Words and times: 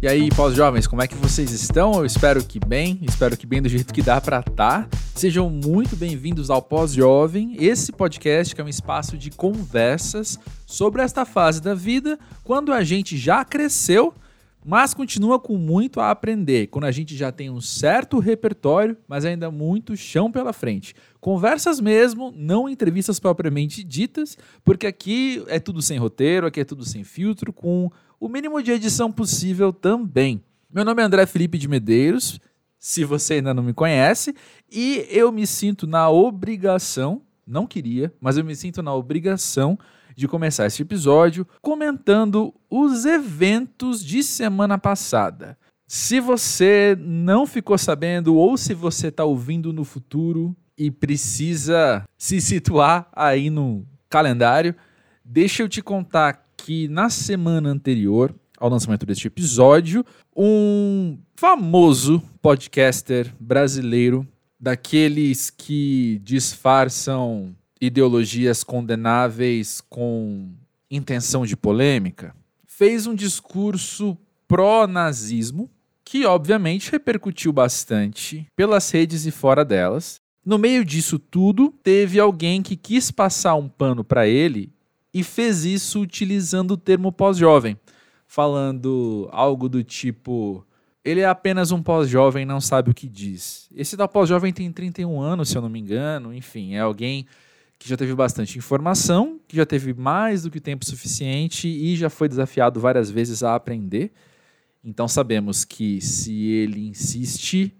E 0.00 0.06
aí, 0.06 0.28
pós-jovens, 0.28 0.86
como 0.86 1.02
é 1.02 1.08
que 1.08 1.16
vocês 1.16 1.50
estão? 1.50 1.92
Eu 1.94 2.06
espero 2.06 2.44
que 2.44 2.60
bem, 2.60 3.00
espero 3.02 3.36
que 3.36 3.44
bem 3.44 3.60
do 3.60 3.68
jeito 3.68 3.92
que 3.92 4.00
dá 4.00 4.20
para 4.20 4.38
estar. 4.38 4.84
Tá. 4.84 4.98
Sejam 5.12 5.50
muito 5.50 5.96
bem-vindos 5.96 6.50
ao 6.50 6.62
Pós-Jovem, 6.62 7.56
esse 7.58 7.90
podcast 7.90 8.54
que 8.54 8.60
é 8.60 8.64
um 8.64 8.68
espaço 8.68 9.18
de 9.18 9.28
conversas 9.32 10.38
sobre 10.64 11.02
esta 11.02 11.24
fase 11.24 11.60
da 11.60 11.74
vida, 11.74 12.16
quando 12.44 12.72
a 12.72 12.84
gente 12.84 13.16
já 13.16 13.44
cresceu, 13.44 14.14
mas 14.64 14.94
continua 14.94 15.40
com 15.40 15.56
muito 15.56 15.98
a 15.98 16.12
aprender, 16.12 16.68
quando 16.68 16.84
a 16.84 16.92
gente 16.92 17.16
já 17.16 17.32
tem 17.32 17.50
um 17.50 17.60
certo 17.60 18.20
repertório, 18.20 18.96
mas 19.08 19.24
ainda 19.24 19.50
muito 19.50 19.96
chão 19.96 20.30
pela 20.30 20.52
frente. 20.52 20.94
Conversas 21.20 21.80
mesmo, 21.80 22.32
não 22.36 22.68
entrevistas 22.68 23.18
propriamente 23.18 23.82
ditas, 23.82 24.38
porque 24.62 24.86
aqui 24.86 25.42
é 25.48 25.58
tudo 25.58 25.82
sem 25.82 25.98
roteiro, 25.98 26.46
aqui 26.46 26.60
é 26.60 26.64
tudo 26.64 26.84
sem 26.84 27.02
filtro, 27.02 27.52
com 27.52 27.90
o 28.20 28.28
mínimo 28.28 28.62
de 28.62 28.72
edição 28.72 29.12
possível 29.12 29.72
também. 29.72 30.42
Meu 30.72 30.84
nome 30.84 31.02
é 31.02 31.04
André 31.04 31.24
Felipe 31.26 31.56
de 31.56 31.68
Medeiros, 31.68 32.40
se 32.78 33.04
você 33.04 33.34
ainda 33.34 33.54
não 33.54 33.62
me 33.62 33.72
conhece, 33.72 34.34
e 34.70 35.06
eu 35.10 35.32
me 35.32 35.46
sinto 35.46 35.86
na 35.86 36.10
obrigação, 36.10 37.22
não 37.46 37.66
queria, 37.66 38.12
mas 38.20 38.36
eu 38.36 38.44
me 38.44 38.54
sinto 38.54 38.82
na 38.82 38.94
obrigação 38.94 39.78
de 40.14 40.26
começar 40.26 40.66
este 40.66 40.82
episódio 40.82 41.46
comentando 41.62 42.52
os 42.68 43.04
eventos 43.04 44.04
de 44.04 44.22
semana 44.22 44.76
passada. 44.76 45.56
Se 45.86 46.20
você 46.20 46.96
não 47.00 47.46
ficou 47.46 47.78
sabendo 47.78 48.34
ou 48.34 48.56
se 48.56 48.74
você 48.74 49.08
está 49.08 49.24
ouvindo 49.24 49.72
no 49.72 49.84
futuro 49.84 50.54
e 50.76 50.90
precisa 50.90 52.04
se 52.18 52.40
situar 52.40 53.08
aí 53.12 53.48
no 53.48 53.86
calendário, 54.08 54.74
deixa 55.24 55.62
eu 55.62 55.68
te 55.68 55.80
contar 55.80 56.47
que 56.58 56.88
na 56.88 57.08
semana 57.08 57.70
anterior 57.70 58.34
ao 58.58 58.68
lançamento 58.68 59.06
deste 59.06 59.28
episódio, 59.28 60.04
um 60.36 61.16
famoso 61.36 62.20
podcaster 62.42 63.32
brasileiro, 63.38 64.26
daqueles 64.58 65.48
que 65.48 66.20
disfarçam 66.24 67.54
ideologias 67.80 68.64
condenáveis 68.64 69.80
com 69.88 70.50
intenção 70.90 71.46
de 71.46 71.56
polêmica, 71.56 72.34
fez 72.66 73.06
um 73.06 73.14
discurso 73.14 74.18
pró-nazismo 74.48 75.70
que 76.04 76.24
obviamente 76.24 76.90
repercutiu 76.90 77.52
bastante 77.52 78.46
pelas 78.56 78.90
redes 78.90 79.26
e 79.26 79.30
fora 79.30 79.64
delas. 79.64 80.20
No 80.44 80.58
meio 80.58 80.84
disso 80.84 81.18
tudo, 81.18 81.72
teve 81.82 82.18
alguém 82.18 82.62
que 82.62 82.74
quis 82.74 83.10
passar 83.10 83.54
um 83.54 83.68
pano 83.68 84.02
para 84.02 84.26
ele 84.26 84.72
e 85.12 85.22
fez 85.22 85.64
isso 85.64 86.00
utilizando 86.00 86.72
o 86.72 86.76
termo 86.76 87.10
pós-jovem, 87.10 87.78
falando 88.26 89.28
algo 89.32 89.68
do 89.68 89.82
tipo: 89.82 90.64
ele 91.04 91.20
é 91.20 91.26
apenas 91.26 91.70
um 91.70 91.82
pós-jovem, 91.82 92.44
não 92.44 92.60
sabe 92.60 92.90
o 92.90 92.94
que 92.94 93.08
diz. 93.08 93.68
Esse 93.74 93.96
da 93.96 94.06
pós-jovem 94.06 94.52
tem 94.52 94.70
31 94.70 95.20
anos, 95.20 95.48
se 95.48 95.56
eu 95.56 95.62
não 95.62 95.68
me 95.68 95.78
engano, 95.78 96.34
enfim, 96.34 96.74
é 96.74 96.80
alguém 96.80 97.26
que 97.78 97.88
já 97.88 97.96
teve 97.96 98.14
bastante 98.14 98.58
informação, 98.58 99.38
que 99.46 99.56
já 99.56 99.64
teve 99.64 99.94
mais 99.94 100.42
do 100.42 100.50
que 100.50 100.60
tempo 100.60 100.84
suficiente 100.84 101.68
e 101.68 101.96
já 101.96 102.10
foi 102.10 102.28
desafiado 102.28 102.80
várias 102.80 103.08
vezes 103.08 103.42
a 103.42 103.54
aprender. 103.54 104.12
Então 104.82 105.06
sabemos 105.06 105.64
que 105.64 106.00
se 106.00 106.46
ele 106.48 106.88
insiste 106.88 107.72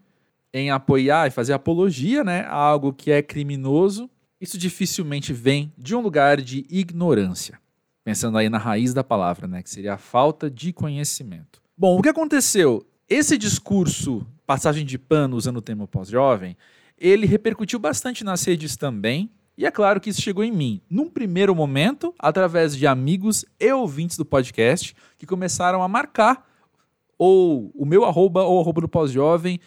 em 0.52 0.70
apoiar 0.70 1.26
e 1.26 1.30
fazer 1.30 1.52
apologia 1.52 2.22
né, 2.22 2.42
a 2.42 2.54
algo 2.54 2.92
que 2.92 3.10
é 3.10 3.22
criminoso, 3.22 4.08
isso 4.40 4.56
dificilmente 4.56 5.32
vem 5.32 5.72
de 5.76 5.94
um 5.94 6.00
lugar 6.00 6.40
de 6.40 6.64
ignorância. 6.68 7.60
Pensando 8.04 8.38
aí 8.38 8.48
na 8.48 8.58
raiz 8.58 8.94
da 8.94 9.04
palavra, 9.04 9.46
né, 9.46 9.62
que 9.62 9.70
seria 9.70 9.94
a 9.94 9.98
falta 9.98 10.50
de 10.50 10.72
conhecimento. 10.72 11.60
Bom, 11.76 11.98
o 11.98 12.02
que 12.02 12.08
aconteceu? 12.08 12.86
Esse 13.08 13.36
discurso, 13.36 14.26
passagem 14.46 14.84
de 14.84 14.98
pano 14.98 15.36
usando 15.36 15.58
o 15.58 15.62
termo 15.62 15.86
pós-jovem, 15.86 16.56
ele 16.96 17.26
repercutiu 17.26 17.78
bastante 17.78 18.24
nas 18.24 18.44
redes 18.44 18.76
também. 18.76 19.30
E 19.56 19.66
é 19.66 19.70
claro 19.70 20.00
que 20.00 20.10
isso 20.10 20.22
chegou 20.22 20.44
em 20.44 20.52
mim, 20.52 20.80
num 20.88 21.10
primeiro 21.10 21.54
momento, 21.54 22.14
através 22.18 22.76
de 22.76 22.86
amigos 22.86 23.44
e 23.58 23.72
ouvintes 23.72 24.16
do 24.16 24.24
podcast, 24.24 24.94
que 25.18 25.26
começaram 25.26 25.82
a 25.82 25.88
marcar 25.88 26.46
ou 27.18 27.72
o 27.74 27.84
meu 27.84 28.04
arroba 28.04 28.44
ou 28.44 28.58
o 28.58 28.60
arroba 28.60 28.80
do 28.80 28.88
pós-jovem 28.88 29.60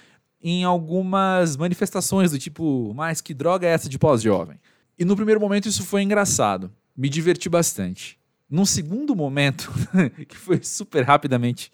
em 0.44 0.63
algumas 0.63 1.56
manifestações 1.56 2.31
do 2.31 2.40
tipo, 2.40 2.94
mas 2.96 3.22
que 3.22 3.34
droga 3.34 3.68
é 3.68 3.72
essa 3.72 3.90
de 3.90 4.00
pós-jovem? 4.00 4.59
E 4.97 5.06
no 5.06 5.16
primeiro 5.16 5.40
momento 5.40 5.68
isso 5.68 5.84
foi 5.84 6.02
engraçado, 6.02 6.72
me 6.96 7.09
diverti 7.09 7.50
bastante. 7.50 8.18
Num 8.50 8.66
segundo 8.66 9.16
momento, 9.16 9.72
que 10.28 10.35
foi 10.35 10.59
super 10.63 11.03
rapidamente, 11.03 11.72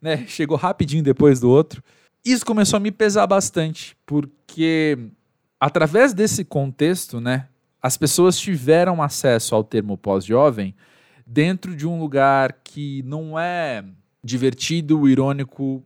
né, 0.00 0.24
chegou 0.26 0.56
rapidinho 0.56 1.02
depois 1.02 1.40
do 1.40 1.50
outro, 1.50 1.82
isso 2.24 2.46
começou 2.46 2.78
a 2.78 2.80
me 2.80 2.90
pesar 2.90 3.26
bastante, 3.26 3.96
porque 4.06 4.98
através 5.60 6.14
desse 6.14 6.44
contexto, 6.44 7.20
né, 7.20 7.48
as 7.82 7.96
pessoas 7.96 8.38
tiveram 8.38 9.02
acesso 9.02 9.54
ao 9.54 9.62
termo 9.62 9.98
pós-jovem 9.98 10.74
dentro 11.26 11.76
de 11.76 11.86
um 11.86 11.98
lugar 11.98 12.60
que 12.64 13.02
não 13.02 13.38
é 13.38 13.84
divertido, 14.22 15.06
irônico, 15.06 15.84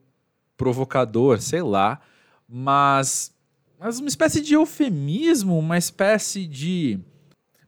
provocador, 0.57 1.41
sei 1.41 1.63
lá, 1.63 2.01
mas, 2.49 3.35
mas 3.79 3.99
uma 3.99 4.09
espécie 4.09 4.41
de 4.41 4.55
eufemismo, 4.55 5.59
uma 5.59 5.77
espécie 5.77 6.47
de. 6.47 6.99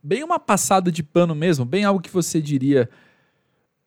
Bem 0.02 0.24
uma 0.24 0.38
passada 0.38 0.90
de 0.90 1.02
pano 1.02 1.34
mesmo, 1.34 1.66
bem 1.66 1.84
algo 1.84 2.00
que 2.00 2.10
você 2.10 2.40
diria. 2.40 2.88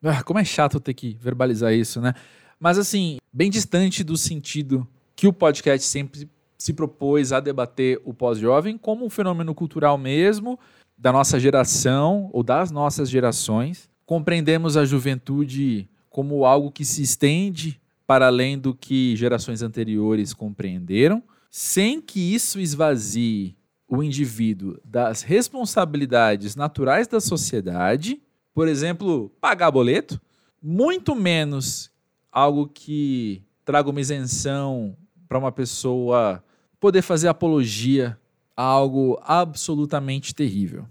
Ah, 0.03 0.21
como 0.21 0.39
é 0.39 0.45
chato 0.45 0.79
ter 0.79 0.93
que 0.93 1.17
verbalizar 1.19 1.73
isso, 1.73 1.99
né? 1.99 2.13
Mas 2.59 2.77
assim, 2.77 3.17
bem 3.31 3.49
distante 3.49 4.03
do 4.03 4.15
sentido 4.15 4.87
que 5.15 5.27
o 5.27 5.33
podcast 5.33 5.87
sempre 5.87 6.29
se 6.57 6.73
propôs 6.73 7.33
a 7.33 7.39
debater 7.39 7.99
o 8.05 8.13
pós-jovem 8.13 8.77
como 8.77 9.05
um 9.05 9.09
fenômeno 9.09 9.55
cultural 9.55 9.97
mesmo, 9.97 10.59
da 10.97 11.11
nossa 11.11 11.39
geração 11.39 12.29
ou 12.31 12.43
das 12.43 12.69
nossas 12.69 13.09
gerações. 13.09 13.89
Compreendemos 14.05 14.77
a 14.77 14.85
juventude 14.85 15.89
como 16.09 16.45
algo 16.45 16.71
que 16.71 16.85
se 16.85 17.01
estende 17.01 17.81
para 18.06 18.28
além 18.28 18.58
do 18.58 18.74
que 18.74 19.16
gerações 19.16 19.62
anteriores 19.62 20.34
compreenderam, 20.34 21.24
sem 21.50 22.02
que 22.02 22.34
isso 22.34 22.59
esvazie 22.59 23.56
o 23.88 24.02
indivíduo 24.02 24.80
das 24.84 25.22
responsabilidades 25.22 26.56
naturais 26.56 27.08
da 27.08 27.22
sociedade, 27.22 28.22
por 28.53 28.68
exemplo, 28.68 29.31
pagar 29.40 29.72
boleto, 29.72 30.19
muito 30.62 31.16
menos 31.16 31.91
algo 32.31 32.68
que 32.68 33.44
traga 33.64 33.90
uma 33.90 34.02
isenção 34.02 34.97
para 35.28 35.38
uma 35.38 35.52
pessoa 35.52 36.44
poder 36.80 37.02
fazer 37.02 37.28
apologia 37.28 38.18
a 38.58 38.64
algo 38.64 39.20
absolutamente 39.24 40.34
terrível. 40.34 40.85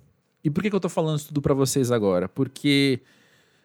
E 0.44 0.50
por 0.50 0.62
que, 0.62 0.72
eu 0.72 0.76
estou 0.76 0.90
falando 0.90 1.18
isso 1.18 1.28
tudo 1.28 1.42
para 1.42 1.54
vocês 1.54 1.90
agora? 1.90 2.28
Porque 2.28 3.00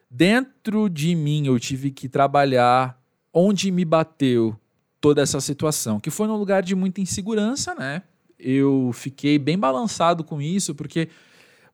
dentro 0.10 0.90
de 0.90 1.16
mim 1.16 1.48
eu 1.48 1.60
tive 1.60 1.92
que 1.92 2.08
trabalhar 2.08 2.97
onde 3.38 3.70
me 3.70 3.86
bateu 3.86 4.60
toda 5.00 5.22
essa 5.22 5.40
situação, 5.40 6.00
que 6.00 6.10
foi 6.10 6.28
num 6.28 6.38
lugar 6.38 6.64
de 6.64 6.74
muita 6.74 7.02
insegurança, 7.02 7.76
né? 7.76 8.02
Eu 8.40 8.92
fiquei 8.94 9.38
bem 9.38 9.58
balançado 9.58 10.24
com 10.24 10.42
isso, 10.42 10.74
porque, 10.74 11.08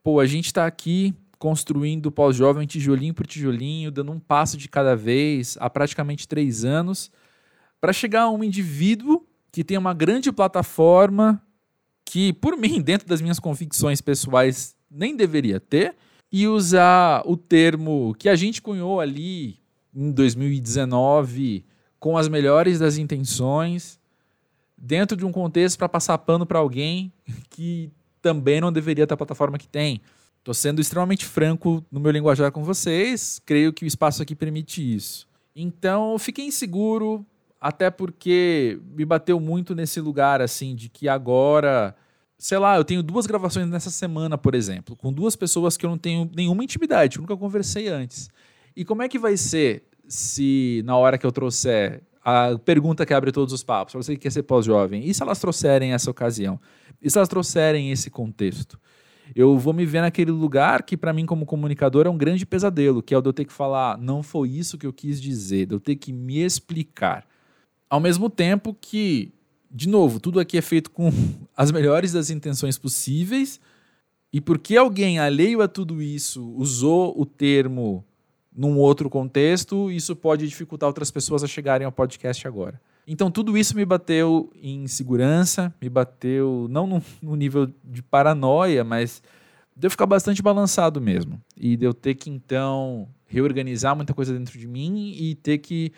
pô, 0.04 0.20
a 0.20 0.26
gente 0.26 0.48
está 0.48 0.66
aqui 0.66 1.16
construindo 1.40 2.12
pós-jovem 2.12 2.68
tijolinho 2.68 3.14
por 3.14 3.26
tijolinho, 3.26 3.92
dando 3.92 4.12
um 4.12 4.20
passo 4.20 4.58
de 4.58 4.68
cada 4.68 4.94
vez, 4.94 5.58
há 5.60 5.70
praticamente 5.70 6.28
três 6.28 6.66
anos, 6.66 7.10
para 7.80 7.94
chegar 7.94 8.24
a 8.24 8.30
um 8.30 8.44
indivíduo 8.44 9.26
que 9.50 9.64
tem 9.64 9.78
uma 9.78 9.94
grande 9.94 10.32
plataforma 10.34 11.42
que, 12.06 12.34
por 12.34 12.58
mim, 12.58 12.80
dentro 12.84 13.08
das 13.08 13.22
minhas 13.22 13.40
convicções 13.40 14.02
pessoais, 14.02 14.76
nem 14.92 15.16
deveria 15.16 15.62
ter, 15.62 15.96
e 16.30 16.46
usar 16.46 17.24
o 17.26 17.38
termo 17.38 18.14
que 18.20 18.28
a 18.28 18.36
gente 18.36 18.62
cunhou 18.62 19.00
ali 19.00 19.63
em 19.96 20.12
2019 20.12 21.66
com 22.00 22.18
as 22.18 22.28
melhores 22.28 22.80
das 22.80 22.98
intenções, 22.98 23.98
dentro 24.78 25.16
de 25.16 25.26
um 25.26 25.32
contexto 25.32 25.78
para 25.78 25.88
passar 25.88 26.18
pano 26.18 26.46
para 26.46 26.60
alguém 26.60 27.14
que 27.50 27.90
também 28.22 28.60
não 28.60 28.72
deveria 28.74 29.08
ter 29.08 29.14
a 29.14 29.18
plataforma 29.18 29.58
que 29.58 29.68
tem. 29.68 30.02
Estou 30.40 30.54
sendo 30.54 30.82
extremamente 30.82 31.26
franco 31.26 31.82
no 31.90 32.02
meu 32.02 32.12
linguajar 32.12 32.52
com 32.52 32.62
vocês, 32.62 33.42
creio 33.46 33.72
que 33.72 33.86
o 33.86 33.88
espaço 33.88 34.22
aqui 34.22 34.36
permite 34.36 34.82
isso. 34.82 35.26
Então, 35.56 36.20
fiquei 36.20 36.46
inseguro, 36.46 37.26
até 37.62 37.90
porque 37.90 38.78
me 38.94 39.06
bateu 39.06 39.40
muito 39.40 39.74
nesse 39.74 40.02
lugar 40.02 40.42
assim 40.42 40.76
de 40.76 40.90
que 40.90 41.08
agora, 41.08 41.96
sei 42.38 42.58
lá, 42.58 42.76
eu 42.76 42.84
tenho 42.84 43.02
duas 43.02 43.26
gravações 43.26 43.70
nessa 43.70 43.90
semana, 43.90 44.38
por 44.38 44.54
exemplo, 44.54 44.98
com 44.98 45.14
duas 45.14 45.38
pessoas 45.38 45.78
que 45.78 45.86
eu 45.86 45.90
não 45.90 45.98
tenho 45.98 46.30
nenhuma 46.36 46.66
intimidade, 46.66 47.18
nunca 47.18 47.38
conversei 47.38 47.88
antes. 47.88 48.30
E 48.76 48.84
como 48.84 49.02
é 49.02 49.10
que 49.10 49.20
vai 49.20 49.38
ser 49.38 49.84
se 50.08 50.82
na 50.86 50.98
hora 50.98 51.18
que 51.18 51.26
eu 51.26 51.32
trouxer 51.32 52.02
a 52.24 52.58
pergunta 52.58 53.06
que 53.06 53.14
abre 53.14 53.32
todos 53.32 53.54
os 53.54 53.64
papos, 53.64 53.94
para 53.94 54.02
você 54.02 54.14
que 54.14 54.22
quer 54.22 54.32
ser 54.32 54.44
pós-jovem, 54.44 55.08
e 55.08 55.14
se 55.14 55.22
elas 55.22 55.40
trouxerem 55.40 55.94
essa 55.94 56.10
ocasião? 56.10 56.60
E 57.02 57.10
se 57.10 57.18
elas 57.18 57.30
trouxerem 57.30 57.92
esse 57.92 58.10
contexto? 58.10 58.80
eu 59.36 59.58
vou 59.58 59.74
me 59.74 59.86
ver 59.86 60.02
naquele 60.02 60.32
lugar 60.32 60.84
que, 60.84 60.98
para 60.98 61.14
mim, 61.14 61.26
como 61.26 61.46
comunicador, 61.46 62.06
é 62.06 62.10
um 62.10 62.18
grande 62.18 62.46
pesadelo, 62.46 63.02
que 63.02 63.14
é 63.14 63.18
o 63.18 63.22
de 63.22 63.30
eu 63.30 63.34
ter 63.34 63.46
que 63.46 63.54
falar, 63.54 63.98
não 63.98 64.22
foi 64.22 64.50
isso 64.50 64.78
que 64.78 64.86
eu 64.86 64.94
quis 64.94 65.22
dizer, 65.22 65.68
de 65.68 65.76
eu 65.76 65.80
ter 65.80 65.96
que 65.96 66.12
me 66.12 66.40
explicar. 66.40 67.26
Ao 67.90 68.00
mesmo 68.00 68.30
tempo 68.30 68.76
que, 68.80 69.32
de 69.72 69.88
novo, 69.88 70.20
tudo 70.20 70.40
aqui 70.40 70.58
é 70.58 70.62
feito 70.62 70.92
com 70.92 71.10
as 71.56 71.72
melhores 71.72 72.12
das 72.12 72.30
intenções 72.30 72.78
possíveis, 72.78 73.60
e 74.32 74.42
porque 74.42 74.76
alguém 74.76 75.20
alheio 75.20 75.62
a 75.62 75.68
tudo 75.68 76.02
isso 76.02 76.44
usou 76.56 77.20
o 77.20 77.26
termo 77.26 78.04
num 78.56 78.78
outro 78.78 79.10
contexto, 79.10 79.92
isso 79.92 80.16
pode 80.16 80.48
dificultar 80.48 80.88
outras 80.88 81.10
pessoas 81.10 81.44
a 81.44 81.48
chegarem 81.48 81.86
ao 81.86 81.92
podcast 81.92 82.48
agora. 82.48 82.80
Então 83.08 83.30
tudo 83.30 83.58
isso 83.58 83.76
me 83.76 83.84
bateu 83.84 84.52
em 84.56 84.88
segurança, 84.88 85.74
me 85.82 85.90
bateu 85.90 86.68
não 86.70 87.02
no, 87.22 87.36
nível 87.36 87.70
de 87.84 88.02
paranoia, 88.02 88.84
mas 88.84 89.22
de 89.76 89.88
eu 89.88 89.92
ficar 89.92 90.06
bastante 90.06 90.42
balançado 90.42 91.02
mesmo. 91.02 91.42
E 91.58 91.76
de 91.76 91.86
eu 91.86 91.94
ter 91.94 92.16
que 92.16 92.30
então 92.30 93.08
reorganizar 93.26 93.96
muita 93.96 94.14
coisa 94.14 94.38
dentro 94.38 94.58
de 94.58 94.68
mim 94.68 95.14
e 95.18 95.36
ter 95.36 95.58
que 95.58 95.92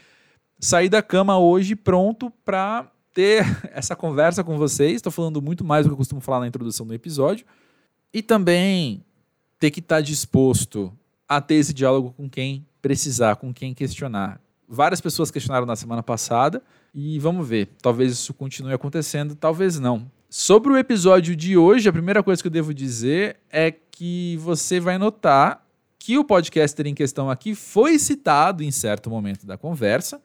sair 0.59 0.89
da 0.89 1.01
cama 1.01 1.37
hoje 1.37 1.75
pronto 1.75 2.31
para 2.43 2.89
ter 3.13 3.43
essa 3.71 3.95
conversa 3.95 4.43
com 4.43 4.57
vocês. 4.57 4.95
Estou 4.95 5.11
falando 5.11 5.41
muito 5.41 5.63
mais 5.63 5.85
do 5.85 5.89
que 5.89 5.93
eu 5.93 5.97
costumo 5.97 6.21
falar 6.21 6.39
na 6.39 6.47
introdução 6.47 6.87
do 6.87 6.93
episódio. 6.93 7.45
E 8.13 8.23
também 8.23 9.03
ter 9.59 9.69
que 9.69 9.79
estar 9.79 9.97
tá 9.97 10.01
disposto 10.01 10.91
a 11.27 11.41
ter 11.41 11.55
esse 11.55 11.73
diálogo 11.73 12.13
com 12.15 12.29
quem 12.29 12.65
precisar, 12.81 13.35
com 13.35 13.53
quem 13.53 13.73
questionar. 13.73 14.39
Várias 14.67 15.01
pessoas 15.01 15.29
questionaram 15.29 15.65
na 15.65 15.75
semana 15.75 16.01
passada 16.01 16.61
e 16.93 17.19
vamos 17.19 17.47
ver. 17.47 17.69
Talvez 17.81 18.11
isso 18.11 18.33
continue 18.33 18.73
acontecendo, 18.73 19.35
talvez 19.35 19.79
não. 19.79 20.09
Sobre 20.29 20.71
o 20.71 20.77
episódio 20.77 21.35
de 21.35 21.55
hoje, 21.57 21.87
a 21.87 21.93
primeira 21.93 22.23
coisa 22.23 22.41
que 22.41 22.47
eu 22.47 22.51
devo 22.51 22.73
dizer 22.73 23.37
é 23.49 23.71
que 23.71 24.37
você 24.41 24.79
vai 24.79 24.97
notar 24.97 25.65
que 25.97 26.17
o 26.17 26.23
podcaster 26.23 26.85
em 26.85 26.93
questão 26.93 27.29
aqui 27.29 27.55
foi 27.55 27.97
citado 27.97 28.63
em 28.63 28.69
certo 28.69 29.09
momento 29.09 29.45
da 29.45 29.57
conversa, 29.57 30.21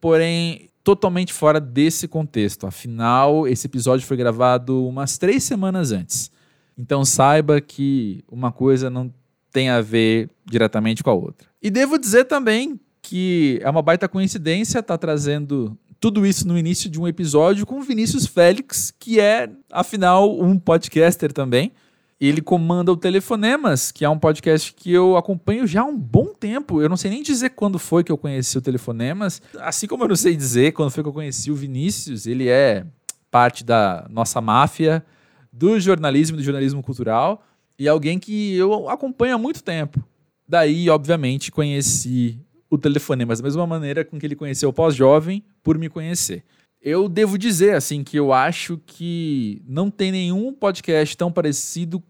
porém 0.00 0.70
totalmente 0.84 1.32
fora 1.32 1.60
desse 1.60 2.08
contexto. 2.08 2.66
Afinal, 2.66 3.46
esse 3.46 3.66
episódio 3.66 4.06
foi 4.06 4.16
gravado 4.16 4.86
umas 4.86 5.18
três 5.18 5.44
semanas 5.44 5.92
antes. 5.92 6.30
Então 6.76 7.04
saiba 7.04 7.60
que 7.60 8.24
uma 8.30 8.50
coisa 8.50 8.88
não 8.88 9.12
tem 9.52 9.68
a 9.68 9.80
ver 9.80 10.30
diretamente 10.44 11.02
com 11.02 11.10
a 11.10 11.14
outra. 11.14 11.46
E 11.62 11.70
devo 11.70 11.98
dizer 11.98 12.24
também 12.24 12.80
que 13.02 13.60
é 13.62 13.68
uma 13.68 13.82
baita 13.82 14.08
coincidência 14.08 14.78
estar 14.78 14.94
tá 14.94 14.98
trazendo 14.98 15.76
tudo 16.00 16.26
isso 16.26 16.48
no 16.48 16.58
início 16.58 16.90
de 16.90 17.00
um 17.00 17.06
episódio 17.06 17.66
com 17.66 17.80
Vinícius 17.80 18.26
Félix, 18.26 18.92
que 18.98 19.20
é, 19.20 19.48
afinal, 19.70 20.40
um 20.40 20.58
podcaster 20.58 21.32
também. 21.32 21.72
Ele 22.20 22.40
comanda 22.40 22.90
o 22.90 22.96
Telefonemas, 22.96 23.92
que 23.92 24.04
é 24.04 24.08
um 24.08 24.18
podcast 24.18 24.72
que 24.74 24.92
eu 24.92 25.16
acompanho 25.16 25.66
já 25.66 25.82
há 25.82 25.84
um 25.84 25.96
bom 25.96 26.26
tempo. 26.26 26.80
Eu 26.80 26.88
não 26.88 26.96
sei 26.96 27.10
nem 27.10 27.22
dizer 27.22 27.50
quando 27.50 27.78
foi 27.78 28.04
que 28.04 28.12
eu 28.12 28.18
conheci 28.18 28.56
o 28.56 28.60
Telefonemas. 28.60 29.42
Assim 29.58 29.86
como 29.88 30.04
eu 30.04 30.08
não 30.08 30.16
sei 30.16 30.36
dizer 30.36 30.72
quando 30.72 30.90
foi 30.90 31.02
que 31.02 31.08
eu 31.08 31.12
conheci 31.12 31.50
o 31.50 31.54
Vinícius. 31.54 32.26
Ele 32.26 32.48
é 32.48 32.84
parte 33.30 33.64
da 33.64 34.06
nossa 34.08 34.40
máfia 34.40 35.04
do 35.52 35.78
jornalismo, 35.78 36.36
do 36.36 36.42
jornalismo 36.42 36.82
cultural 36.82 37.44
e 37.82 37.88
alguém 37.88 38.16
que 38.16 38.54
eu 38.54 38.88
acompanho 38.88 39.34
há 39.34 39.38
muito 39.38 39.60
tempo. 39.60 40.00
Daí, 40.46 40.88
obviamente, 40.88 41.50
conheci 41.50 42.38
o 42.70 42.78
telefonema 42.78 43.34
da 43.34 43.42
mesma 43.42 43.66
maneira 43.66 44.04
com 44.04 44.20
que 44.20 44.24
ele 44.24 44.36
conheceu 44.36 44.68
o 44.68 44.72
pós-jovem 44.72 45.42
por 45.64 45.76
me 45.76 45.88
conhecer. 45.88 46.44
Eu 46.80 47.08
devo 47.08 47.36
dizer 47.36 47.74
assim 47.74 48.04
que 48.04 48.16
eu 48.16 48.32
acho 48.32 48.80
que 48.86 49.60
não 49.66 49.90
tem 49.90 50.12
nenhum 50.12 50.52
podcast 50.52 51.16
tão 51.16 51.32
parecido 51.32 52.00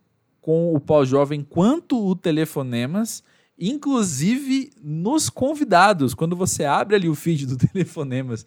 com 0.42 0.74
o 0.74 0.78
pós-jovem 0.78 1.40
quanto 1.42 2.06
o 2.06 2.14
Telefonemas, 2.14 3.22
inclusive 3.58 4.72
nos 4.78 5.30
convidados. 5.30 6.12
Quando 6.12 6.36
você 6.36 6.66
abre 6.66 6.96
ali 6.96 7.08
o 7.08 7.14
feed 7.14 7.46
do 7.46 7.56
Telefonemas 7.72 8.44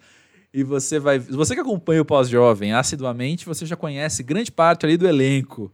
e 0.53 0.63
você 0.63 0.99
vai, 0.99 1.17
você 1.17 1.55
que 1.55 1.61
acompanha 1.61 2.03
o 2.03 2.05
pós-jovem 2.05 2.71
assiduamente, 2.71 3.47
você 3.47 3.65
já 3.65 3.75
conhece 3.75 4.21
grande 4.21 4.51
parte 4.51 4.85
ali 4.85 4.95
do 4.95 5.07
elenco 5.07 5.73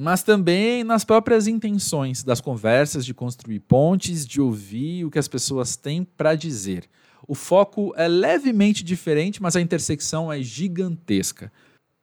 mas 0.00 0.22
também 0.22 0.82
nas 0.82 1.04
próprias 1.04 1.46
intenções 1.46 2.24
das 2.24 2.40
conversas, 2.40 3.04
de 3.04 3.12
construir 3.12 3.60
pontes, 3.60 4.26
de 4.26 4.40
ouvir 4.40 5.04
o 5.04 5.10
que 5.10 5.18
as 5.18 5.28
pessoas 5.28 5.76
têm 5.76 6.04
para 6.04 6.34
dizer. 6.34 6.88
O 7.28 7.34
foco 7.34 7.92
é 7.94 8.08
levemente 8.08 8.82
diferente, 8.82 9.42
mas 9.42 9.56
a 9.56 9.60
intersecção 9.60 10.32
é 10.32 10.40
gigantesca. 10.40 11.52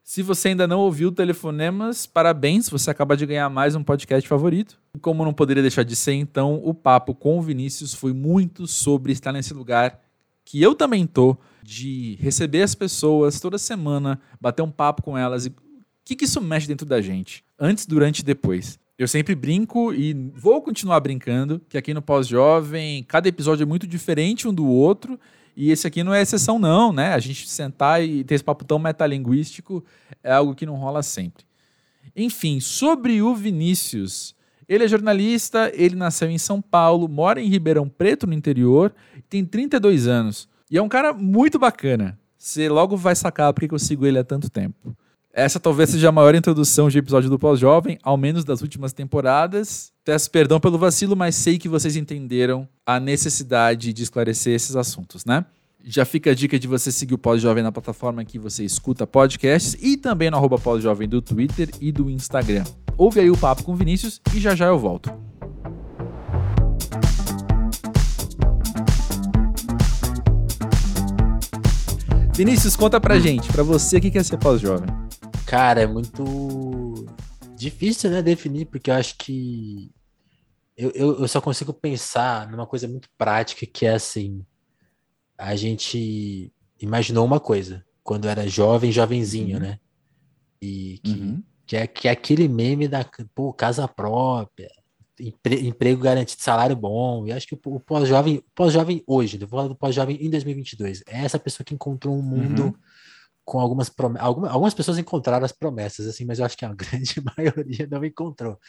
Se 0.04 0.22
você 0.22 0.50
ainda 0.50 0.68
não 0.68 0.82
ouviu 0.82 1.12
Telefonemas, 1.12 2.06
parabéns, 2.06 2.70
você 2.70 2.92
acaba 2.92 3.18
de 3.18 3.26
ganhar 3.26 3.50
mais 3.50 3.74
um 3.74 3.84
podcast 3.84 4.30
favorito. 4.30 4.80
Como 5.02 5.26
não 5.26 5.34
poderia 5.34 5.64
deixar 5.64 5.82
de 5.82 5.96
ser, 5.96 6.14
então, 6.14 6.62
o 6.64 6.76
papo 6.76 7.16
com 7.16 7.40
o 7.40 7.42
Vinícius 7.42 7.96
foi 7.96 8.14
muito 8.14 8.68
sobre 8.68 9.12
estar 9.12 9.34
nesse 9.34 9.56
lugar 9.56 10.00
que 10.46 10.62
eu 10.62 10.76
também 10.76 11.08
tô, 11.08 11.36
de 11.64 12.16
receber 12.22 12.62
as 12.62 12.76
pessoas 12.76 13.40
toda 13.40 13.58
semana, 13.58 14.22
bater 14.40 14.62
um 14.62 14.72
papo 14.72 15.02
com 15.02 15.18
elas 15.18 15.48
e 15.48 15.50
que, 16.08 16.16
que 16.16 16.26
isso 16.26 16.40
mexe 16.40 16.68
dentro 16.68 16.86
da 16.86 17.02
gente? 17.02 17.44
Antes, 17.60 17.86
durante 17.86 18.20
e 18.20 18.24
depois. 18.24 18.80
Eu 18.98 19.10
sempre 19.10 19.36
brinco 19.36 19.94
e 19.94 20.14
vou 20.34 20.62
continuar 20.62 21.02
brincando 21.02 21.62
que 21.68 21.78
aqui 21.78 21.94
no 21.94 22.02
Pós-Jovem, 22.02 23.04
cada 23.04 23.28
episódio 23.28 23.64
é 23.64 23.66
muito 23.66 23.86
diferente 23.86 24.48
um 24.48 24.54
do 24.54 24.66
outro. 24.66 25.20
E 25.54 25.70
esse 25.70 25.86
aqui 25.86 26.04
não 26.04 26.14
é 26.14 26.22
exceção, 26.22 26.58
não, 26.58 26.94
né? 26.94 27.14
A 27.14 27.20
gente 27.20 27.50
sentar 27.50 28.02
e 28.02 28.24
ter 28.24 28.36
esse 28.36 28.44
papo 28.44 28.64
tão 28.64 28.80
metalinguístico 28.80 29.84
é 30.24 30.32
algo 30.32 30.56
que 30.56 30.66
não 30.66 30.76
rola 30.76 31.04
sempre. 31.04 31.44
Enfim, 32.16 32.62
sobre 32.62 33.22
o 33.22 33.36
Vinícius. 33.36 34.34
Ele 34.68 34.86
é 34.86 34.88
jornalista, 34.88 35.72
ele 35.74 35.96
nasceu 35.96 36.30
em 36.30 36.38
São 36.38 36.62
Paulo, 36.62 37.10
mora 37.10 37.42
em 37.42 37.50
Ribeirão 37.50 37.88
Preto, 37.90 38.26
no 38.26 38.34
interior, 38.34 38.94
tem 39.30 39.44
32 39.44 40.08
anos. 40.08 40.48
E 40.72 40.78
é 40.78 40.82
um 40.82 40.90
cara 40.90 41.14
muito 41.14 41.60
bacana. 41.60 42.18
Você 42.38 42.70
logo 42.70 42.96
vai 42.96 43.16
sacar 43.16 43.54
porque 43.54 43.74
eu 43.74 43.80
sigo 43.80 44.06
ele 44.06 44.20
há 44.20 44.24
tanto 44.24 44.50
tempo. 44.50 44.96
Essa 45.38 45.60
talvez 45.60 45.92
seja 45.92 46.10
a 46.10 46.12
maior 46.12 46.34
introdução 46.34 46.90
de 46.90 46.98
episódio 46.98 47.30
do 47.30 47.38
Pós-Jovem, 47.38 48.00
ao 48.02 48.18
menos 48.18 48.44
das 48.44 48.64
últimas 48.64 48.92
temporadas. 48.92 49.92
Peço 50.04 50.32
perdão 50.32 50.60
pelo 50.60 50.80
vacilo, 50.80 51.16
mas 51.16 51.36
sei 51.36 51.60
que 51.60 51.70
vocês 51.70 51.96
entenderam 51.96 52.68
a 52.84 53.00
necessidade 53.00 53.94
de 53.94 54.02
esclarecer 54.02 54.56
esses 54.56 54.76
assuntos, 54.76 55.26
né? 55.26 55.46
Já 55.86 56.06
fica 56.06 56.32
a 56.32 56.34
dica 56.34 56.58
de 56.58 56.68
você 56.68 56.92
seguir 56.92 57.14
o 57.14 57.20
Pós-Jovem 57.20 57.62
na 57.62 57.72
plataforma 57.72 58.26
que 58.26 58.40
você 58.40 58.66
escuta 58.66 59.06
podcasts 59.06 59.78
e 59.80 59.96
também 59.96 60.32
no 60.32 60.50
Pós-Jovem 60.58 61.08
do 61.08 61.22
Twitter 61.22 61.70
e 61.80 61.92
do 61.92 62.10
Instagram. 62.10 62.64
Ouve 62.98 63.20
aí 63.20 63.30
o 63.30 63.38
papo 63.38 63.64
com 63.64 63.76
Vinícius 63.76 64.20
e 64.34 64.40
já 64.40 64.56
já 64.56 64.66
eu 64.66 64.80
volto. 64.80 65.14
Vinícius, 72.34 72.76
conta 72.76 73.00
pra 73.00 73.20
gente, 73.20 73.48
pra 73.52 73.62
você, 73.62 73.98
o 73.98 74.02
que 74.02 74.18
é 74.18 74.24
ser 74.24 74.38
pós-jovem? 74.38 75.08
Cara, 75.48 75.80
é 75.82 75.88
muito 75.88 77.06
difícil, 77.56 78.10
né, 78.10 78.22
definir, 78.22 78.66
porque 78.66 78.92
eu 78.92 78.96
acho 78.96 79.16
que 79.18 79.90
eu, 80.76 80.92
eu, 80.92 81.20
eu, 81.22 81.28
só 81.28 81.40
consigo 81.40 81.74
pensar 81.74 82.52
numa 82.52 82.68
coisa 82.68 82.86
muito 82.86 83.10
prática, 83.18 83.66
que 83.66 83.86
é 83.86 83.94
assim, 83.94 84.46
a 85.38 85.56
gente 85.56 86.52
imaginou 86.80 87.26
uma 87.26 87.40
coisa, 87.40 87.86
quando 88.04 88.28
era 88.28 88.46
jovem, 88.46 88.92
jovenzinho, 88.92 89.56
uhum. 89.56 89.64
né? 89.64 89.80
E 90.62 91.00
que, 91.02 91.12
uhum. 91.12 91.44
que, 91.66 91.78
é, 91.78 91.88
que 91.88 92.08
é 92.10 92.12
aquele 92.12 92.50
meme 92.50 92.86
da 92.86 93.06
pô, 93.34 93.54
casa 93.54 93.88
própria, 93.88 94.70
empre, 95.18 95.66
emprego 95.66 96.02
garantido, 96.02 96.44
salário 96.44 96.76
bom, 96.76 97.26
e 97.26 97.32
acho 97.32 97.48
que 97.48 97.56
o, 97.56 97.60
o 97.64 97.80
pós-jovem, 97.80 98.44
pós-jovem 98.54 99.02
hoje, 99.08 99.38
eu 99.42 99.48
vou 99.48 99.60
falar 99.60 99.70
do 99.70 99.76
pós-jovem 99.76 100.18
em 100.22 100.30
2022, 100.30 101.04
é 101.08 101.24
essa 101.24 101.40
pessoa 101.40 101.64
que 101.64 101.74
encontrou 101.74 102.14
um 102.14 102.22
mundo... 102.22 102.64
Uhum 102.66 102.74
com 103.48 103.62
algumas. 103.62 103.90
Algumas, 104.20 104.52
algumas 104.52 104.74
pessoas 104.74 104.98
encontraram 104.98 105.46
as 105.46 105.54
promessas, 105.54 106.06
assim, 106.06 106.26
mas 106.26 106.38
eu 106.38 106.46
acho 106.46 106.58
que 106.58 106.66
a 106.66 106.74
grande 106.76 107.16
maioria 107.38 107.88
não 107.90 108.04
encontrou. 108.04 108.60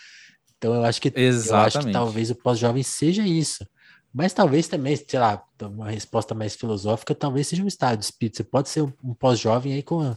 Então 0.57 0.73
eu 0.73 0.85
acho 0.85 1.03
que 1.03 1.13
Exatamente. 1.15 1.75
eu 1.75 1.81
acho 1.81 1.87
que 1.89 1.93
talvez 1.93 2.31
o 2.31 2.35
pós-jovem 2.37 2.83
seja 2.83 3.27
isso. 3.27 3.67
Mas 4.15 4.33
talvez 4.33 4.69
também, 4.69 4.97
sei 4.97 5.19
lá, 5.19 5.43
uma 5.61 5.91
resposta 5.91 6.35
mais 6.35 6.55
filosófica, 6.55 7.15
talvez 7.15 7.49
seja 7.49 7.63
um 7.63 7.67
estado 7.67 7.99
de 7.99 8.05
espírito. 8.05 8.37
Você 8.39 8.45
pode 8.45 8.69
ser 8.69 8.83
um 8.83 9.15
pós-jovem 9.15 9.75
aí 9.75 9.83
com 9.83 10.15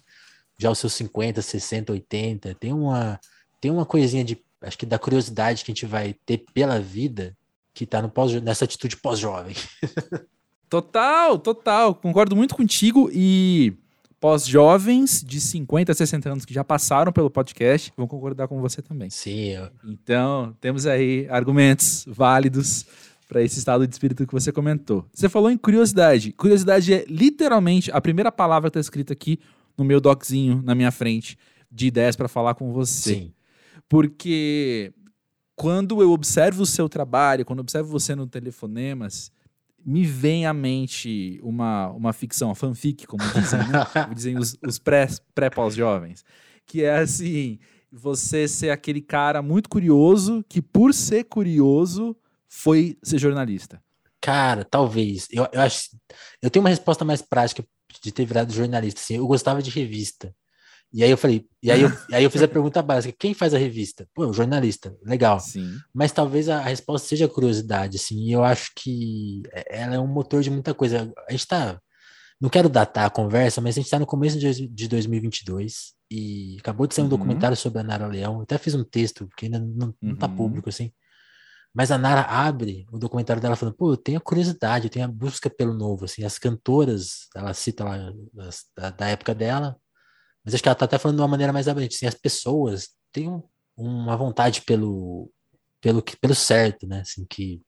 já 0.58 0.70
os 0.70 0.77
seus 0.77 0.94
50, 0.94 1.41
60, 1.41 1.91
80. 1.91 2.56
Tem 2.56 2.72
uma, 2.72 3.20
tem 3.60 3.72
uma 3.72 3.86
coisinha 3.86 4.24
de, 4.24 4.41
acho 4.62 4.77
que 4.77 4.86
da 4.86 5.00
curiosidade 5.00 5.65
que 5.65 5.72
a 5.72 5.74
gente 5.74 5.86
vai 5.86 6.13
ter 6.25 6.46
pela 6.53 6.80
vida 6.80 7.36
que 7.74 7.86
tá 7.86 8.01
no 8.01 8.10
pós, 8.10 8.32
nessa 8.41 8.65
atitude 8.65 8.98
pós-jovem. 8.98 9.56
total, 10.70 11.38
total. 11.39 11.96
Concordo 11.96 12.36
muito 12.36 12.56
contigo 12.56 13.10
e 13.12 13.75
pós-jovens 14.22 15.24
de 15.25 15.42
50 15.42 15.92
a 15.92 15.96
60 15.96 16.30
anos 16.30 16.46
que 16.46 16.54
já 16.54 16.63
passaram 16.63 17.12
pelo 17.12 17.30
podcast 17.30 17.92
vão 17.98 18.08
concordar 18.08 18.48
com 18.48 18.62
você 18.62 18.80
também. 18.80 19.10
Sim. 19.10 19.50
Eu... 19.50 19.70
Então, 19.84 20.56
temos 20.62 20.86
aí 20.86 21.28
argumentos 21.28 22.06
válidos 22.08 22.86
para 23.28 23.42
esse 23.42 23.58
estado 23.58 23.88
de 23.88 23.94
espírito 23.94 24.28
que 24.28 24.32
você 24.32 24.51
comentou. 24.51 25.06
Você 25.12 25.28
falou 25.28 25.50
em 25.50 25.58
curiosidade. 25.58 26.32
Curiosidade 26.34 26.94
é 26.94 27.04
literalmente 27.10 27.92
a 27.92 28.00
primeira 28.00 28.32
palavra 28.32 28.70
que 28.70 28.78
está 28.78 28.80
escrita 28.80 29.12
aqui 29.12 29.40
no 29.75 29.84
meu 29.84 30.00
doczinho 30.00 30.62
na 30.63 30.75
minha 30.75 30.92
frente 30.92 31.36
de 31.72 31.88
ideias 31.88 32.16
para 32.16 32.28
falar 32.28 32.54
com 32.54 32.72
você. 32.72 33.16
Sim. 33.16 33.34
Porque 33.90 34.94
quando 35.56 36.00
eu 36.00 36.12
observo 36.12 36.62
o 36.62 36.66
seu 36.68 36.88
trabalho, 36.88 37.44
quando 37.44 37.60
eu 37.60 37.63
observo 37.63 37.90
você 37.90 38.13
no 38.13 38.28
Telefonemas, 38.28 39.32
me 39.86 40.06
vem 40.06 40.46
à 40.46 40.54
mente 40.54 41.40
uma, 41.44 41.90
uma 41.90 42.14
ficção, 42.14 42.50
uma 42.50 42.56
fanfic, 42.56 43.06
como 43.08 43.24
dizem, 43.34 43.60
né? 43.60 43.86
como 44.04 44.16
dizem 44.16 44.38
os, 44.38 44.58
os 44.66 44.80
pré-pós-jovens, 45.34 46.24
que 46.66 46.84
é 46.84 46.98
assim, 47.00 47.60
você 47.92 48.48
ser 48.48 48.70
aquele 48.70 49.02
cara 49.02 49.42
muito 49.42 49.70
curioso, 49.70 50.44
que 50.48 50.62
por 50.62 50.94
ser 50.94 51.26
curioso, 51.26 52.16
foi 52.48 52.98
ser 53.04 53.18
jornalista. 53.18 53.82
Cara, 54.22 54.64
talvez. 54.64 55.28
Eu, 55.32 55.48
eu 55.52 55.62
acho. 55.62 55.90
Eu 56.42 56.50
tenho 56.50 56.64
uma 56.64 56.70
resposta 56.70 57.04
mais 57.04 57.22
prática 57.22 57.66
de 58.04 58.12
ter 58.12 58.26
virado 58.26 58.54
jornalista. 58.54 59.02
Assim, 59.02 59.16
eu 59.16 59.26
gostava 59.26 59.62
de 59.62 59.72
revista. 59.72 60.34
E 60.94 61.04
aí 61.04 61.10
eu 61.10 61.18
falei, 61.18 61.46
e 61.64 61.72
aí 61.72 61.82
eu, 61.82 61.90
aí 62.12 62.24
eu 62.24 62.32
fiz 62.32 62.42
a 62.42 62.48
pergunta 62.48 62.82
básica: 62.82 63.16
quem 63.18 63.34
faz 63.34 63.54
a 63.54 63.58
revista? 63.58 64.08
Pô, 64.14 64.28
o 64.28 64.34
jornalista, 64.34 64.96
legal. 65.04 65.40
Sim. 65.40 65.78
Mas 65.94 66.12
talvez 66.12 66.50
a, 66.50 66.58
a 66.58 66.64
resposta 66.64 67.08
seja 67.08 67.28
curiosidade, 67.28 67.98
assim, 67.98 68.20
e 68.26 68.32
eu 68.32 68.44
acho 68.44 68.72
que 68.76 69.44
ela 69.70 69.96
é 69.96 70.00
um 70.00 70.08
motor 70.08 70.42
de 70.42 70.50
muita 70.50 70.74
coisa. 70.74 71.12
A 71.28 71.32
gente 71.32 71.48
tá. 71.48 71.80
Não 72.40 72.50
quero 72.50 72.68
datar 72.68 73.06
a 73.06 73.10
conversa, 73.10 73.62
mas 73.62 73.76
a 73.76 73.80
gente 73.80 73.86
está 73.86 74.00
no 74.00 74.06
começo 74.06 74.40
de, 74.40 74.68
de 74.68 74.88
2022 74.88 75.94
e 76.10 76.58
acabou 76.60 76.88
de 76.88 76.96
sair 76.96 77.04
um 77.04 77.06
uhum. 77.06 77.10
documentário 77.12 77.56
sobre 77.56 77.80
a 77.80 77.84
Nara 77.84 78.08
Leão. 78.08 78.38
Eu 78.38 78.42
até 78.42 78.58
fiz 78.58 78.74
um 78.74 78.84
texto 78.84 79.30
que 79.38 79.46
ainda 79.46 79.60
não, 79.60 79.94
não 80.02 80.16
tá 80.16 80.26
uhum. 80.26 80.36
público, 80.36 80.68
assim. 80.68 80.92
Mas 81.74 81.90
a 81.90 81.98
Nara 81.98 82.22
abre 82.22 82.86
o 82.92 83.00
documentário 83.00 83.42
dela 83.42 83.56
falando, 83.56 83.76
pô, 83.76 83.94
eu 83.94 83.98
tenho 83.98 84.18
a 84.18 84.22
curiosidade, 84.22 84.86
eu 84.88 84.92
tenho 84.92 85.06
a 85.06 85.08
busca 85.08 85.50
pelo 85.50 85.74
novo, 85.74 86.04
assim, 86.04 86.24
as 86.24 86.38
cantoras, 86.38 87.30
ela 87.34 87.54
cita 87.54 87.86
lá 87.86 88.12
das, 88.34 88.66
da, 88.76 88.90
da, 88.90 89.08
época 89.08 89.34
dela, 89.34 89.78
mas 90.44 90.54
acho 90.54 90.64
que 90.64 90.70
ela 90.70 90.76
tá 90.76 90.86
até 90.86 90.98
falando 90.98 91.18
de 91.18 91.22
uma 91.22 91.28
maneira 91.28 91.54
mais 91.54 91.68
abrangente, 91.68 91.96
assim, 91.96 92.08
as 92.08 92.16
pessoas 92.16 92.90
têm 93.12 93.30
um, 93.30 93.44
uma 93.78 94.16
vontade 94.18 94.62
pelo, 94.62 95.32
pelo, 95.80 96.02
pelo 96.02 96.36
certo, 96.36 96.88
né, 96.88 97.02
assim, 97.02 97.26
que, 97.30 97.62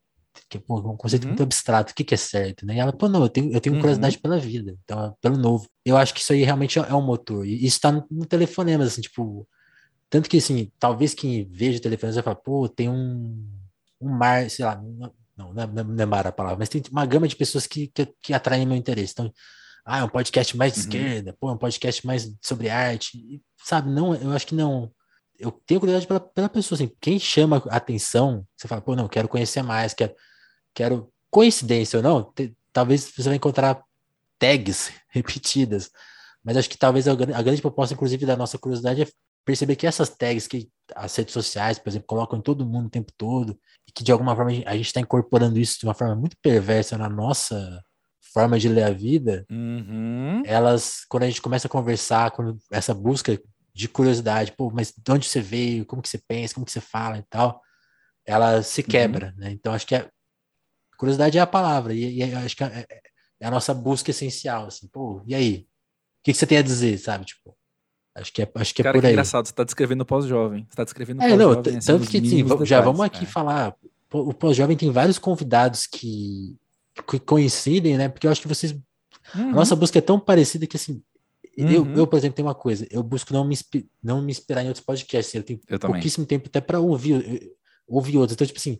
que 0.49 0.57
é 0.57 0.61
um 0.69 0.97
conceito 0.97 1.23
uhum. 1.23 1.29
muito 1.29 1.43
abstrato, 1.43 1.91
o 1.91 1.95
que, 1.95 2.03
que 2.03 2.13
é 2.13 2.17
certo, 2.17 2.65
né, 2.65 2.75
e 2.75 2.79
ela, 2.79 2.93
pô, 2.93 3.07
não, 3.07 3.23
eu 3.23 3.29
tenho, 3.29 3.51
eu 3.51 3.61
tenho 3.61 3.75
uhum. 3.75 3.81
curiosidade 3.81 4.17
pela 4.19 4.37
vida, 4.37 4.75
então, 4.83 5.15
pelo 5.21 5.37
novo. 5.37 5.67
Eu 5.85 5.97
acho 5.97 6.13
que 6.13 6.21
isso 6.21 6.33
aí 6.33 6.43
realmente 6.43 6.79
é, 6.79 6.81
é 6.81 6.93
um 6.93 7.01
motor, 7.01 7.45
e 7.45 7.65
isso 7.65 7.79
tá 7.79 7.91
no, 7.91 8.05
no 8.09 8.25
telefonema, 8.25 8.83
assim, 8.83 9.01
tipo, 9.01 9.47
tanto 10.09 10.29
que, 10.29 10.37
assim, 10.37 10.71
talvez 10.79 11.13
quem 11.13 11.47
veja 11.49 11.79
o 11.79 11.81
telefonema 11.81 12.15
vai 12.15 12.23
falar, 12.23 12.35
pô, 12.35 12.69
tem 12.69 12.89
um 12.89 13.45
um 14.03 14.09
mar, 14.09 14.49
sei 14.49 14.65
lá, 14.65 14.75
não, 14.75 15.53
não, 15.53 15.67
não 15.83 16.03
é 16.03 16.05
mar 16.05 16.27
a 16.27 16.31
palavra, 16.31 16.59
mas 16.59 16.69
tem 16.69 16.83
uma 16.91 17.05
gama 17.05 17.27
de 17.27 17.35
pessoas 17.35 17.65
que, 17.65 17.87
que, 17.87 18.05
que 18.21 18.33
atraem 18.33 18.65
meu 18.65 18.75
interesse. 18.75 19.13
Então, 19.13 19.33
ah, 19.85 19.99
é 19.99 20.03
um 20.03 20.09
podcast 20.09 20.55
mais 20.55 20.73
de 20.73 20.79
uhum. 20.79 20.85
esquerda, 20.85 21.35
pô, 21.39 21.49
é 21.49 21.53
um 21.53 21.57
podcast 21.57 22.05
mais 22.07 22.33
sobre 22.41 22.69
arte, 22.69 23.17
e, 23.17 23.41
sabe? 23.63 23.89
Não, 23.89 24.15
eu 24.15 24.31
acho 24.31 24.47
que 24.47 24.55
não. 24.55 24.91
Eu 25.37 25.51
tenho 25.51 25.79
curiosidade 25.79 26.07
pela, 26.07 26.19
pela 26.19 26.49
pessoa, 26.49 26.77
assim, 26.77 26.91
quem 27.01 27.19
chama 27.19 27.61
atenção, 27.69 28.47
você 28.55 28.67
fala, 28.67 28.81
pô, 28.81 28.95
não, 28.95 29.07
quero 29.09 29.27
conhecer 29.27 29.61
mais, 29.61 29.93
quero, 29.93 30.15
quero 30.73 31.11
coincidência 31.29 31.97
ou 31.97 32.03
não, 32.03 32.23
te, 32.23 32.55
talvez 32.71 33.11
você 33.15 33.23
vai 33.23 33.35
encontrar 33.35 33.83
tags 34.39 34.91
repetidas, 35.09 35.89
mas 36.43 36.55
acho 36.55 36.69
que 36.69 36.77
talvez 36.77 37.07
a, 37.07 37.11
a 37.11 37.41
grande 37.41 37.61
proposta, 37.61 37.93
inclusive, 37.93 38.25
da 38.25 38.37
nossa 38.37 38.57
curiosidade 38.57 39.01
é 39.01 39.07
perceber 39.45 39.75
que 39.75 39.85
essas 39.85 40.09
tags 40.09 40.47
que 40.47 40.69
as 40.95 41.13
redes 41.15 41.33
sociais, 41.33 41.77
por 41.77 41.89
exemplo, 41.89 42.07
colocam 42.07 42.39
em 42.39 42.41
todo 42.41 42.65
mundo 42.65 42.87
o 42.87 42.89
tempo 42.89 43.11
todo, 43.17 43.59
e 43.87 43.91
que 43.91 44.03
de 44.03 44.11
alguma 44.13 44.33
forma 44.35 44.51
a 44.65 44.75
gente 44.77 44.85
está 44.85 45.01
incorporando 45.01 45.59
isso 45.59 45.79
de 45.79 45.85
uma 45.85 45.93
forma 45.93 46.15
muito 46.15 46.37
perversa 46.41 46.97
na 46.97 47.09
nossa 47.09 47.83
forma 48.33 48.59
de 48.59 48.67
ler 48.67 48.83
a 48.83 48.89
vida, 48.89 49.45
uhum. 49.49 50.41
elas, 50.45 51.05
quando 51.07 51.23
a 51.23 51.27
gente 51.27 51.41
começa 51.41 51.67
a 51.67 51.69
conversar, 51.69 52.31
quando 52.31 52.57
essa 52.71 52.93
busca 52.93 53.39
de 53.73 53.87
curiosidade, 53.87 54.53
pô, 54.53 54.71
mas 54.71 54.91
de 54.95 55.11
onde 55.11 55.27
você 55.27 55.39
veio, 55.39 55.85
como 55.85 56.01
que 56.01 56.09
você 56.09 56.17
pensa, 56.27 56.53
como 56.53 56.65
que 56.65 56.71
você 56.71 56.81
fala 56.81 57.17
e 57.17 57.23
tal, 57.29 57.61
ela 58.25 58.61
se 58.63 58.81
uhum. 58.81 58.87
quebra, 58.87 59.33
uhum. 59.35 59.41
né? 59.41 59.51
Então 59.51 59.73
acho 59.73 59.85
que 59.85 59.95
a 59.95 60.09
curiosidade 60.97 61.37
é 61.37 61.41
a 61.41 61.47
palavra, 61.47 61.93
e, 61.93 62.17
e 62.17 62.23
acho 62.23 62.55
que 62.55 62.63
é, 62.63 62.85
é, 62.89 63.45
a 63.45 63.51
nossa 63.51 63.73
busca 63.73 64.11
essencial, 64.11 64.67
assim, 64.67 64.87
pô, 64.87 65.21
e 65.25 65.35
aí? 65.35 65.67
O 66.19 66.23
que, 66.23 66.31
que 66.31 66.37
você 66.37 66.47
tem 66.47 66.57
a 66.57 66.61
dizer, 66.61 66.97
sabe? 66.97 67.25
Tipo, 67.25 67.53
Acho 68.15 68.31
que 68.31 68.43
é, 68.43 68.51
acho 68.55 68.75
que 68.75 68.81
é 68.81 68.83
Cara, 68.83 68.93
por 68.93 69.01
que 69.01 69.07
aí. 69.07 69.13
engraçado, 69.13 69.47
você 69.47 69.53
tá 69.53 69.63
descrevendo 69.63 70.05
pós-jovem. 70.05 70.67
Você 70.69 70.75
tá 70.75 70.83
descrevendo 70.83 71.21
é, 71.23 71.29
pós-jovem. 71.29 71.73
Não, 71.73 71.79
assim, 71.79 71.87
tanto 71.87 72.07
que 72.07 72.19
sim, 72.19 72.45
já 72.65 72.79
vamos 72.79 73.01
aqui 73.01 73.23
é. 73.23 73.27
falar. 73.27 73.75
O 74.11 74.31
pós-jovem 74.31 74.77
tem 74.77 74.91
vários 74.91 75.17
convidados 75.17 75.87
que, 75.87 76.55
que, 77.03 77.19
coincidem, 77.19 77.97
né? 77.97 78.09
Porque 78.09 78.27
eu 78.27 78.31
acho 78.31 78.41
que 78.41 78.47
vocês. 78.47 78.71
Uhum. 79.35 79.49
A 79.49 79.53
nossa 79.53 79.75
busca 79.75 79.97
é 79.97 80.01
tão 80.01 80.19
parecida 80.19 80.67
que 80.67 80.77
assim. 80.77 81.01
Uhum. 81.57 81.69
Eu, 81.69 81.95
eu, 81.97 82.07
por 82.07 82.17
exemplo, 82.17 82.35
tenho 82.35 82.47
uma 82.47 82.55
coisa, 82.55 82.87
eu 82.89 83.03
busco 83.03 83.31
não 83.31 83.45
me, 83.45 83.55
não 84.01 84.21
me 84.21 84.31
inspirar 84.31 84.63
em 84.63 84.67
outros 84.67 84.83
podcasts. 84.83 85.33
Eu 85.35 85.43
tenho 85.43 85.59
eu 85.67 85.79
pouquíssimo 85.79 86.25
tempo 86.25 86.47
até 86.47 86.59
para 86.59 86.79
ouvir, 86.79 87.53
ouvir 87.87 88.17
outros. 88.17 88.33
Então, 88.33 88.47
tipo 88.47 88.59
assim, 88.59 88.79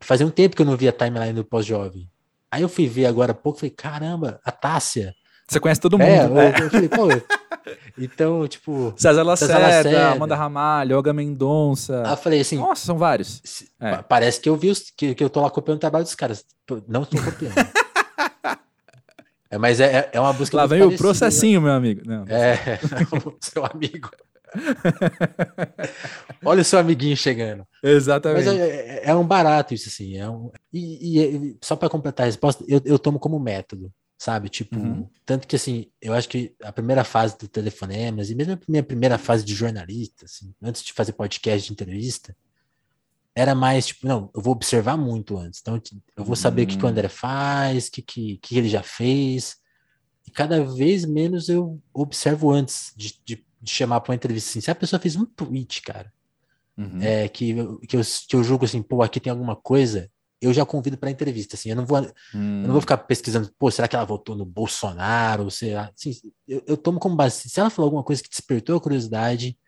fazia 0.00 0.26
um 0.26 0.30
tempo 0.30 0.54
que 0.54 0.62
eu 0.62 0.66
não 0.66 0.76
via 0.76 0.90
a 0.90 0.92
timeline 0.92 1.32
do 1.32 1.44
pós-jovem. 1.44 2.08
Aí 2.50 2.62
eu 2.62 2.68
fui 2.68 2.86
ver 2.86 3.06
agora 3.06 3.32
há 3.32 3.34
pouco, 3.34 3.58
falei, 3.58 3.74
caramba, 3.74 4.40
a 4.44 4.52
Tássia. 4.52 5.14
Você 5.48 5.60
conhece 5.60 5.80
todo 5.80 6.00
é, 6.00 6.26
mundo. 6.26 6.40
É, 6.40 6.52
né? 6.52 6.60
eu, 6.60 6.70
falei, 6.70 6.88
pô, 6.88 7.06
então, 7.96 8.48
tipo. 8.48 8.92
César 8.96 9.22
Lacerda, 9.22 9.54
César 9.54 9.66
Lacerda 9.66 10.08
Amanda 10.10 10.34
Ramalho, 10.34 10.96
Olga 10.96 11.12
Mendonça. 11.12 12.02
Ah, 12.04 12.16
falei 12.16 12.40
assim. 12.40 12.58
Nossa, 12.58 12.84
são 12.84 12.98
vários. 12.98 13.42
É. 13.80 14.02
Parece 14.02 14.40
que 14.40 14.48
eu 14.48 14.56
vi 14.56 14.70
os, 14.70 14.90
que, 14.90 15.14
que 15.14 15.22
eu 15.22 15.30
tô 15.30 15.40
lá 15.40 15.48
copiando 15.48 15.76
o 15.76 15.80
trabalho 15.80 16.04
dos 16.04 16.16
caras. 16.16 16.44
Não 16.88 17.02
estou 17.02 17.22
copiando. 17.22 17.54
é, 19.48 19.56
mas 19.56 19.78
é, 19.78 20.10
é 20.12 20.20
uma 20.20 20.32
busca. 20.32 20.56
Lá 20.56 20.66
vem 20.66 20.82
o 20.82 20.96
processinho, 20.96 21.60
né? 21.60 21.66
meu 21.66 21.74
amigo. 21.74 22.02
Não, 22.04 22.24
é, 22.28 22.80
seu 23.40 23.64
amigo. 23.64 24.10
Olha 26.44 26.62
o 26.62 26.64
seu 26.64 26.80
amiguinho 26.80 27.16
chegando. 27.16 27.64
Exatamente. 27.84 28.46
Mas 28.46 28.58
é, 28.58 28.68
é, 28.68 29.02
é 29.10 29.14
um 29.14 29.24
barato 29.24 29.74
isso, 29.74 29.88
assim. 29.88 30.16
É 30.16 30.28
um, 30.28 30.50
e, 30.72 31.24
e 31.24 31.56
só 31.62 31.76
para 31.76 31.88
completar 31.88 32.24
a 32.24 32.26
resposta, 32.26 32.64
eu, 32.66 32.80
eu 32.84 32.98
tomo 32.98 33.20
como 33.20 33.38
método 33.38 33.92
sabe? 34.18 34.48
Tipo, 34.48 34.78
uhum. 34.78 35.08
tanto 35.24 35.46
que 35.46 35.56
assim, 35.56 35.90
eu 36.00 36.14
acho 36.14 36.28
que 36.28 36.54
a 36.62 36.72
primeira 36.72 37.04
fase 37.04 37.36
do 37.38 37.48
telefonemas, 37.48 38.30
e 38.30 38.34
mesmo 38.34 38.54
a 38.54 38.58
minha 38.68 38.82
primeira 38.82 39.18
fase 39.18 39.44
de 39.44 39.54
jornalista, 39.54 40.24
assim, 40.24 40.54
antes 40.62 40.82
de 40.82 40.92
fazer 40.92 41.12
podcast 41.12 41.66
de 41.66 41.72
entrevista, 41.72 42.36
era 43.34 43.54
mais 43.54 43.88
tipo, 43.88 44.06
não, 44.06 44.30
eu 44.34 44.40
vou 44.40 44.54
observar 44.54 44.96
muito 44.96 45.36
antes. 45.36 45.60
Então, 45.60 45.80
eu 46.16 46.24
vou 46.24 46.34
saber 46.34 46.62
uhum. 46.62 46.64
o 46.64 46.70
que, 46.70 46.78
que 46.78 46.84
o 46.84 46.86
hum. 46.86 46.90
André 46.90 47.08
faz, 47.08 47.88
o 47.88 47.92
que, 47.92 48.02
que, 48.02 48.38
que 48.38 48.56
ele 48.56 48.68
já 48.68 48.82
fez. 48.82 49.58
E 50.26 50.30
cada 50.30 50.64
vez 50.64 51.04
menos 51.04 51.50
eu 51.50 51.80
observo 51.92 52.50
antes 52.50 52.94
de, 52.96 53.20
de, 53.24 53.46
de 53.60 53.70
chamar 53.70 54.00
para 54.00 54.12
uma 54.12 54.16
entrevista. 54.16 54.50
Assim, 54.50 54.62
se 54.62 54.70
a 54.70 54.74
pessoa 54.74 54.98
fez 54.98 55.16
um 55.16 55.26
tweet, 55.26 55.82
cara, 55.82 56.10
uhum. 56.78 57.02
é, 57.02 57.28
que, 57.28 57.54
que, 57.86 57.96
eu, 57.96 58.10
que 58.26 58.36
eu 58.36 58.42
julgo 58.42 58.64
assim, 58.64 58.80
pô, 58.82 59.02
aqui 59.02 59.20
tem 59.20 59.30
alguma 59.30 59.54
coisa, 59.54 60.10
eu 60.40 60.52
já 60.52 60.64
convido 60.66 60.98
para 60.98 61.10
entrevista, 61.10 61.56
assim, 61.56 61.70
eu 61.70 61.76
não 61.76 61.86
vou, 61.86 61.98
hum. 61.98 62.04
eu 62.34 62.40
não 62.62 62.68
vou 62.68 62.76
hum. 62.76 62.80
ficar 62.80 62.98
pesquisando, 62.98 63.50
pô, 63.58 63.70
será 63.70 63.88
que 63.88 63.96
ela 63.96 64.04
votou 64.04 64.36
no 64.36 64.44
Bolsonaro, 64.44 65.50
será, 65.50 65.90
assim, 65.96 66.14
eu, 66.46 66.62
eu, 66.66 66.76
tomo 66.76 66.98
como 66.98 67.16
base, 67.16 67.48
se 67.48 67.60
ela 67.60 67.70
falou 67.70 67.86
alguma 67.86 68.04
coisa 68.04 68.22
que 68.22 68.28
despertou 68.28 68.76
a 68.76 68.80
curiosidade, 68.80 69.58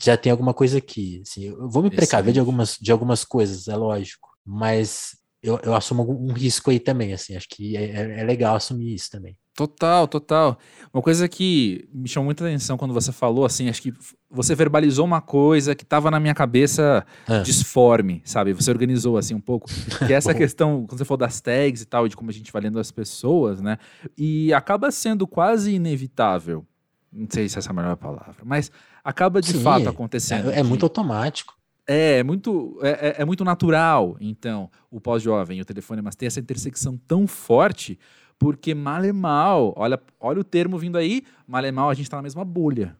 já 0.00 0.16
tem 0.16 0.32
alguma 0.32 0.54
coisa 0.54 0.78
aqui, 0.78 1.22
assim, 1.26 1.44
eu 1.44 1.68
vou 1.68 1.82
me 1.82 1.90
precaver 1.90 2.32
de 2.32 2.40
algumas, 2.40 2.76
de 2.80 2.90
algumas 2.90 3.24
coisas, 3.24 3.68
é 3.68 3.76
lógico, 3.76 4.30
mas 4.44 5.16
eu, 5.42 5.58
eu 5.62 5.74
assumo 5.74 6.10
um 6.10 6.32
risco 6.32 6.70
aí 6.70 6.80
também, 6.80 7.12
assim, 7.12 7.36
acho 7.36 7.48
que 7.48 7.76
é, 7.76 7.84
é, 7.84 8.20
é 8.20 8.24
legal 8.24 8.56
assumir 8.56 8.94
isso 8.94 9.10
também. 9.10 9.36
Total, 9.54 10.08
total. 10.08 10.58
Uma 10.92 11.02
coisa 11.02 11.28
que 11.28 11.86
me 11.92 12.08
chamou 12.08 12.26
muita 12.26 12.44
atenção 12.44 12.78
quando 12.78 12.94
você 12.94 13.12
falou, 13.12 13.44
assim, 13.44 13.68
acho 13.68 13.82
que 13.82 13.92
você 14.30 14.54
verbalizou 14.54 15.04
uma 15.04 15.20
coisa 15.20 15.74
que 15.74 15.82
estava 15.82 16.10
na 16.10 16.18
minha 16.18 16.34
cabeça 16.34 17.04
é. 17.28 17.42
disforme, 17.42 18.22
sabe? 18.24 18.54
Você 18.54 18.70
organizou, 18.70 19.18
assim, 19.18 19.34
um 19.34 19.40
pouco. 19.40 19.68
Que 20.06 20.12
é 20.12 20.16
essa 20.16 20.32
questão, 20.32 20.86
quando 20.86 20.98
você 20.98 21.04
falou 21.04 21.18
das 21.18 21.38
tags 21.40 21.82
e 21.82 21.84
tal, 21.84 22.08
de 22.08 22.16
como 22.16 22.30
a 22.30 22.32
gente 22.32 22.50
vai 22.50 22.62
lendo 22.62 22.78
as 22.78 22.90
pessoas, 22.90 23.60
né? 23.60 23.76
E 24.16 24.54
acaba 24.54 24.90
sendo 24.90 25.26
quase 25.26 25.74
inevitável. 25.74 26.66
Não 27.12 27.26
sei 27.28 27.46
se 27.46 27.58
essa 27.58 27.68
é 27.68 27.72
a 27.72 27.74
melhor 27.74 27.96
palavra, 27.96 28.42
mas 28.42 28.70
acaba 29.04 29.42
de 29.42 29.52
Sim, 29.52 29.62
fato 29.62 29.86
acontecendo. 29.86 30.50
É, 30.50 30.60
é 30.60 30.62
muito 30.62 30.86
automático. 30.86 31.54
É, 31.86 32.18
é 32.18 32.22
muito, 32.22 32.78
é, 32.80 32.90
é, 32.90 33.14
é 33.18 33.24
muito 33.24 33.44
natural, 33.44 34.16
então, 34.20 34.70
o 34.90 35.00
pós-jovem 35.00 35.58
e 35.58 35.62
o 35.62 35.64
telefone, 35.64 36.00
mas 36.00 36.14
tem 36.14 36.26
essa 36.26 36.40
intersecção 36.40 36.96
tão 36.96 37.26
forte 37.26 37.98
porque 38.42 38.74
mal 38.74 39.04
é 39.04 39.12
mal, 39.12 39.72
olha, 39.76 40.02
olha 40.18 40.40
o 40.40 40.44
termo 40.44 40.76
vindo 40.76 40.98
aí, 40.98 41.22
mal 41.46 41.64
é 41.64 41.70
mal, 41.70 41.88
a 41.88 41.94
gente 41.94 42.10
tá 42.10 42.16
na 42.16 42.24
mesma 42.24 42.44
bolha. 42.44 42.96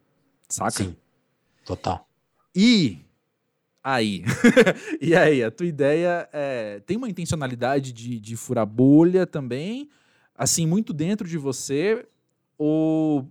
Saca? 0.49 0.85
Sim. 0.85 0.95
Total. 1.65 2.07
E 2.55 3.01
aí, 3.83 4.23
e 5.03 5.17
aí, 5.17 5.43
a 5.43 5.51
tua 5.51 5.67
ideia 5.67 6.29
é, 6.33 6.79
tem 6.87 6.97
uma 6.97 7.09
intencionalidade 7.09 7.93
de, 7.93 8.21
de 8.21 8.37
furar 8.37 8.65
bolha 8.65 9.27
também, 9.27 9.89
assim, 10.33 10.65
muito 10.65 10.93
dentro 10.93 11.27
de 11.27 11.37
você, 11.37 12.07
ou 12.57 13.29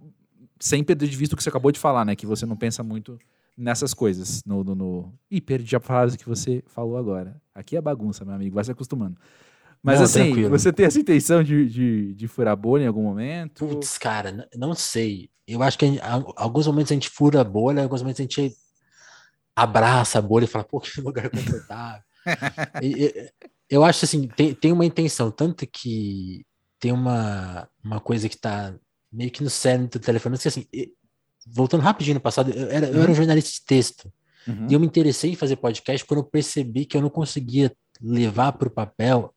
sem 0.60 0.84
perder 0.84 1.08
de 1.08 1.16
vista 1.16 1.34
o 1.34 1.38
que 1.38 1.44
você 1.44 1.50
acabou 1.50 1.72
de 1.72 1.80
falar, 1.80 2.04
né? 2.04 2.14
Que 2.14 2.26
você 2.26 2.46
não 2.46 2.58
pensa 2.58 2.84
muito 2.84 3.18
nessas 3.56 3.94
coisas. 3.94 4.44
No, 4.46 4.66
no, 4.66 4.76
no... 4.76 5.14
Ih, 5.30 5.40
perdi 5.40 5.78
a 5.78 5.80
frase 5.80 6.18
que 6.18 6.28
você 6.28 6.62
falou 6.68 6.98
agora. 6.98 7.42
Aqui 7.56 7.78
é 7.78 7.82
bagunça, 7.82 8.26
meu 8.26 8.34
amigo, 8.34 8.56
vai 8.56 8.66
se 8.66 8.72
acostumando. 8.72 9.16
Mas 9.84 9.98
não, 9.98 10.06
assim, 10.06 10.26
tranquilo. 10.26 10.50
você 10.50 10.72
tem 10.72 10.86
essa 10.86 11.00
intenção 11.00 11.44
de, 11.44 11.68
de, 11.68 12.14
de 12.14 12.28
furar 12.28 12.54
a 12.54 12.56
bolha 12.56 12.84
em 12.84 12.88
algum 12.88 13.04
momento? 13.04 13.66
Putz, 13.66 13.98
cara, 13.98 14.48
não 14.56 14.76
sei. 14.76 15.30
Eu 15.48 15.64
acho 15.64 15.78
que 15.78 15.86
em 15.86 16.00
alguns 16.36 16.68
momentos 16.68 16.92
a 16.92 16.94
gente 16.94 17.10
fura 17.10 17.42
a 17.42 17.44
bolha, 17.44 17.80
em 17.80 17.84
alguns 17.84 18.02
momentos 18.02 18.20
a 18.20 18.24
gente 18.24 18.56
abraça 19.56 20.20
a 20.20 20.22
bolha 20.22 20.46
e 20.46 20.48
fala, 20.48 20.64
pô, 20.64 20.80
que 20.80 20.90
lugar 21.02 21.30
confortável. 21.30 22.04
e, 22.82 23.06
e, 23.06 23.32
eu 23.70 23.84
acho 23.84 24.06
assim, 24.06 24.28
tem, 24.28 24.54
tem 24.54 24.72
uma 24.72 24.86
intenção, 24.86 25.32
tanto 25.32 25.66
que 25.66 26.46
tem 26.80 26.92
uma, 26.92 27.68
uma 27.84 28.00
coisa 28.00 28.30
que 28.30 28.38
tá 28.38 28.76
meio 29.12 29.32
que 29.32 29.44
no 29.44 29.50
cerne 29.50 29.88
do 29.88 30.00
telefone, 30.00 30.38
que 30.38 30.48
assim, 30.48 30.68
voltando 31.48 31.82
rapidinho 31.82 32.16
no 32.16 32.22
passado, 32.22 32.52
eu 32.52 32.70
era, 32.70 32.88
eu 32.88 32.96
era 32.96 33.06
um 33.06 33.08
uhum. 33.08 33.16
jornalista 33.16 33.52
de 33.52 33.66
texto, 33.66 34.12
uhum. 34.48 34.68
e 34.70 34.74
eu 34.74 34.80
me 34.80 34.86
interessei 34.86 35.32
em 35.32 35.36
fazer 35.36 35.56
podcast 35.56 36.06
quando 36.06 36.20
eu 36.20 36.26
percebi 36.26 36.86
que 36.86 36.96
eu 36.96 37.02
não 37.02 37.10
conseguia 37.10 37.72
levar 38.02 38.54
para 38.54 38.68
o 38.68 38.72
papel 38.72 39.34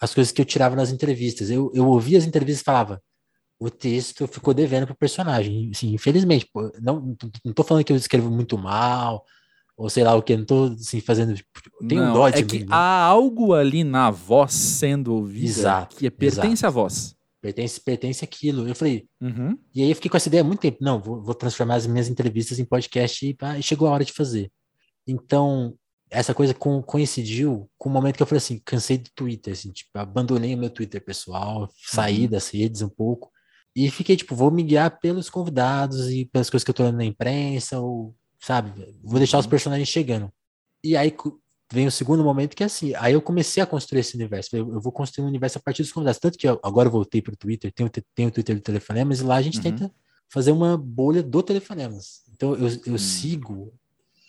as 0.00 0.14
coisas 0.14 0.32
que 0.32 0.40
eu 0.40 0.44
tirava 0.46 0.76
nas 0.76 0.90
entrevistas. 0.90 1.50
Eu, 1.50 1.70
eu 1.74 1.86
ouvia 1.86 2.18
as 2.18 2.24
entrevistas 2.24 2.62
e 2.62 2.64
falava, 2.64 3.02
o 3.58 3.68
texto 3.68 4.26
ficou 4.26 4.54
devendo 4.54 4.86
pro 4.86 4.96
personagem. 4.96 5.70
Assim, 5.74 5.92
infelizmente, 5.92 6.48
pô, 6.52 6.72
não, 6.80 7.16
não 7.44 7.52
tô 7.52 7.64
falando 7.64 7.84
que 7.84 7.92
eu 7.92 7.96
escrevo 7.96 8.30
muito 8.30 8.56
mal, 8.56 9.24
ou 9.76 9.90
sei 9.90 10.04
lá 10.04 10.14
o 10.14 10.22
que, 10.22 10.36
não 10.36 10.44
tô 10.44 10.64
assim, 10.64 11.00
fazendo. 11.00 11.34
Tem 11.88 12.00
um 12.00 12.12
dó 12.12 12.28
de 12.28 12.38
É 12.38 12.42
que 12.42 12.58
mim, 12.58 12.64
né? 12.64 12.68
há 12.70 13.04
algo 13.04 13.54
ali 13.54 13.84
na 13.84 14.10
voz 14.10 14.52
sendo 14.52 15.14
ouvida 15.14 15.46
exato, 15.46 15.96
que 15.96 16.10
pertence 16.10 16.46
exato. 16.48 16.66
à 16.66 16.70
voz. 16.70 17.16
Pertence, 17.40 17.80
pertence 17.80 18.24
aquilo. 18.24 18.68
Eu 18.68 18.74
falei, 18.74 19.06
uhum. 19.20 19.56
e 19.72 19.82
aí 19.82 19.90
eu 19.90 19.94
fiquei 19.94 20.10
com 20.10 20.16
essa 20.16 20.28
ideia 20.28 20.40
há 20.40 20.44
muito 20.44 20.60
tempo. 20.60 20.78
Não, 20.80 20.98
vou, 20.98 21.22
vou 21.22 21.34
transformar 21.34 21.76
as 21.76 21.86
minhas 21.86 22.08
entrevistas 22.08 22.58
em 22.58 22.64
podcast 22.64 23.24
e, 23.24 23.36
e 23.58 23.62
chegou 23.62 23.86
a 23.86 23.92
hora 23.92 24.04
de 24.04 24.12
fazer. 24.12 24.50
Então, 25.06 25.74
essa 26.10 26.34
coisa 26.34 26.54
com, 26.54 26.82
coincidiu 26.82 27.68
com 27.76 27.88
o 27.88 27.92
momento 27.92 28.16
que 28.16 28.22
eu 28.22 28.26
falei 28.26 28.38
assim, 28.38 28.60
cansei 28.64 28.98
do 28.98 29.10
Twitter, 29.14 29.52
assim, 29.52 29.70
tipo, 29.70 29.90
abandonei 29.94 30.54
o 30.54 30.58
meu 30.58 30.70
Twitter 30.70 31.04
pessoal, 31.04 31.70
saí 31.76 32.24
uhum. 32.24 32.30
das 32.30 32.48
redes 32.50 32.82
um 32.82 32.88
pouco 32.88 33.30
e 33.74 33.90
fiquei 33.90 34.16
tipo, 34.16 34.34
vou 34.34 34.50
me 34.50 34.62
guiar 34.62 34.98
pelos 34.98 35.30
convidados 35.30 36.10
e 36.10 36.24
pelas 36.24 36.50
coisas 36.50 36.64
que 36.64 36.70
eu 36.70 36.74
tô 36.74 36.82
lendo 36.82 36.96
na 36.96 37.04
imprensa, 37.04 37.78
ou, 37.78 38.14
sabe, 38.40 38.72
vou 39.02 39.18
deixar 39.18 39.38
os 39.38 39.44
uhum. 39.44 39.50
personagens 39.50 39.88
chegando. 39.88 40.32
E 40.82 40.96
aí 40.96 41.14
vem 41.72 41.86
o 41.86 41.92
segundo 41.92 42.24
momento 42.24 42.56
que 42.56 42.62
é 42.62 42.66
assim, 42.66 42.94
aí 42.96 43.12
eu 43.12 43.22
comecei 43.22 43.62
a 43.62 43.66
construir 43.66 44.00
esse 44.00 44.16
universo, 44.16 44.56
eu, 44.56 44.72
eu 44.72 44.80
vou 44.80 44.90
construir 44.90 45.24
um 45.24 45.28
universo 45.28 45.58
a 45.58 45.60
partir 45.60 45.82
dos 45.82 45.92
convidados, 45.92 46.18
tanto 46.18 46.38
que 46.38 46.48
eu, 46.48 46.58
agora 46.62 46.88
eu 46.88 46.92
voltei 46.92 47.20
pro 47.20 47.36
Twitter, 47.36 47.72
tenho, 47.72 47.90
tenho 48.14 48.28
o 48.28 48.32
Twitter 48.32 48.56
do 48.56 48.62
Telefonemas, 48.62 49.20
e 49.20 49.24
lá 49.24 49.36
a 49.36 49.42
gente 49.42 49.58
uhum. 49.58 49.64
tenta 49.64 49.92
fazer 50.30 50.52
uma 50.52 50.76
bolha 50.76 51.22
do 51.22 51.42
Telefonemas. 51.42 52.22
Então 52.34 52.54
eu, 52.54 52.68
eu 52.68 52.92
uhum. 52.92 52.98
sigo 52.98 53.74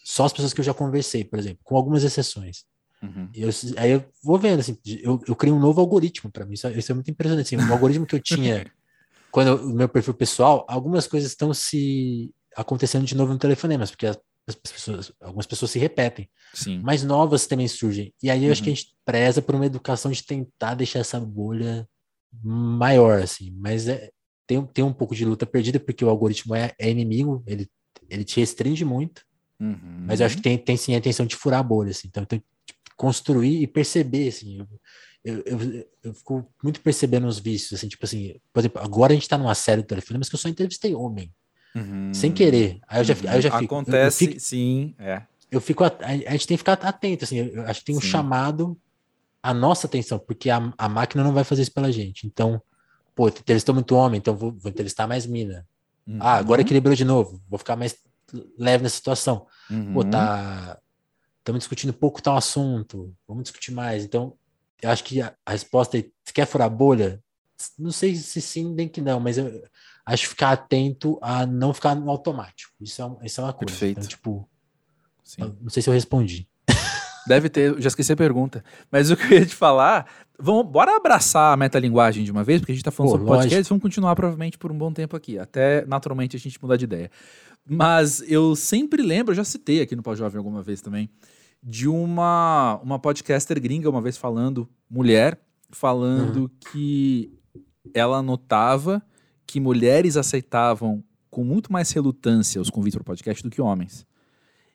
só 0.09 0.25
as 0.25 0.33
pessoas 0.33 0.53
que 0.53 0.59
eu 0.59 0.65
já 0.65 0.73
conversei, 0.73 1.23
por 1.23 1.37
exemplo, 1.37 1.59
com 1.63 1.77
algumas 1.77 2.03
exceções. 2.03 2.63
Uhum. 2.99 3.29
Eu, 3.31 3.49
aí 3.77 3.91
eu 3.91 4.03
vou 4.23 4.39
vendo, 4.39 4.59
assim, 4.59 4.75
eu, 5.03 5.21
eu 5.27 5.35
criei 5.35 5.53
um 5.53 5.59
novo 5.59 5.79
algoritmo 5.79 6.31
para 6.31 6.47
mim, 6.47 6.55
isso, 6.55 6.67
isso, 6.69 6.91
é 6.91 6.95
muito 6.95 7.11
impressionante. 7.11 7.55
Assim, 7.55 7.69
o 7.69 7.71
algoritmo 7.71 8.07
que 8.07 8.15
eu 8.15 8.19
tinha 8.19 8.65
quando 9.31 9.55
o 9.57 9.69
meu 9.69 9.87
perfil 9.87 10.15
pessoal, 10.15 10.65
algumas 10.67 11.05
coisas 11.05 11.29
estão 11.29 11.53
se 11.53 12.33
acontecendo 12.55 13.05
de 13.05 13.15
novo 13.15 13.31
no 13.31 13.37
telefonemas, 13.37 13.91
porque 13.91 14.07
as, 14.07 14.19
as 14.47 14.55
pessoas, 14.55 15.11
algumas 15.21 15.45
pessoas 15.45 15.69
se 15.69 15.77
repetem. 15.77 16.27
Sim. 16.55 16.81
Mas 16.83 17.03
novas 17.03 17.45
também 17.45 17.67
surgem. 17.67 18.11
E 18.23 18.31
aí 18.31 18.39
eu 18.39 18.45
uhum. 18.47 18.51
acho 18.51 18.63
que 18.63 18.69
a 18.69 18.71
uhum. 18.71 18.75
gente 18.77 18.95
preza 19.05 19.43
por 19.43 19.53
uma 19.53 19.67
educação 19.67 20.09
de 20.09 20.23
tentar 20.23 20.73
deixar 20.73 20.99
essa 20.99 21.19
bolha 21.19 21.87
maior, 22.43 23.21
assim. 23.21 23.55
Mas 23.55 23.87
é, 23.87 24.09
tem, 24.47 24.65
tem 24.65 24.83
um 24.83 24.91
pouco 24.91 25.13
de 25.13 25.23
luta 25.23 25.45
perdida, 25.45 25.79
porque 25.79 26.03
o 26.03 26.09
algoritmo 26.09 26.55
é, 26.55 26.73
é 26.79 26.89
inimigo, 26.89 27.43
ele, 27.45 27.69
ele 28.09 28.23
te 28.23 28.39
restringe 28.39 28.83
muito. 28.83 29.28
Uhum. 29.59 30.05
Mas 30.07 30.19
eu 30.19 30.25
acho 30.25 30.37
que 30.37 30.41
tem, 30.41 30.57
tem 30.57 30.77
sim 30.77 30.95
a 30.95 30.97
intenção 30.97 31.25
de 31.25 31.35
furar 31.35 31.59
a 31.59 31.63
bolha, 31.63 31.91
assim. 31.91 32.07
Então, 32.07 32.23
então 32.23 32.41
tipo, 32.65 32.79
construir 32.95 33.61
e 33.61 33.67
perceber, 33.67 34.29
assim. 34.29 34.65
Eu, 35.23 35.43
eu, 35.45 35.61
eu, 35.61 35.87
eu, 36.03 36.13
fico 36.13 36.45
muito 36.63 36.79
percebendo 36.79 37.27
os 37.27 37.39
vícios, 37.39 37.73
assim, 37.73 37.89
tipo 37.89 38.05
assim, 38.05 38.35
por 38.53 38.61
exemplo, 38.61 38.81
agora 38.81 39.11
a 39.11 39.15
gente 39.15 39.27
tá 39.27 39.37
numa 39.37 39.53
série 39.53 39.81
do 39.81 39.87
telefone, 39.87 40.19
mas 40.19 40.29
que 40.29 40.35
eu 40.35 40.39
só 40.39 40.47
entrevistei 40.47 40.95
homem. 40.95 41.33
Uhum. 41.75 42.13
Sem 42.13 42.31
querer. 42.31 42.79
Aí 42.87 43.01
eu 43.01 43.03
já, 43.03 43.13
aí 43.13 43.37
eu 43.37 43.41
já 43.41 43.59
fico. 43.59 43.75
Acontece, 43.75 44.27
fico, 44.27 44.39
sim, 44.39 44.95
é. 44.97 45.21
Eu 45.51 45.59
fico, 45.59 45.83
a, 45.83 45.91
a, 46.01 46.31
gente 46.31 46.47
tem 46.47 46.55
que 46.55 46.59
ficar 46.59 46.73
atento, 46.73 47.25
assim, 47.25 47.37
eu 47.37 47.63
acho 47.63 47.79
que 47.79 47.87
tem 47.87 47.97
um 47.97 48.01
sim. 48.01 48.07
chamado 48.07 48.77
à 49.41 49.53
nossa 49.53 49.87
atenção, 49.87 50.19
porque 50.19 50.49
a, 50.49 50.71
a 50.77 50.87
máquina 50.87 51.23
não 51.23 51.33
vai 51.33 51.43
fazer 51.43 51.63
isso 51.63 51.73
pela 51.73 51.91
gente. 51.91 52.27
Então, 52.27 52.61
pô, 53.15 53.27
entrevistou 53.27 53.73
muito 53.73 53.95
homem, 53.95 54.19
então 54.19 54.35
vou, 54.35 54.51
vou 54.51 54.69
entrevistar 54.69 55.07
mais 55.07 55.25
mina. 55.25 55.67
Uhum. 56.07 56.17
Ah, 56.19 56.35
agora 56.35 56.61
equilibrou 56.61 56.95
de 56.95 57.03
novo, 57.03 57.41
vou 57.49 57.57
ficar 57.57 57.75
mais 57.75 57.97
leve 58.57 58.83
nessa 58.83 58.95
situação. 58.95 59.47
Uhum. 59.69 59.93
Pô, 59.93 60.03
tá. 60.03 60.79
Estamos 61.39 61.59
discutindo 61.59 61.93
pouco 61.93 62.21
tal 62.21 62.37
assunto, 62.37 63.15
vamos 63.27 63.43
discutir 63.43 63.71
mais. 63.71 64.03
Então, 64.03 64.37
eu 64.81 64.89
acho 64.89 65.03
que 65.03 65.21
a, 65.21 65.33
a 65.45 65.51
resposta 65.51 65.97
é: 65.97 66.01
você 66.23 66.33
quer 66.33 66.45
furar 66.45 66.67
a 66.67 66.69
bolha? 66.69 67.23
Não 67.77 67.91
sei 67.91 68.15
se 68.15 68.41
sim, 68.41 68.73
nem 68.73 68.87
que 68.87 69.01
não, 69.01 69.19
mas 69.19 69.37
eu 69.37 69.63
acho 70.05 70.23
que 70.23 70.29
ficar 70.29 70.51
atento 70.51 71.19
a 71.21 71.45
não 71.45 71.73
ficar 71.73 71.95
no 71.95 72.09
automático. 72.09 72.73
Isso 72.81 73.01
é, 73.01 73.25
isso 73.25 73.41
é 73.41 73.43
uma 73.43 73.53
coisa. 73.53 73.71
Perfeito. 73.71 73.99
Então, 73.99 74.09
tipo, 74.09 74.49
não 75.37 75.69
sei 75.69 75.83
se 75.83 75.89
eu 75.89 75.93
respondi. 75.93 76.48
Deve 77.29 77.47
ter, 77.47 77.79
já 77.79 77.89
esqueci 77.89 78.11
a 78.11 78.15
pergunta. 78.15 78.63
Mas 78.91 79.11
o 79.11 79.15
que 79.15 79.23
eu 79.23 79.37
ia 79.37 79.45
te 79.45 79.53
falar, 79.53 80.07
vamos, 80.39 80.65
bora 80.65 80.97
abraçar 80.97 81.53
a 81.53 81.57
metalinguagem 81.57 82.23
de 82.23 82.31
uma 82.31 82.43
vez, 82.43 82.59
porque 82.59 82.71
a 82.71 82.75
gente 82.75 82.83
tá 82.83 82.89
falando 82.89 83.11
Pô, 83.11 83.17
sobre 83.19 83.27
podcast, 83.27 83.55
lógico. 83.55 83.69
vamos 83.69 83.83
continuar 83.83 84.15
provavelmente 84.15 84.57
por 84.57 84.71
um 84.71 84.77
bom 84.77 84.91
tempo 84.91 85.15
aqui, 85.15 85.37
até 85.37 85.85
naturalmente 85.85 86.35
a 86.35 86.39
gente 86.39 86.59
mudar 86.59 86.75
de 86.75 86.85
ideia. 86.85 87.11
Mas 87.63 88.23
eu 88.27 88.55
sempre 88.55 89.03
lembro, 89.03 89.31
eu 89.31 89.35
já 89.35 89.43
citei 89.43 89.79
aqui 89.79 89.95
no 89.95 90.01
Pós-Jovem 90.01 90.39
alguma 90.39 90.63
vez 90.63 90.81
também, 90.81 91.07
de 91.61 91.87
uma, 91.87 92.79
uma 92.81 92.97
podcaster 92.97 93.61
gringa 93.61 93.87
uma 93.87 94.01
vez 94.01 94.17
falando, 94.17 94.67
mulher, 94.89 95.39
falando 95.69 96.41
uhum. 96.41 96.49
que 96.71 97.31
ela 97.93 98.23
notava 98.23 99.03
que 99.45 99.59
mulheres 99.59 100.17
aceitavam 100.17 101.03
com 101.29 101.43
muito 101.43 101.71
mais 101.71 101.91
relutância 101.91 102.59
os 102.59 102.71
convites 102.71 102.95
para 102.95 103.03
o 103.03 103.05
podcast 103.05 103.43
do 103.43 103.51
que 103.51 103.61
homens. 103.61 104.08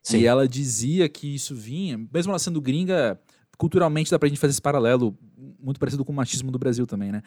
Sim. 0.04 0.18
E 0.18 0.26
ela 0.26 0.46
dizia 0.46 1.08
que 1.08 1.34
isso 1.34 1.54
vinha, 1.54 1.98
mesmo 2.12 2.30
ela 2.30 2.38
sendo 2.38 2.60
gringa, 2.60 3.18
culturalmente 3.56 4.10
dá 4.10 4.18
pra 4.18 4.28
gente 4.28 4.38
fazer 4.38 4.50
esse 4.50 4.62
paralelo, 4.62 5.16
muito 5.58 5.80
parecido 5.80 6.04
com 6.04 6.12
o 6.12 6.14
machismo 6.14 6.52
do 6.52 6.58
Brasil 6.58 6.86
também, 6.86 7.10
né? 7.10 7.22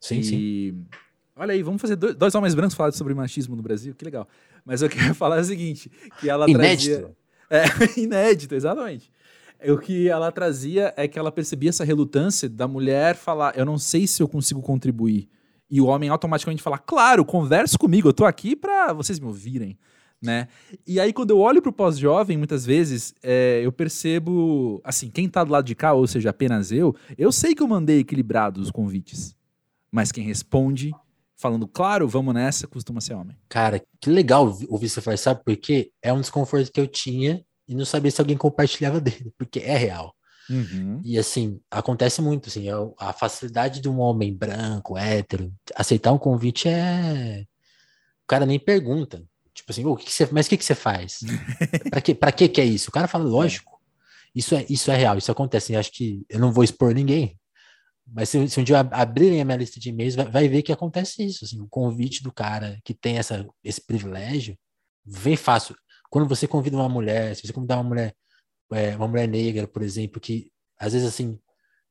Sim, 0.00 0.20
e... 0.20 0.24
sim. 0.24 0.86
Olha 1.34 1.52
aí, 1.52 1.62
vamos 1.62 1.82
fazer 1.82 1.96
dois, 1.96 2.14
dois 2.14 2.34
homens 2.34 2.54
brancos 2.54 2.74
falar 2.74 2.92
sobre 2.92 3.14
machismo 3.14 3.56
no 3.56 3.62
Brasil, 3.62 3.94
que 3.94 4.04
legal. 4.04 4.28
Mas 4.64 4.80
eu 4.80 4.88
queria 4.88 5.12
falar 5.14 5.40
o 5.40 5.44
seguinte, 5.44 5.90
que 6.20 6.30
ela 6.30 6.48
Inédito. 6.48 7.00
trazia... 7.00 7.16
É, 7.50 7.64
inédito, 8.00 8.54
exatamente. 8.54 9.10
O 9.68 9.76
que 9.76 10.08
ela 10.08 10.30
trazia 10.30 10.94
é 10.96 11.08
que 11.08 11.18
ela 11.18 11.32
percebia 11.32 11.70
essa 11.70 11.84
relutância 11.84 12.48
da 12.48 12.68
mulher 12.68 13.16
falar: 13.16 13.58
Eu 13.58 13.66
não 13.66 13.76
sei 13.76 14.06
se 14.06 14.22
eu 14.22 14.28
consigo 14.28 14.62
contribuir. 14.62 15.28
E 15.68 15.80
o 15.80 15.86
homem 15.86 16.08
automaticamente 16.08 16.62
falar: 16.62 16.78
Claro, 16.78 17.24
converse 17.24 17.76
comigo, 17.76 18.08
eu 18.08 18.12
tô 18.12 18.24
aqui 18.24 18.56
para 18.56 18.92
vocês 18.92 19.18
me 19.18 19.26
ouvirem. 19.26 19.76
Né? 20.22 20.48
E 20.86 21.00
aí, 21.00 21.12
quando 21.12 21.30
eu 21.30 21.38
olho 21.38 21.62
pro 21.62 21.72
pós-jovem, 21.72 22.36
muitas 22.36 22.66
vezes, 22.66 23.14
é, 23.22 23.60
eu 23.64 23.72
percebo, 23.72 24.80
assim, 24.84 25.08
quem 25.08 25.28
tá 25.28 25.42
do 25.42 25.52
lado 25.52 25.64
de 25.64 25.74
cá, 25.74 25.94
ou 25.94 26.06
seja, 26.06 26.28
apenas 26.28 26.70
eu, 26.70 26.94
eu 27.16 27.32
sei 27.32 27.54
que 27.54 27.62
eu 27.62 27.68
mandei 27.68 28.00
equilibrados 28.00 28.66
os 28.66 28.70
convites. 28.70 29.34
Mas 29.90 30.12
quem 30.12 30.24
responde, 30.24 30.92
falando, 31.36 31.66
claro, 31.66 32.06
vamos 32.06 32.34
nessa, 32.34 32.68
costuma 32.68 33.00
ser 33.00 33.14
homem. 33.14 33.36
Cara, 33.48 33.82
que 33.98 34.10
legal 34.10 34.44
ouvir 34.68 34.90
você 34.90 35.00
falar, 35.00 35.16
sabe 35.16 35.42
por 35.42 35.56
quê? 35.56 35.90
É 36.02 36.12
um 36.12 36.20
desconforto 36.20 36.70
que 36.70 36.80
eu 36.80 36.86
tinha 36.86 37.42
e 37.66 37.74
não 37.74 37.86
sabia 37.86 38.10
se 38.10 38.20
alguém 38.20 38.36
compartilhava 38.36 39.00
dele, 39.00 39.32
porque 39.38 39.60
é 39.60 39.76
real. 39.76 40.14
Uhum. 40.50 41.00
E 41.04 41.16
assim, 41.16 41.60
acontece 41.70 42.20
muito, 42.20 42.48
assim, 42.48 42.66
a 42.98 43.12
facilidade 43.12 43.80
de 43.80 43.88
um 43.88 44.00
homem 44.00 44.36
branco, 44.36 44.98
hétero, 44.98 45.52
aceitar 45.74 46.12
um 46.12 46.18
convite 46.18 46.68
é. 46.68 47.44
O 48.24 48.26
cara 48.26 48.44
nem 48.44 48.58
pergunta. 48.58 49.24
Tipo 49.60 49.72
assim, 49.72 49.84
o 49.84 49.96
que, 49.96 50.06
que 50.06 50.12
você... 50.12 50.28
mas 50.32 50.46
o 50.46 50.50
que, 50.50 50.56
que 50.56 50.64
você 50.64 50.74
faz? 50.74 51.20
para 51.90 52.00
que, 52.00 52.14
pra 52.14 52.32
que 52.32 52.48
que 52.48 52.60
é 52.60 52.64
isso? 52.64 52.90
O 52.90 52.92
cara 52.92 53.08
fala, 53.08 53.24
lógico. 53.24 53.78
Isso 54.34 54.54
é, 54.54 54.64
isso 54.68 54.90
é 54.90 54.96
real, 54.96 55.18
isso 55.18 55.30
acontece. 55.30 55.74
acho 55.74 55.92
que 55.92 56.24
eu 56.28 56.38
não 56.38 56.52
vou 56.52 56.64
expor 56.64 56.94
ninguém. 56.94 57.38
Mas 58.06 58.28
se, 58.28 58.48
se 58.48 58.60
um 58.60 58.64
dia 58.64 58.80
abrirem 58.80 59.40
a 59.40 59.44
minha 59.44 59.56
lista 59.56 59.78
de 59.78 59.90
e-mails, 59.90 60.14
vai, 60.14 60.26
vai, 60.26 60.48
ver 60.48 60.62
que 60.62 60.72
acontece 60.72 61.24
isso. 61.24 61.44
Assim, 61.44 61.60
o 61.60 61.68
convite 61.68 62.22
do 62.22 62.32
cara 62.32 62.78
que 62.84 62.94
tem 62.94 63.18
essa, 63.18 63.46
esse 63.62 63.84
privilégio 63.84 64.56
vem 65.04 65.36
fácil 65.36 65.76
quando 66.10 66.28
você 66.28 66.46
convida 66.48 66.76
uma 66.76 66.88
mulher, 66.88 67.34
se 67.36 67.46
você 67.46 67.52
convidar 67.52 67.76
uma 67.76 67.84
mulher, 67.84 68.14
é, 68.72 68.96
uma 68.96 69.06
mulher 69.06 69.28
negra, 69.28 69.66
por 69.68 69.80
exemplo, 69.80 70.20
que 70.20 70.50
às 70.76 70.92
vezes 70.92 71.06
assim, 71.06 71.38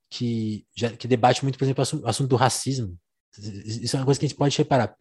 que, 0.09 0.65
já, 0.75 0.89
que 0.95 1.07
debate 1.07 1.41
muito, 1.43 1.57
por 1.57 1.63
exemplo, 1.63 1.83
o 2.03 2.07
assunto, 2.07 2.27
do 2.27 2.35
racismo. 2.35 2.97
Isso 3.37 3.95
é 3.95 3.99
uma 3.99 4.05
coisa 4.05 4.19
que 4.19 4.25
a 4.25 4.29
gente 4.29 4.37
pode 4.37 4.57
reparar. 4.57 4.95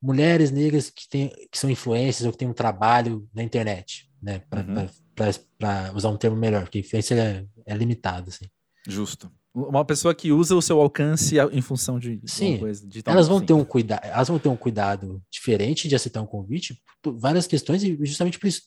Mulheres 0.00 0.50
negras 0.50 0.90
que, 0.90 1.08
tem, 1.08 1.28
que 1.50 1.58
são 1.58 1.70
influências 1.70 2.26
ou 2.26 2.32
que 2.32 2.38
têm 2.38 2.48
um 2.48 2.52
trabalho 2.52 3.28
na 3.34 3.42
internet, 3.42 4.10
né? 4.22 4.42
Para 4.50 4.62
uhum. 4.62 5.96
usar 5.96 6.08
um 6.10 6.16
termo 6.16 6.36
melhor, 6.36 6.62
porque 6.62 6.80
influência 6.80 7.14
é, 7.14 7.44
é 7.66 7.74
limitada, 7.76 8.28
assim. 8.28 8.46
Justo. 8.86 9.30
Uma 9.52 9.84
pessoa 9.84 10.14
que 10.14 10.30
usa 10.30 10.54
o 10.54 10.62
seu 10.62 10.80
alcance 10.80 11.36
em 11.50 11.60
função 11.60 11.98
de 11.98 12.20
Sim, 12.24 12.58
coisa, 12.58 12.86
de 12.86 13.02
elas 13.04 13.26
vão 13.26 13.38
assim. 13.38 13.46
ter 13.46 13.52
um 13.52 13.64
cuidado, 13.64 14.04
elas 14.04 14.28
vão 14.28 14.38
ter 14.38 14.48
um 14.48 14.56
cuidado 14.56 15.20
diferente 15.28 15.88
de 15.88 15.96
aceitar 15.96 16.22
um 16.22 16.26
convite, 16.26 16.80
por 17.02 17.18
várias 17.18 17.48
questões, 17.48 17.82
e 17.82 17.98
justamente 18.04 18.38
por 18.38 18.46
isso 18.46 18.62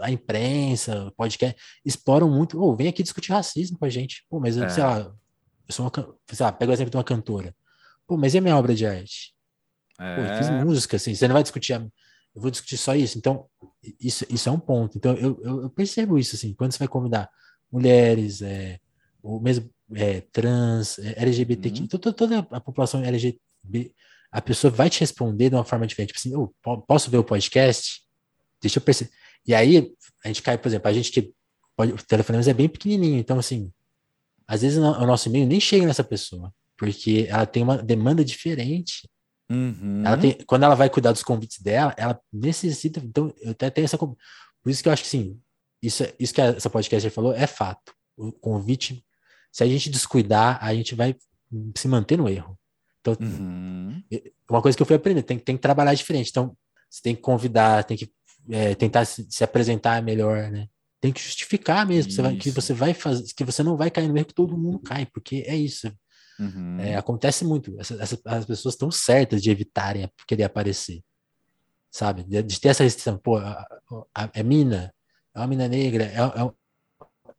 a 0.00 0.10
imprensa, 0.10 1.04
o 1.04 1.12
podcast, 1.12 1.56
exploram 1.84 2.30
muito, 2.30 2.60
oh, 2.60 2.74
vem 2.74 2.88
aqui 2.88 3.02
discutir 3.02 3.32
racismo 3.32 3.78
com 3.78 3.84
a 3.84 3.90
gente. 3.90 4.24
Pô, 4.28 4.40
mas 4.40 4.56
é. 4.56 4.68
sei 4.68 4.82
lá, 4.82 5.00
eu 5.00 5.14
sou 5.74 5.84
uma, 5.84 5.92
sei 6.32 6.44
lá, 6.44 6.52
pega 6.52 6.70
o 6.70 6.74
exemplo 6.74 6.90
de 6.90 6.96
uma 6.96 7.04
cantora. 7.04 7.54
Pô, 8.06 8.16
mas 8.16 8.34
e 8.34 8.38
a 8.38 8.40
minha 8.40 8.56
obra 8.56 8.74
de 8.74 8.86
arte? 8.86 9.34
É. 9.98 10.16
Pô, 10.16 10.22
eu 10.22 10.38
fiz 10.38 10.50
música, 10.64 10.96
assim, 10.96 11.14
você 11.14 11.26
não 11.26 11.34
vai 11.34 11.42
discutir 11.42 11.72
a... 11.74 11.80
eu 11.80 12.42
vou 12.42 12.50
discutir 12.50 12.76
só 12.76 12.94
isso. 12.94 13.18
Então, 13.18 13.46
isso, 14.00 14.24
isso 14.28 14.48
é 14.48 14.52
um 14.52 14.60
ponto. 14.60 14.96
Então, 14.96 15.14
eu, 15.14 15.40
eu, 15.42 15.62
eu 15.62 15.70
percebo 15.70 16.18
isso, 16.18 16.36
assim, 16.36 16.54
quando 16.54 16.72
você 16.72 16.78
vai 16.78 16.88
convidar 16.88 17.30
mulheres, 17.70 18.42
é, 18.42 18.78
ou 19.22 19.40
mesmo 19.40 19.70
é, 19.94 20.20
trans, 20.32 20.98
é, 20.98 21.22
LGBTQ, 21.22 21.80
uhum. 21.82 21.86
toda, 21.86 22.12
toda 22.12 22.38
a 22.50 22.60
população 22.60 23.02
LGBT, 23.02 23.92
a 24.30 24.40
pessoa 24.40 24.70
vai 24.70 24.90
te 24.90 25.00
responder 25.00 25.50
de 25.50 25.56
uma 25.56 25.64
forma 25.64 25.86
diferente. 25.86 26.12
Tipo 26.12 26.18
assim, 26.18 26.34
oh, 26.36 26.78
posso 26.82 27.10
ver 27.10 27.18
o 27.18 27.24
podcast? 27.24 28.02
Deixa 28.60 28.78
eu 28.78 28.82
perceber. 28.82 29.10
E 29.46 29.54
aí, 29.54 29.92
a 30.24 30.28
gente 30.28 30.42
cai, 30.42 30.58
por 30.58 30.68
exemplo, 30.68 30.88
a 30.88 30.92
gente 30.92 31.10
que 31.10 31.32
pode, 31.76 31.92
o 31.92 31.96
telefonema 31.96 32.44
é 32.48 32.54
bem 32.54 32.68
pequenininho, 32.68 33.18
então, 33.18 33.38
assim, 33.38 33.72
às 34.46 34.62
vezes 34.62 34.78
o 34.78 35.06
nosso 35.06 35.28
e-mail 35.28 35.46
nem 35.46 35.60
chega 35.60 35.86
nessa 35.86 36.04
pessoa, 36.04 36.52
porque 36.76 37.26
ela 37.28 37.46
tem 37.46 37.62
uma 37.62 37.78
demanda 37.78 38.24
diferente. 38.24 39.08
Uhum. 39.50 40.02
Ela 40.04 40.16
tem, 40.16 40.32
quando 40.46 40.64
ela 40.64 40.74
vai 40.74 40.90
cuidar 40.90 41.12
dos 41.12 41.22
convites 41.22 41.60
dela, 41.60 41.94
ela 41.96 42.20
necessita. 42.32 43.00
Então, 43.04 43.32
eu 43.40 43.52
até 43.52 43.70
tenho 43.70 43.84
essa. 43.84 43.96
Por 43.96 44.16
isso 44.66 44.82
que 44.82 44.88
eu 44.88 44.92
acho 44.92 45.02
que 45.02 45.08
sim, 45.08 45.40
isso, 45.82 46.04
isso 46.18 46.34
que 46.34 46.40
essa 46.40 46.68
podcast 46.68 47.08
falou 47.10 47.32
é 47.32 47.46
fato. 47.46 47.94
O 48.16 48.32
convite, 48.32 49.04
se 49.52 49.62
a 49.62 49.66
gente 49.66 49.90
descuidar, 49.90 50.58
a 50.62 50.74
gente 50.74 50.94
vai 50.94 51.14
se 51.76 51.86
manter 51.86 52.16
no 52.16 52.28
erro. 52.28 52.58
Então, 53.00 53.16
uhum. 53.20 54.02
uma 54.50 54.60
coisa 54.60 54.76
que 54.76 54.82
eu 54.82 54.86
fui 54.86 54.96
aprender, 54.96 55.22
tem, 55.22 55.38
tem 55.38 55.56
que 55.56 55.62
trabalhar 55.62 55.94
diferente. 55.94 56.30
Então, 56.30 56.56
você 56.90 57.02
tem 57.02 57.14
que 57.14 57.22
convidar, 57.22 57.84
tem 57.84 57.96
que 57.96 58.10
é, 58.50 58.74
tentar 58.74 59.04
se, 59.04 59.26
se, 59.30 59.44
apresentar 59.44 60.02
melhor, 60.02 60.50
né? 60.50 60.68
Tem 61.00 61.12
que 61.12 61.20
justificar 61.20 61.86
mesmo 61.86 62.10
você 62.10 62.22
vai, 62.22 62.36
que 62.36 62.50
você 62.50 62.72
vai 62.72 62.94
fazer, 62.94 63.24
que 63.36 63.44
você 63.44 63.62
não 63.62 63.76
vai 63.76 63.90
cair 63.90 64.08
no 64.08 64.16
erro 64.16 64.26
que 64.26 64.34
todo 64.34 64.58
mundo 64.58 64.78
cai, 64.80 65.06
porque 65.06 65.44
é 65.46 65.54
isso. 65.54 65.92
Uhum. 66.38 66.78
É, 66.80 66.96
acontece 66.96 67.44
muito. 67.44 67.78
Essa, 67.80 67.94
essa, 68.02 68.20
as 68.24 68.44
pessoas 68.44 68.74
estão 68.74 68.90
certas 68.90 69.42
de 69.42 69.50
evitarem 69.50 70.10
querer 70.26 70.44
aparecer, 70.44 71.02
sabe? 71.90 72.24
De, 72.24 72.42
de 72.42 72.60
ter 72.60 72.68
essa 72.68 72.84
restrição. 72.84 73.18
Pô, 73.18 73.36
a, 73.38 73.66
a, 74.14 74.30
é 74.34 74.42
mina, 74.42 74.92
é 75.34 75.40
uma 75.40 75.46
mina 75.46 75.68
negra, 75.68 76.04
é, 76.04 76.18
é, 76.18 76.52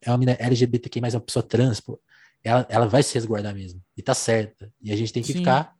é 0.02 0.10
uma 0.10 0.18
mina 0.18 0.36
LGBTQ, 0.38 1.00
mas 1.00 1.14
é 1.14 1.18
uma 1.18 1.24
pessoa 1.24 1.42
trans, 1.42 1.80
pô. 1.80 2.00
Ela, 2.42 2.66
ela 2.70 2.86
vai 2.86 3.02
se 3.02 3.14
resguardar 3.14 3.54
mesmo. 3.54 3.82
E 3.96 4.02
tá 4.02 4.14
certa. 4.14 4.72
E 4.80 4.92
a 4.92 4.96
gente 4.96 5.12
tem 5.12 5.22
que 5.22 5.32
Sim. 5.32 5.40
ficar 5.40 5.74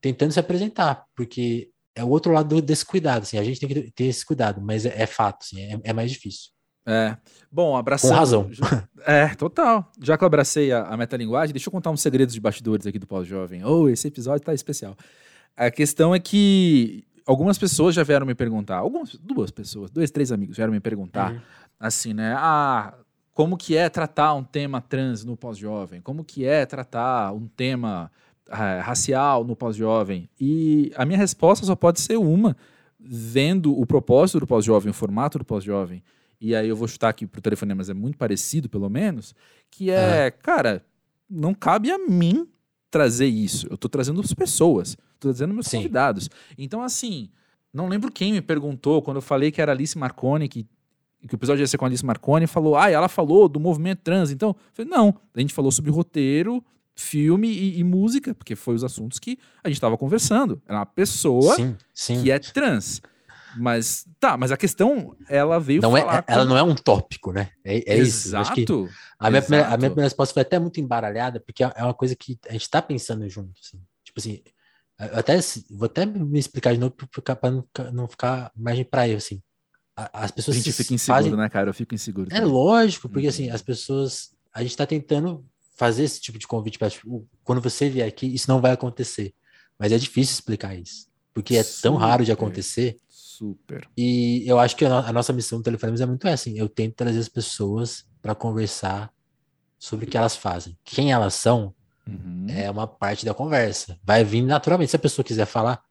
tentando 0.00 0.32
se 0.32 0.40
apresentar, 0.40 1.06
porque 1.16 1.70
é 1.94 2.04
o 2.04 2.08
outro 2.08 2.32
lado 2.32 2.60
desse 2.60 2.84
cuidado, 2.84 3.22
assim, 3.22 3.38
a 3.38 3.44
gente 3.44 3.60
tem 3.60 3.68
que 3.68 3.90
ter 3.92 4.04
esse 4.04 4.24
cuidado, 4.24 4.60
mas 4.60 4.84
é, 4.84 5.02
é 5.02 5.06
fato, 5.06 5.44
assim, 5.44 5.60
é, 5.62 5.80
é, 5.82 5.92
mais 5.92 6.10
difícil. 6.10 6.50
É. 6.86 7.16
Bom, 7.50 7.76
abraçando. 7.76 8.10
Com 8.10 8.16
razão. 8.16 8.50
É, 9.06 9.28
total. 9.34 9.90
Já 10.00 10.16
que 10.16 10.24
eu 10.24 10.26
abracei 10.26 10.72
a, 10.72 10.82
a 10.84 10.96
metalinguagem, 10.96 11.52
deixa 11.52 11.68
eu 11.68 11.72
contar 11.72 11.90
uns 11.90 12.00
segredos 12.00 12.34
de 12.34 12.40
bastidores 12.40 12.86
aqui 12.86 12.98
do 12.98 13.06
Pós-Jovem. 13.06 13.64
Oh, 13.64 13.88
esse 13.88 14.08
episódio 14.08 14.44
tá 14.44 14.54
especial. 14.54 14.96
A 15.56 15.70
questão 15.70 16.14
é 16.14 16.18
que 16.18 17.04
algumas 17.26 17.58
pessoas 17.58 17.94
já 17.94 18.02
vieram 18.02 18.26
me 18.26 18.34
perguntar, 18.34 18.78
algumas, 18.78 19.14
duas 19.14 19.50
pessoas, 19.50 19.90
dois, 19.90 20.10
três 20.10 20.32
amigos 20.32 20.56
vieram 20.56 20.72
me 20.72 20.80
perguntar, 20.80 21.32
uhum. 21.32 21.40
assim, 21.78 22.12
né? 22.12 22.34
Ah, 22.36 22.94
como 23.32 23.56
que 23.56 23.76
é 23.76 23.88
tratar 23.88 24.34
um 24.34 24.44
tema 24.44 24.80
trans 24.80 25.24
no 25.24 25.36
pós-jovem? 25.36 26.00
Como 26.00 26.24
que 26.24 26.44
é 26.44 26.64
tratar 26.64 27.32
um 27.32 27.46
tema 27.46 28.10
é, 28.48 28.80
racial 28.80 29.44
no 29.44 29.56
pós-jovem? 29.56 30.28
E 30.40 30.92
a 30.96 31.04
minha 31.04 31.18
resposta 31.18 31.66
só 31.66 31.74
pode 31.74 32.00
ser 32.00 32.16
uma, 32.16 32.56
vendo 32.98 33.78
o 33.78 33.84
propósito 33.84 34.40
do 34.40 34.46
pós-jovem, 34.46 34.90
o 34.90 34.94
formato 34.94 35.38
do 35.38 35.44
pós-jovem, 35.44 36.02
e 36.40 36.54
aí 36.54 36.68
eu 36.68 36.76
vou 36.76 36.88
chutar 36.88 37.08
aqui 37.08 37.26
pro 37.26 37.40
telefone, 37.40 37.74
mas 37.74 37.88
é 37.88 37.94
muito 37.94 38.18
parecido, 38.18 38.68
pelo 38.68 38.88
menos, 38.88 39.34
que 39.70 39.90
é, 39.90 40.30
cara, 40.30 40.84
não 41.28 41.54
cabe 41.54 41.90
a 41.90 41.98
mim 41.98 42.48
trazer 42.90 43.26
isso. 43.26 43.66
Eu 43.70 43.76
tô 43.76 43.88
trazendo 43.88 44.20
as 44.20 44.32
pessoas, 44.32 44.96
tô 45.18 45.28
trazendo 45.28 45.54
meus 45.54 45.66
Sim. 45.66 45.78
convidados. 45.78 46.30
Então, 46.56 46.82
assim, 46.82 47.28
não 47.72 47.88
lembro 47.88 48.12
quem 48.12 48.32
me 48.32 48.40
perguntou 48.40 49.02
quando 49.02 49.16
eu 49.16 49.22
falei 49.22 49.50
que 49.50 49.60
era 49.60 49.72
Alice 49.72 49.98
Marconi, 49.98 50.48
que, 50.48 50.64
que 51.26 51.34
o 51.34 51.36
episódio 51.36 51.62
ia 51.62 51.66
ser 51.66 51.76
com 51.76 51.84
a 51.84 51.88
Alice 51.88 52.04
Marconi, 52.04 52.46
falou, 52.46 52.76
ah, 52.76 52.88
ela 52.90 53.08
falou 53.08 53.48
do 53.48 53.58
movimento 53.58 54.00
trans. 54.02 54.30
Então, 54.30 54.54
falei, 54.72 54.90
não, 54.90 55.14
a 55.34 55.40
gente 55.40 55.52
falou 55.52 55.72
sobre 55.72 55.90
roteiro, 55.90 56.64
filme 56.94 57.48
e, 57.48 57.80
e 57.80 57.84
música, 57.84 58.34
porque 58.34 58.54
foi 58.54 58.74
os 58.74 58.84
assuntos 58.84 59.18
que 59.18 59.38
a 59.62 59.68
gente 59.68 59.76
estava 59.76 59.98
conversando. 59.98 60.62
Era 60.68 60.78
uma 60.78 60.86
pessoa 60.86 61.56
sim, 61.56 61.76
sim. 61.92 62.22
que 62.22 62.30
é 62.30 62.38
trans. 62.38 63.02
Mas 63.56 64.06
tá, 64.18 64.36
mas 64.36 64.52
a 64.52 64.56
questão, 64.56 65.16
ela 65.28 65.58
veio 65.58 65.80
não 65.82 65.96
é, 65.96 66.02
com... 66.02 66.32
Ela 66.32 66.44
não 66.44 66.56
é 66.56 66.62
um 66.62 66.74
tópico, 66.74 67.32
né? 67.32 67.50
É, 67.64 67.94
é 67.94 67.98
Exato. 67.98 68.60
isso. 68.60 68.88
a, 69.18 69.30
minha 69.30 69.42
primeira, 69.42 69.66
a 69.66 69.76
minha 69.76 69.90
primeira 69.90 70.06
resposta 70.06 70.32
foi 70.32 70.42
até 70.42 70.58
muito 70.58 70.80
embaralhada, 70.80 71.40
porque 71.40 71.64
é, 71.64 71.72
é 71.76 71.84
uma 71.84 71.94
coisa 71.94 72.14
que 72.14 72.38
a 72.48 72.52
gente 72.52 72.62
está 72.62 72.80
pensando 72.80 73.28
junto. 73.28 73.52
Assim. 73.62 73.80
Tipo 74.04 74.20
assim, 74.20 74.42
até, 74.98 75.38
vou 75.70 75.86
até 75.86 76.06
me 76.06 76.38
explicar 76.38 76.72
de 76.72 76.78
novo 76.78 76.94
para 76.94 77.50
não, 77.50 77.64
não 77.92 78.08
ficar 78.08 78.52
margem 78.54 78.84
para 78.84 79.08
eu, 79.08 79.16
assim. 79.16 79.42
As 79.96 80.30
pessoas 80.30 80.56
a 80.56 80.60
gente 80.60 80.72
fica 80.72 80.94
inseguro, 80.94 81.22
fazem... 81.24 81.36
né, 81.36 81.48
cara? 81.48 81.70
Eu 81.70 81.74
fico 81.74 81.94
inseguro. 81.94 82.28
É 82.32 82.40
lógico, 82.40 83.08
porque 83.08 83.28
assim, 83.28 83.48
uhum. 83.48 83.54
as 83.54 83.62
pessoas. 83.62 84.34
A 84.52 84.60
gente 84.60 84.70
está 84.70 84.86
tentando 84.86 85.44
fazer 85.76 86.04
esse 86.04 86.20
tipo 86.20 86.38
de 86.38 86.46
convite 86.46 86.78
para 86.78 86.90
tipo, 86.90 87.26
quando 87.42 87.60
você 87.60 87.88
vier 87.88 88.06
aqui, 88.06 88.32
isso 88.32 88.48
não 88.48 88.60
vai 88.60 88.72
acontecer. 88.72 89.34
Mas 89.78 89.92
é 89.92 89.98
difícil 89.98 90.34
explicar 90.34 90.74
isso. 90.74 91.08
Porque 91.32 91.56
é 91.56 91.64
tão 91.64 91.96
raro 91.96 92.24
de 92.24 92.30
acontecer 92.30 92.96
Super. 93.36 93.88
E 93.96 94.44
eu 94.46 94.60
acho 94.60 94.76
que 94.76 94.84
a, 94.84 95.12
nossa 95.12 95.32
missão 95.32 95.58
do 95.58 95.64
Telefonemas 95.64 96.00
é 96.00 96.06
muito 96.06 96.24
essa. 96.28 96.48
Assim, 96.48 96.56
eu 96.56 96.68
tento 96.68 96.94
trazer 96.94 97.18
as 97.18 97.28
pessoas 97.28 98.04
para 98.22 98.32
conversar 98.32 99.12
sobre 99.76 100.06
o 100.06 100.08
que 100.08 100.16
elas 100.16 100.36
fazem. 100.36 100.78
Quem 100.84 101.10
elas 101.10 101.34
são 101.34 101.74
uhum. 102.06 102.46
é 102.48 102.70
uma 102.70 102.86
parte 102.86 103.24
da 103.26 103.34
conversa. 103.34 103.98
Vai 104.04 104.22
vir 104.22 104.42
naturalmente. 104.42 104.90
Se 104.90 104.96
a 104.96 105.00
pessoa 105.00 105.24
quiser 105.24 105.46
falar, 105.46 105.82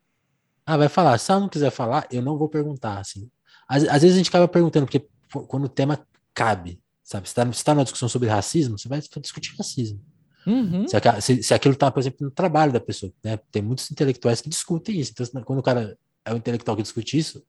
ah, 0.65 0.77
vai 0.77 0.87
falar. 0.87 1.17
Se 1.17 1.31
ela 1.31 1.41
não 1.41 1.49
quiser 1.49 1.69
falar, 1.69 2.07
eu 2.09 2.21
não 2.21 2.37
vou 2.37 2.47
perguntar. 2.47 2.99
Assim. 2.99 3.29
Às, 3.67 3.83
às 3.83 4.01
vezes 4.01 4.13
a 4.13 4.17
gente 4.19 4.29
acaba 4.29 4.47
perguntando, 4.47 4.85
porque 4.85 5.05
quando 5.47 5.65
o 5.65 5.69
tema 5.69 5.99
cabe, 6.33 6.81
sabe? 7.03 7.27
Se 7.27 7.33
está 7.33 7.45
tá 7.45 7.73
numa 7.75 7.83
discussão 7.83 8.07
sobre 8.07 8.29
racismo, 8.29 8.79
você 8.79 8.87
vai 8.87 9.01
discutir 9.01 9.53
racismo. 9.57 9.99
Uhum. 10.47 10.85
Se, 10.87 10.97
se, 11.21 11.43
se, 11.43 11.53
aquilo 11.53 11.73
está, 11.73 11.91
por 11.91 11.99
exemplo, 11.99 12.19
no 12.21 12.31
trabalho 12.31 12.71
da 12.71 12.79
pessoa, 12.79 13.11
né? 13.21 13.37
Tem 13.51 13.61
muitos 13.61 13.91
intelectuais 13.91 14.39
que 14.39 14.49
discutem 14.49 14.97
isso. 14.97 15.11
Então, 15.11 15.43
quando 15.43 15.59
o 15.59 15.63
cara 15.63 15.97
é 16.25 16.33
o 16.33 16.37
intelectual 16.37 16.77
que 16.77 16.83
discute 16.83 17.17
isso, 17.17 17.43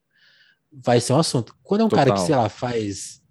vai 0.72 1.00
ser 1.00 1.12
um 1.12 1.18
assunto. 1.18 1.54
Quando 1.62 1.82
é 1.82 1.84
um 1.84 1.88
Total. 1.88 2.06
cara 2.06 2.16
que, 2.18 2.26
sei 2.26 2.34
lá, 2.34 2.48
faz 2.48 3.22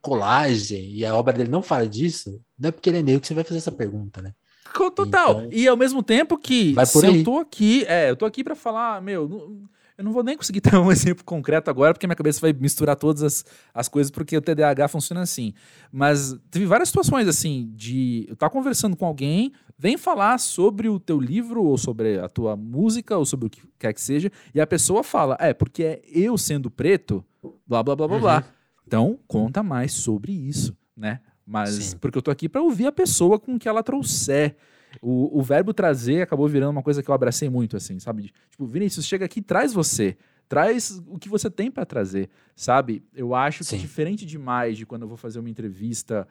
colagem 0.00 0.92
e 0.92 1.04
a 1.04 1.14
obra 1.14 1.32
dele 1.32 1.50
não 1.50 1.62
fala 1.62 1.86
disso, 1.86 2.40
não 2.58 2.68
é 2.68 2.72
porque 2.72 2.88
ele 2.88 2.98
é 2.98 3.02
negro 3.02 3.20
que 3.20 3.26
você 3.26 3.34
vai 3.34 3.44
fazer 3.44 3.58
essa 3.58 3.72
pergunta, 3.72 4.22
né? 4.22 4.34
Total. 4.72 5.06
Então, 5.06 5.48
e 5.50 5.66
ao 5.66 5.76
mesmo 5.76 6.02
tempo 6.02 6.38
que 6.38 6.74
se 6.86 7.06
aí. 7.06 7.18
eu 7.18 7.24
tô 7.24 7.38
aqui, 7.38 7.84
é, 7.86 8.10
eu 8.10 8.16
tô 8.16 8.24
aqui 8.24 8.44
para 8.44 8.54
falar, 8.54 9.02
meu, 9.02 9.62
eu 10.00 10.04
não 10.04 10.12
vou 10.12 10.22
nem 10.22 10.34
conseguir 10.34 10.62
ter 10.62 10.74
um 10.76 10.90
exemplo 10.90 11.22
concreto 11.24 11.70
agora, 11.70 11.92
porque 11.92 12.06
minha 12.06 12.16
cabeça 12.16 12.40
vai 12.40 12.54
misturar 12.54 12.96
todas 12.96 13.22
as, 13.22 13.44
as 13.72 13.86
coisas, 13.86 14.10
porque 14.10 14.36
o 14.36 14.40
TDAH 14.40 14.88
funciona 14.88 15.20
assim. 15.20 15.52
Mas 15.92 16.34
teve 16.50 16.64
várias 16.64 16.88
situações, 16.88 17.28
assim, 17.28 17.70
de 17.74 18.24
eu 18.26 18.32
estar 18.32 18.48
tá 18.48 18.50
conversando 18.50 18.96
com 18.96 19.04
alguém, 19.04 19.52
vem 19.78 19.98
falar 19.98 20.38
sobre 20.38 20.88
o 20.88 20.98
teu 20.98 21.20
livro, 21.20 21.62
ou 21.62 21.76
sobre 21.76 22.18
a 22.18 22.28
tua 22.28 22.56
música, 22.56 23.16
ou 23.16 23.26
sobre 23.26 23.46
o 23.46 23.50
que 23.50 23.62
quer 23.78 23.92
que 23.92 24.00
seja, 24.00 24.32
e 24.54 24.60
a 24.60 24.66
pessoa 24.66 25.04
fala, 25.04 25.36
é, 25.38 25.52
porque 25.52 25.82
é 25.82 26.02
eu 26.06 26.38
sendo 26.38 26.70
preto, 26.70 27.22
blá, 27.66 27.82
blá, 27.82 27.94
blá, 27.94 28.08
blá, 28.08 28.16
uhum. 28.16 28.22
blá. 28.22 28.44
Então, 28.86 29.18
conta 29.28 29.62
mais 29.62 29.92
sobre 29.92 30.32
isso, 30.32 30.74
né? 30.96 31.20
Mas, 31.46 31.70
Sim. 31.74 31.98
porque 31.98 32.16
eu 32.16 32.22
tô 32.22 32.30
aqui 32.30 32.48
para 32.48 32.62
ouvir 32.62 32.86
a 32.86 32.92
pessoa 32.92 33.38
com 33.38 33.58
que 33.58 33.68
ela 33.68 33.82
trouxer. 33.82 34.56
O, 35.00 35.38
o 35.38 35.42
verbo 35.42 35.72
trazer 35.72 36.22
acabou 36.22 36.46
virando 36.46 36.72
uma 36.72 36.82
coisa 36.82 37.02
que 37.02 37.10
eu 37.10 37.14
abracei 37.14 37.48
muito, 37.48 37.76
assim, 37.76 37.98
sabe? 37.98 38.32
Tipo, 38.50 38.66
Vinícius, 38.66 39.06
chega 39.06 39.24
aqui 39.24 39.40
traz 39.40 39.72
você. 39.72 40.16
Traz 40.48 41.00
o 41.06 41.18
que 41.18 41.28
você 41.28 41.48
tem 41.48 41.70
para 41.70 41.86
trazer, 41.86 42.28
sabe? 42.56 43.04
Eu 43.14 43.34
acho 43.34 43.62
Sim. 43.62 43.76
que 43.76 43.82
diferente 43.82 44.26
demais 44.26 44.76
de 44.76 44.84
quando 44.84 45.02
eu 45.02 45.08
vou 45.08 45.16
fazer 45.16 45.38
uma 45.38 45.48
entrevista 45.48 46.26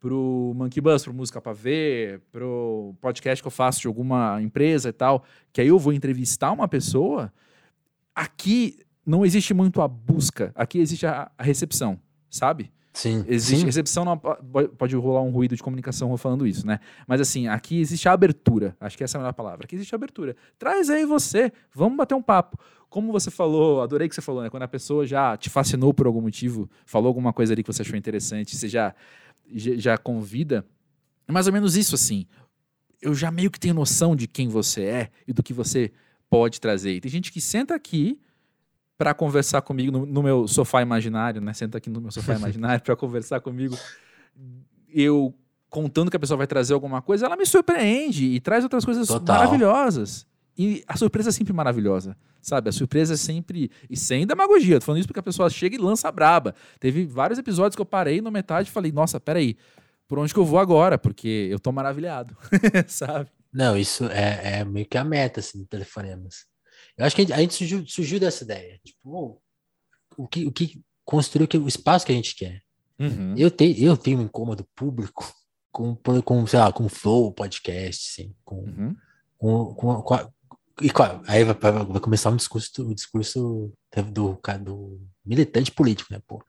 pro 0.00 0.52
Monkey 0.56 0.80
Bus, 0.80 1.04
pro 1.04 1.14
Música 1.14 1.40
Pra 1.40 1.52
Ver, 1.52 2.20
pro 2.32 2.92
podcast 3.00 3.40
que 3.40 3.46
eu 3.46 3.52
faço 3.52 3.80
de 3.80 3.86
alguma 3.86 4.42
empresa 4.42 4.88
e 4.88 4.92
tal, 4.92 5.22
que 5.52 5.60
aí 5.60 5.68
eu 5.68 5.78
vou 5.78 5.92
entrevistar 5.92 6.50
uma 6.50 6.66
pessoa, 6.66 7.32
aqui 8.12 8.80
não 9.06 9.24
existe 9.24 9.54
muito 9.54 9.80
a 9.80 9.86
busca, 9.86 10.50
aqui 10.56 10.80
existe 10.80 11.06
a, 11.06 11.30
a 11.38 11.42
recepção, 11.44 12.00
sabe? 12.28 12.72
Sim. 12.92 13.24
Existe 13.26 13.60
sim. 13.60 13.66
recepção, 13.66 14.04
não, 14.04 14.18
pode 14.18 14.94
rolar 14.96 15.22
um 15.22 15.30
ruído 15.30 15.56
de 15.56 15.62
comunicação 15.62 16.14
falando 16.18 16.46
isso, 16.46 16.66
né? 16.66 16.78
Mas 17.06 17.20
assim, 17.20 17.48
aqui 17.48 17.80
existe 17.80 18.06
a 18.08 18.12
abertura. 18.12 18.76
Acho 18.78 18.98
que 18.98 19.04
essa 19.04 19.16
é 19.16 19.18
a 19.18 19.22
melhor 19.22 19.32
palavra. 19.32 19.64
Aqui 19.64 19.74
existe 19.74 19.94
a 19.94 19.96
abertura. 19.96 20.36
Traz 20.58 20.90
aí 20.90 21.06
você, 21.06 21.50
vamos 21.74 21.96
bater 21.96 22.14
um 22.14 22.22
papo. 22.22 22.58
Como 22.90 23.10
você 23.10 23.30
falou, 23.30 23.80
adorei 23.80 24.08
que 24.08 24.14
você 24.14 24.20
falou, 24.20 24.42
né? 24.42 24.50
Quando 24.50 24.64
a 24.64 24.68
pessoa 24.68 25.06
já 25.06 25.34
te 25.38 25.48
fascinou 25.48 25.94
por 25.94 26.06
algum 26.06 26.20
motivo, 26.20 26.68
falou 26.84 27.08
alguma 27.08 27.32
coisa 27.32 27.54
ali 27.54 27.62
que 27.62 27.72
você 27.72 27.80
achou 27.80 27.96
interessante, 27.96 28.54
você 28.54 28.68
já, 28.68 28.94
já 29.50 29.96
convida. 29.96 30.66
É 31.26 31.32
mais 31.32 31.46
ou 31.46 31.52
menos 31.52 31.76
isso, 31.76 31.94
assim. 31.94 32.26
Eu 33.00 33.14
já 33.14 33.30
meio 33.30 33.50
que 33.50 33.58
tenho 33.58 33.72
noção 33.72 34.14
de 34.14 34.28
quem 34.28 34.48
você 34.48 34.82
é 34.82 35.10
e 35.26 35.32
do 35.32 35.42
que 35.42 35.54
você 35.54 35.90
pode 36.28 36.60
trazer. 36.60 36.96
E 36.96 37.00
tem 37.00 37.10
gente 37.10 37.32
que 37.32 37.40
senta 37.40 37.74
aqui 37.74 38.20
para 39.02 39.12
conversar 39.12 39.60
comigo 39.62 39.90
no, 39.90 40.06
no, 40.06 40.22
meu 40.22 40.46
sofá 40.46 40.80
imaginário, 40.80 41.40
né? 41.40 41.52
Senta 41.52 41.78
aqui 41.78 41.90
no 41.90 42.00
meu 42.00 42.12
sofá 42.12 42.34
imaginário 42.38 42.80
para 42.84 42.94
conversar 42.94 43.40
comigo. 43.40 43.76
Eu 44.88 45.34
contando 45.68 46.08
que 46.08 46.16
a 46.16 46.20
pessoa 46.20 46.38
vai 46.38 46.46
trazer 46.46 46.72
alguma 46.72 47.02
coisa, 47.02 47.26
ela 47.26 47.36
me 47.36 47.44
surpreende 47.44 48.26
e 48.26 48.38
traz 48.38 48.62
outras 48.62 48.84
coisas 48.84 49.08
Total. 49.08 49.38
maravilhosas. 49.38 50.24
E 50.56 50.84
a 50.86 50.96
surpresa 50.96 51.30
é 51.30 51.32
sempre 51.32 51.52
maravilhosa, 51.52 52.16
sabe? 52.40 52.68
A 52.68 52.72
surpresa 52.72 53.14
é 53.14 53.16
sempre. 53.16 53.72
E 53.90 53.96
sem 53.96 54.24
demagogia. 54.24 54.78
Tô 54.78 54.86
falando 54.86 55.00
isso 55.00 55.08
porque 55.08 55.18
a 55.18 55.24
pessoa 55.24 55.50
chega 55.50 55.74
e 55.74 55.78
lança 55.78 56.12
braba. 56.12 56.54
Teve 56.78 57.04
vários 57.04 57.40
episódios 57.40 57.74
que 57.74 57.82
eu 57.82 57.86
parei 57.86 58.20
na 58.20 58.30
metade 58.30 58.68
e 58.68 58.72
falei, 58.72 58.92
nossa, 58.92 59.18
peraí, 59.18 59.56
por 60.06 60.16
onde 60.16 60.32
que 60.32 60.38
eu 60.38 60.44
vou 60.44 60.60
agora? 60.60 60.96
Porque 60.96 61.48
eu 61.50 61.58
tô 61.58 61.72
maravilhado, 61.72 62.36
sabe? 62.86 63.30
Não, 63.52 63.76
isso 63.76 64.04
é, 64.04 64.60
é, 64.60 64.64
meio 64.64 64.86
que 64.86 64.96
a 64.96 65.02
meta, 65.02 65.40
assim, 65.40 65.58
do 65.58 65.66
telefonemas. 65.66 66.51
Eu 67.02 67.06
acho 67.06 67.16
que 67.16 67.22
a 67.22 67.24
gente, 67.24 67.32
a 67.32 67.40
gente 67.40 67.54
surgiu, 67.54 67.84
surgiu, 67.86 68.20
dessa 68.20 68.44
ideia. 68.44 68.80
Tipo, 68.84 69.10
oh, 69.10 69.38
o, 70.16 70.28
que, 70.28 70.46
o 70.46 70.52
que 70.52 70.80
construiu 71.04 71.48
o 71.60 71.66
espaço 71.66 72.06
que 72.06 72.12
a 72.12 72.14
gente 72.14 72.36
quer. 72.36 72.62
Uhum. 72.96 73.34
Eu, 73.36 73.50
te, 73.50 73.82
eu 73.82 73.96
tenho 73.96 74.20
um 74.20 74.22
incômodo 74.22 74.64
público 74.76 75.34
com, 75.72 75.96
com, 75.96 76.46
sei 76.46 76.60
lá, 76.60 76.72
com 76.72 76.88
flow 76.88 77.32
podcast, 77.32 78.08
assim, 78.08 78.32
com, 78.44 78.56
uhum. 78.60 78.96
com, 79.36 79.74
com, 79.74 80.02
com, 80.02 80.14
a, 80.14 80.30
e 80.80 80.90
aí 81.26 81.42
vai, 81.42 81.54
vai, 81.54 82.00
começar 82.00 82.30
um 82.30 82.36
discurso, 82.36 82.70
um 82.88 82.94
discurso 82.94 83.72
do, 84.12 84.38
do 84.60 85.00
militante 85.26 85.72
político, 85.72 86.12
né? 86.12 86.22
Pô, 86.24 86.40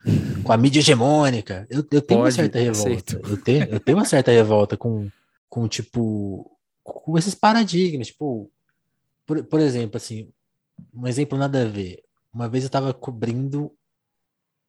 com 0.43 0.51
a 0.51 0.57
mídia 0.57 0.81
hegemônica. 0.81 1.65
Eu, 1.67 1.79
eu 1.79 2.01
tenho 2.01 2.21
Pode, 2.21 2.21
uma 2.21 2.31
certa 2.31 2.59
revolta. 2.59 3.21
Eu 3.27 3.41
tenho, 3.41 3.63
eu 3.63 3.79
tenho 3.79 3.97
uma 3.97 4.05
certa 4.05 4.31
revolta 4.31 4.77
com, 4.77 5.09
com 5.49 5.67
tipo, 5.67 6.55
com 6.83 7.17
esses 7.17 7.33
paradigmas. 7.33 8.07
Tipo, 8.07 8.51
por, 9.25 9.43
por 9.45 9.59
exemplo, 9.59 9.97
assim, 9.97 10.29
um 10.93 11.07
exemplo 11.07 11.37
nada 11.37 11.63
a 11.63 11.65
ver. 11.65 12.03
Uma 12.33 12.49
vez 12.49 12.63
eu 12.63 12.67
estava 12.67 12.93
cobrindo 12.93 13.71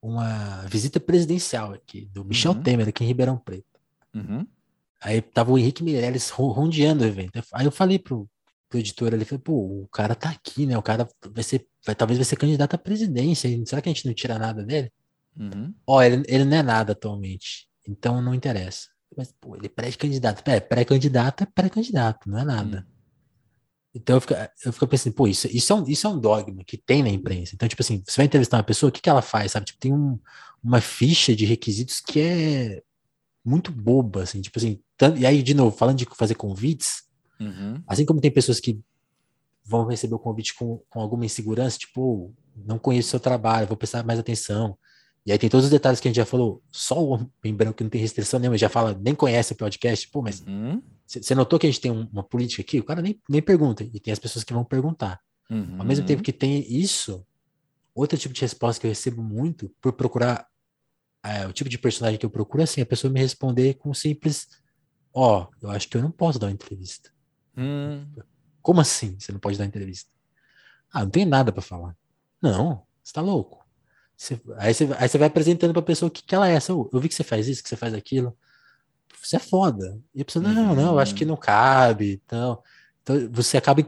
uma 0.02 0.62
visita 0.66 1.00
presidencial 1.00 1.72
aqui, 1.72 2.06
do 2.12 2.24
Michel 2.24 2.52
uhum. 2.52 2.62
Temer, 2.62 2.88
aqui 2.88 3.02
em 3.02 3.06
Ribeirão 3.06 3.38
Preto. 3.38 3.64
Uhum. 4.14 4.46
Aí 5.00 5.22
tava 5.22 5.50
o 5.52 5.58
Henrique 5.58 5.82
Meirelles 5.82 6.28
rondeando 6.30 7.04
o 7.04 7.06
evento. 7.06 7.42
Aí 7.52 7.66
eu 7.66 7.72
falei 7.72 7.98
pro, 7.98 8.28
pro 8.68 8.78
editor 8.78 9.12
ele 9.12 9.24
falou, 9.24 9.42
pô, 9.42 9.82
o 9.82 9.88
cara 9.88 10.14
tá 10.14 10.30
aqui, 10.30 10.66
né? 10.66 10.76
O 10.76 10.82
cara 10.82 11.08
vai 11.30 11.42
ser, 11.42 11.66
vai, 11.84 11.94
talvez 11.94 12.18
vai 12.18 12.24
ser 12.24 12.36
candidato 12.36 12.74
à 12.74 12.78
presidência. 12.78 13.48
Será 13.66 13.80
que 13.80 13.88
a 13.88 13.92
gente 13.92 14.06
não 14.06 14.14
tira 14.14 14.38
nada 14.38 14.62
dele? 14.62 14.92
Uhum. 15.38 15.74
Ó, 15.86 16.02
ele, 16.02 16.22
ele 16.28 16.44
não 16.44 16.56
é 16.56 16.62
nada 16.62 16.92
atualmente, 16.92 17.66
então 17.88 18.20
não 18.20 18.34
interessa. 18.34 18.88
Mas, 19.16 19.32
pô, 19.32 19.56
ele 19.56 19.66
é 19.66 19.68
pré-candidato. 19.68 20.48
É, 20.48 20.60
pré-candidato 20.60 21.44
é 21.44 21.46
pré-candidato, 21.46 22.28
não 22.28 22.38
é 22.38 22.44
nada. 22.44 22.78
Uhum. 22.78 22.93
Então 23.94 24.16
eu 24.16 24.20
fico, 24.20 24.34
eu 24.64 24.72
fico 24.72 24.86
pensando, 24.88 25.12
pô, 25.12 25.28
isso, 25.28 25.46
isso, 25.46 25.72
é 25.72 25.76
um, 25.76 25.84
isso 25.86 26.06
é 26.06 26.10
um 26.10 26.18
dogma 26.18 26.64
que 26.64 26.76
tem 26.76 27.02
na 27.02 27.08
imprensa. 27.08 27.54
Então, 27.54 27.68
tipo 27.68 27.80
assim, 27.80 28.02
você 28.04 28.16
vai 28.16 28.26
entrevistar 28.26 28.56
uma 28.56 28.64
pessoa, 28.64 28.88
o 28.88 28.92
que, 28.92 29.00
que 29.00 29.08
ela 29.08 29.22
faz, 29.22 29.52
sabe? 29.52 29.66
Tipo, 29.66 29.78
tem 29.78 29.92
um, 29.92 30.18
uma 30.62 30.80
ficha 30.80 31.34
de 31.34 31.44
requisitos 31.44 32.00
que 32.00 32.20
é 32.20 32.82
muito 33.44 33.70
boba, 33.70 34.22
assim, 34.22 34.40
tipo 34.40 34.58
assim. 34.58 34.80
Tanto, 34.96 35.18
e 35.18 35.24
aí, 35.24 35.42
de 35.42 35.54
novo, 35.54 35.76
falando 35.76 35.98
de 35.98 36.06
fazer 36.16 36.34
convites, 36.34 37.04
uhum. 37.40 37.82
assim 37.86 38.04
como 38.04 38.20
tem 38.20 38.30
pessoas 38.30 38.58
que 38.58 38.80
vão 39.64 39.86
receber 39.86 40.14
o 40.14 40.18
convite 40.18 40.54
com, 40.54 40.82
com 40.88 41.00
alguma 41.00 41.24
insegurança, 41.24 41.78
tipo, 41.78 42.34
não 42.56 42.78
conheço 42.78 43.08
o 43.08 43.10
seu 43.10 43.20
trabalho, 43.20 43.66
vou 43.66 43.76
prestar 43.76 44.04
mais 44.04 44.18
atenção. 44.18 44.76
E 45.26 45.32
aí 45.32 45.38
tem 45.38 45.48
todos 45.48 45.64
os 45.64 45.70
detalhes 45.70 46.00
que 46.00 46.08
a 46.08 46.10
gente 46.10 46.16
já 46.16 46.26
falou, 46.26 46.62
só 46.70 47.02
o 47.02 47.08
homem 47.08 47.54
branco 47.54 47.74
que 47.74 47.82
não 47.82 47.90
tem 47.90 48.00
restrição 48.00 48.38
nenhuma, 48.38 48.58
já 48.58 48.68
fala, 48.68 48.98
nem 49.00 49.14
conhece 49.14 49.52
o 49.52 49.56
podcast, 49.56 50.08
pô, 50.10 50.20
mas 50.20 50.42
você 51.06 51.32
uhum. 51.32 51.38
notou 51.38 51.58
que 51.58 51.66
a 51.66 51.70
gente 51.70 51.80
tem 51.80 51.90
uma 51.90 52.22
política 52.22 52.62
aqui? 52.62 52.80
O 52.80 52.84
cara 52.84 53.02
nem, 53.02 53.20
nem 53.28 53.42
pergunta, 53.42 53.84
e 53.84 54.00
tem 54.00 54.12
as 54.12 54.18
pessoas 54.18 54.44
que 54.44 54.52
vão 54.52 54.64
perguntar. 54.64 55.20
Uhum. 55.50 55.76
Ao 55.78 55.84
mesmo 55.84 56.06
tempo 56.06 56.22
que 56.22 56.32
tem 56.32 56.64
isso, 56.72 57.24
outro 57.94 58.18
tipo 58.18 58.34
de 58.34 58.40
resposta 58.40 58.80
que 58.80 58.86
eu 58.86 58.90
recebo 58.90 59.22
muito 59.22 59.70
por 59.80 59.92
procurar 59.92 60.48
é, 61.22 61.46
o 61.46 61.52
tipo 61.52 61.70
de 61.70 61.78
personagem 61.78 62.18
que 62.18 62.26
eu 62.26 62.30
procuro 62.30 62.62
assim, 62.62 62.80
a 62.80 62.86
pessoa 62.86 63.12
me 63.12 63.20
responder 63.20 63.74
com 63.74 63.92
simples, 63.94 64.48
ó, 65.12 65.46
oh, 65.46 65.66
eu 65.66 65.70
acho 65.70 65.88
que 65.88 65.96
eu 65.96 66.02
não 66.02 66.10
posso 66.10 66.38
dar 66.38 66.48
uma 66.48 66.52
entrevista. 66.52 67.10
Hum. 67.56 68.06
Como 68.60 68.80
assim 68.80 69.16
você 69.18 69.32
não 69.32 69.38
pode 69.38 69.56
dar 69.56 69.64
entrevista? 69.64 70.10
Ah, 70.92 71.02
não 71.02 71.10
tem 71.10 71.24
nada 71.24 71.52
para 71.52 71.62
falar. 71.62 71.96
Não, 72.40 72.82
você 73.02 73.12
tá 73.12 73.20
louco. 73.20 73.64
Você, 74.16 74.40
aí, 74.56 74.72
você, 74.72 74.88
aí 74.98 75.08
você 75.08 75.18
vai 75.18 75.28
apresentando 75.28 75.72
pra 75.72 75.82
pessoa 75.82 76.08
o 76.08 76.10
que, 76.10 76.22
que 76.22 76.34
ela 76.34 76.48
é. 76.48 76.58
Eu, 76.68 76.88
eu 76.92 77.00
vi 77.00 77.08
que 77.08 77.14
você 77.14 77.24
faz 77.24 77.48
isso, 77.48 77.62
que 77.62 77.68
você 77.68 77.76
faz 77.76 77.94
aquilo. 77.94 78.36
Você 79.22 79.36
é 79.36 79.38
foda. 79.38 80.00
E 80.14 80.22
a 80.22 80.24
pessoa, 80.24 80.46
não, 80.46 80.74
não, 80.74 80.92
eu 80.92 80.98
acho 80.98 81.14
que 81.14 81.24
não 81.24 81.36
cabe. 81.36 82.20
Então, 82.24 82.62
então 83.02 83.28
você 83.32 83.56
acaba. 83.56 83.82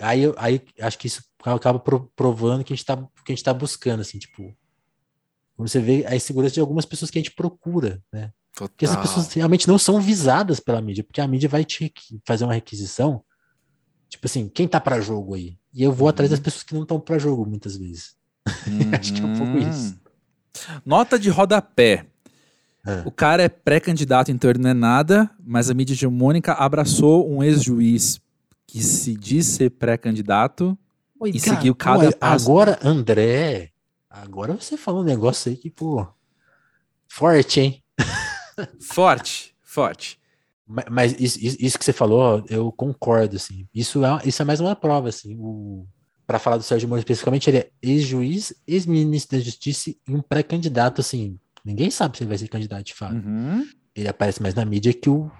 Aí, 0.00 0.22
aí 0.36 0.62
acho 0.80 0.98
que 0.98 1.06
isso 1.06 1.22
acaba 1.44 1.78
provando 2.14 2.64
que 2.64 2.72
a 2.72 2.76
gente 2.76 2.84
tá, 2.84 2.96
que 2.96 3.32
a 3.32 3.34
gente 3.34 3.44
tá 3.44 3.52
buscando, 3.52 4.00
assim, 4.00 4.18
tipo, 4.18 4.54
você 5.56 5.80
vê 5.80 6.06
a 6.06 6.14
insegurança 6.14 6.54
de 6.54 6.60
algumas 6.60 6.84
pessoas 6.84 7.10
que 7.10 7.18
a 7.18 7.22
gente 7.22 7.34
procura, 7.34 8.02
né? 8.12 8.32
Total. 8.54 8.68
Porque 8.68 8.84
essas 8.84 9.00
pessoas 9.00 9.32
realmente 9.32 9.68
não 9.68 9.78
são 9.78 10.00
visadas 10.00 10.60
pela 10.60 10.80
mídia, 10.80 11.04
porque 11.04 11.20
a 11.20 11.28
mídia 11.28 11.48
vai 11.48 11.64
te 11.64 11.92
fazer 12.24 12.44
uma 12.44 12.54
requisição. 12.54 13.24
Tipo 14.08 14.26
assim, 14.26 14.48
quem 14.48 14.66
tá 14.66 14.80
para 14.80 15.00
jogo 15.00 15.34
aí? 15.34 15.58
E 15.72 15.82
eu 15.82 15.92
vou 15.92 16.06
uhum. 16.06 16.10
atrás 16.10 16.30
das 16.30 16.40
pessoas 16.40 16.62
que 16.62 16.74
não 16.74 16.82
estão 16.82 16.98
para 16.98 17.18
jogo 17.18 17.44
muitas 17.44 17.76
vezes. 17.76 18.16
Uhum. 18.66 18.94
Acho 18.98 19.12
que 19.12 19.20
é 19.20 19.24
um 19.24 19.36
pouco 19.36 19.58
isso. 19.58 20.00
Nota 20.84 21.18
de 21.18 21.28
rodapé. 21.28 22.06
É. 22.88 23.02
O 23.04 23.10
cara 23.10 23.42
é 23.42 23.48
pré-candidato, 23.48 24.30
então 24.30 24.50
ele 24.50 24.58
não 24.58 24.70
é 24.70 24.74
nada, 24.74 25.30
mas 25.44 25.70
a 25.70 25.74
mídia 25.74 25.94
hegemônica 25.94 26.52
abraçou 26.52 27.30
um 27.30 27.42
ex-juiz 27.42 28.20
que 28.66 28.82
se 28.82 29.14
diz 29.14 29.46
ser 29.46 29.70
pré-candidato 29.70 30.76
e 31.26 31.40
cara, 31.40 31.56
seguiu 31.56 31.74
cada 31.74 32.12
passo. 32.12 32.50
Agora, 32.50 32.78
André, 32.82 33.72
Agora 34.22 34.54
você 34.54 34.76
falou 34.76 35.02
um 35.02 35.04
negócio 35.04 35.50
aí 35.50 35.56
que, 35.56 35.70
pô. 35.70 36.06
Forte, 37.06 37.60
hein? 37.60 37.84
forte, 38.80 39.54
forte. 39.62 40.18
Mas, 40.66 40.84
mas 40.90 41.20
isso, 41.20 41.38
isso, 41.40 41.78
que 41.78 41.84
você 41.84 41.92
falou, 41.92 42.44
eu 42.48 42.72
concordo, 42.72 43.36
assim. 43.36 43.66
Isso 43.72 44.04
é, 44.04 44.20
isso 44.24 44.42
é 44.42 44.44
mais 44.44 44.60
uma 44.60 44.74
prova, 44.74 45.08
assim. 45.08 45.36
O, 45.38 45.86
para 46.26 46.38
falar 46.38 46.56
do 46.56 46.62
Sérgio 46.62 46.88
Moro 46.88 46.98
especificamente, 46.98 47.48
ele 47.48 47.58
é 47.58 47.70
ex-juiz, 47.80 48.52
ex-ministro 48.66 49.38
da 49.38 49.44
Justiça 49.44 49.90
e 49.90 49.98
um 50.08 50.20
pré-candidato, 50.20 51.00
assim. 51.00 51.38
Ninguém 51.68 51.90
sabe 51.90 52.16
se 52.16 52.22
ele 52.22 52.28
vai 52.28 52.38
ser 52.38 52.48
candidato 52.48 52.82
de 52.82 52.94
fato. 52.94 53.14
Uhum. 53.14 53.68
Ele 53.94 54.08
aparece 54.08 54.40
mais 54.40 54.54
na 54.54 54.64
mídia 54.64 54.90
que 54.94 55.10
o, 55.10 55.30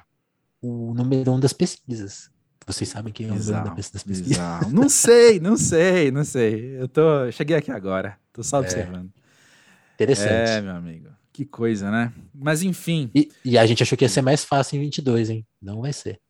o 0.61 0.93
número 0.93 1.33
um 1.33 1.41
das 1.41 1.55
pesquisas. 1.55 2.31
Vocês 2.67 2.91
sabem 2.91 3.11
quem 3.11 3.29
é 3.29 3.33
o 3.33 3.35
número 3.35 3.73
um 3.73 3.75
das 3.75 3.88
pesquisas? 3.88 4.37
Não 4.71 4.91
sei, 4.91 5.41
não 5.41 5.57
sei, 5.57 6.11
não 6.11 6.23
sei. 6.25 6.79
Eu 6.79 6.87
tô, 6.87 7.33
cheguei 7.33 7.57
aqui 7.57 7.71
agora. 7.71 8.19
Tô 8.31 8.43
só 8.43 8.59
é. 8.59 8.61
observando. 8.61 9.07
É. 9.07 9.95
Interessante. 9.95 10.51
É, 10.51 10.61
meu 10.61 10.73
amigo. 10.73 11.09
Que 11.33 11.47
coisa, 11.47 11.91
né? 11.91 12.12
Mas 12.35 12.62
enfim. 12.62 13.11
E, 13.14 13.31
e, 13.43 13.57
a 13.57 13.64
gente 13.64 13.83
achou 13.83 13.97
que 13.97 14.05
ia 14.05 14.09
ser 14.11 14.21
mais 14.21 14.45
fácil 14.45 14.77
em 14.77 14.81
22, 14.81 15.31
hein? 15.31 15.47
Não 15.62 15.81
vai 15.81 15.95
ser. 15.95 16.21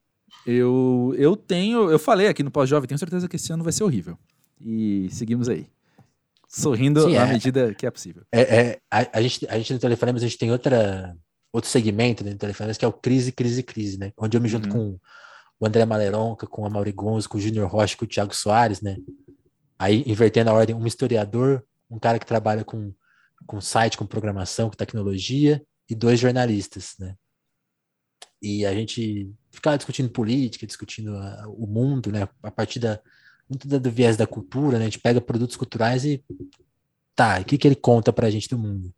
Eu, 0.46 1.12
eu 1.18 1.34
tenho, 1.34 1.90
eu 1.90 1.98
falei 1.98 2.28
aqui 2.28 2.44
no 2.44 2.52
pós-jovem, 2.52 2.86
tenho 2.86 3.00
certeza 3.00 3.26
que 3.26 3.34
esse 3.34 3.52
ano 3.52 3.64
vai 3.64 3.72
ser 3.72 3.82
horrível. 3.82 4.16
E 4.60 5.08
seguimos 5.10 5.48
aí. 5.48 5.66
Sorrindo 6.48 7.02
Sim, 7.02 7.16
à 7.16 7.26
é, 7.26 7.32
medida 7.32 7.74
que 7.74 7.86
é 7.86 7.90
possível. 7.90 8.24
É, 8.32 8.40
é 8.40 8.80
a, 8.90 9.18
a, 9.18 9.22
gente, 9.22 9.46
a 9.48 9.58
gente 9.58 9.74
no 9.74 9.78
Telefonemas, 9.78 10.22
a 10.22 10.26
gente 10.26 10.38
tem 10.38 10.50
outra, 10.50 11.14
outro 11.52 11.70
segmento 11.70 12.24
no 12.24 12.34
Telefonemas 12.36 12.78
que 12.78 12.84
é 12.84 12.88
o 12.88 12.92
Crise, 12.92 13.32
Crise, 13.32 13.62
Crise, 13.62 13.98
né? 13.98 14.12
Onde 14.16 14.36
eu 14.36 14.40
me 14.40 14.48
junto 14.48 14.66
uhum. 14.68 14.94
com 14.94 15.00
o 15.60 15.66
André 15.66 15.84
Maleronca, 15.84 16.46
com 16.46 16.64
a 16.64 16.70
Mauri 16.70 16.92
Gonzo, 16.92 17.28
com 17.28 17.36
o 17.36 17.40
Júnior 17.40 17.68
Rocha, 17.68 17.96
com 17.96 18.06
o 18.06 18.08
Thiago 18.08 18.34
Soares, 18.34 18.80
né? 18.80 18.96
Aí, 19.78 20.02
invertendo 20.06 20.50
a 20.50 20.54
ordem, 20.54 20.74
um 20.74 20.86
historiador, 20.86 21.62
um 21.90 21.98
cara 21.98 22.18
que 22.18 22.26
trabalha 22.26 22.64
com, 22.64 22.94
com 23.46 23.60
site, 23.60 23.98
com 23.98 24.06
programação, 24.06 24.70
com 24.70 24.76
tecnologia, 24.76 25.62
e 25.88 25.94
dois 25.94 26.18
jornalistas, 26.18 26.94
né? 26.98 27.14
E 28.40 28.64
a 28.64 28.72
gente 28.72 29.30
ficava 29.50 29.76
discutindo 29.76 30.10
política, 30.10 30.66
discutindo 30.66 31.16
a, 31.16 31.44
o 31.48 31.66
mundo, 31.66 32.10
né? 32.10 32.28
A 32.42 32.50
partir 32.50 32.78
da, 32.78 33.00
muito 33.48 33.66
do 33.66 33.90
viés 33.90 34.16
da 34.16 34.26
cultura, 34.26 34.78
né? 34.78 34.84
A 34.84 34.88
gente 34.88 35.00
pega 35.00 35.20
produtos 35.20 35.56
culturais 35.56 36.04
e 36.04 36.22
tá, 37.14 37.40
o 37.40 37.44
que, 37.44 37.58
que 37.58 37.66
ele 37.66 37.74
conta 37.74 38.12
pra 38.12 38.30
gente 38.30 38.48
do 38.48 38.58
mundo? 38.58 38.92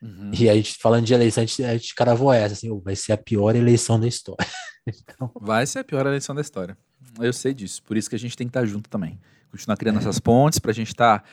Uhum. 0.00 0.30
E 0.32 0.48
a 0.48 0.54
gente, 0.54 0.74
falando 0.78 1.04
de 1.04 1.14
eleição, 1.14 1.42
a 1.42 1.46
gente, 1.46 1.64
a 1.64 1.72
gente 1.76 1.94
cravou 1.94 2.32
essa, 2.32 2.54
assim, 2.54 2.70
oh, 2.70 2.80
vai 2.80 2.94
ser 2.94 3.12
a 3.12 3.16
pior 3.16 3.56
eleição 3.56 3.98
da 3.98 4.06
história. 4.06 4.46
então... 4.86 5.30
Vai 5.40 5.66
ser 5.66 5.80
a 5.80 5.84
pior 5.84 6.06
eleição 6.06 6.34
da 6.34 6.40
história. 6.40 6.76
Eu 7.20 7.32
sei 7.32 7.52
disso, 7.52 7.82
por 7.82 7.96
isso 7.96 8.08
que 8.08 8.16
a 8.16 8.18
gente 8.18 8.36
tem 8.36 8.46
que 8.46 8.50
estar 8.50 8.64
junto 8.64 8.88
também. 8.88 9.18
Continuar 9.50 9.76
criando 9.76 9.96
é. 9.96 9.98
essas 10.00 10.20
pontes 10.20 10.58
pra 10.58 10.72
gente 10.72 10.88
estar 10.88 11.24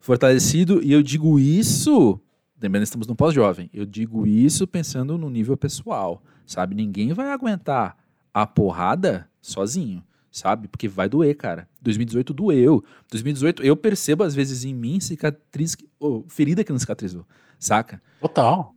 fortalecido. 0.00 0.82
E 0.82 0.92
eu 0.92 1.02
digo 1.02 1.38
isso, 1.38 2.20
lembrando 2.60 2.82
que 2.82 2.88
estamos 2.88 3.06
no 3.06 3.16
pós-jovem, 3.16 3.68
eu 3.72 3.84
digo 3.84 4.26
isso 4.26 4.66
pensando 4.66 5.18
no 5.18 5.28
nível 5.28 5.56
pessoal, 5.56 6.22
sabe? 6.46 6.74
Ninguém 6.74 7.12
vai 7.12 7.30
aguentar 7.30 7.96
a 8.32 8.46
porrada 8.46 9.28
sozinho, 9.40 10.02
sabe? 10.34 10.66
Porque 10.66 10.88
vai 10.88 11.08
doer, 11.08 11.36
cara. 11.36 11.68
2018 11.80 12.34
doeu. 12.34 12.84
2018 13.10 13.62
eu 13.62 13.76
percebo 13.76 14.24
às 14.24 14.34
vezes 14.34 14.64
em 14.64 14.74
mim 14.74 14.98
cicatriz, 14.98 15.76
oh, 15.98 16.24
ferida 16.28 16.64
que 16.64 16.72
não 16.72 16.78
cicatrizou, 16.78 17.24
saca? 17.58 18.02
Total. 18.20 18.74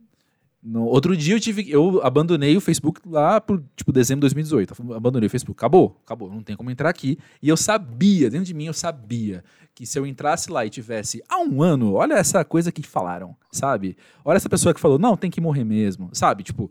No 0.62 0.84
outro 0.84 1.16
dia 1.16 1.34
eu 1.34 1.40
tive, 1.40 1.68
eu 1.70 2.00
abandonei 2.02 2.56
o 2.56 2.60
Facebook 2.60 3.00
lá 3.06 3.40
por 3.40 3.62
tipo 3.76 3.92
dezembro 3.92 4.20
de 4.20 4.34
2018. 4.34 4.94
Abandonei 4.94 5.26
o 5.26 5.30
Facebook, 5.30 5.58
acabou, 5.58 6.00
acabou, 6.04 6.30
não 6.30 6.42
tem 6.42 6.56
como 6.56 6.70
entrar 6.70 6.88
aqui. 6.88 7.18
E 7.42 7.48
eu 7.48 7.56
sabia, 7.56 8.30
dentro 8.30 8.46
de 8.46 8.54
mim 8.54 8.66
eu 8.66 8.72
sabia 8.72 9.42
que 9.74 9.86
se 9.86 9.98
eu 9.98 10.06
entrasse 10.06 10.50
lá 10.50 10.64
e 10.64 10.70
tivesse 10.70 11.22
há 11.28 11.40
um 11.40 11.62
ano, 11.62 11.94
olha 11.94 12.14
essa 12.14 12.44
coisa 12.44 12.70
que 12.70 12.82
falaram, 12.82 13.36
sabe? 13.50 13.96
Olha 14.24 14.36
essa 14.36 14.48
pessoa 14.48 14.74
que 14.74 14.80
falou, 14.80 14.98
não, 14.98 15.16
tem 15.16 15.30
que 15.30 15.40
morrer 15.40 15.64
mesmo, 15.64 16.10
sabe? 16.12 16.42
Tipo, 16.42 16.70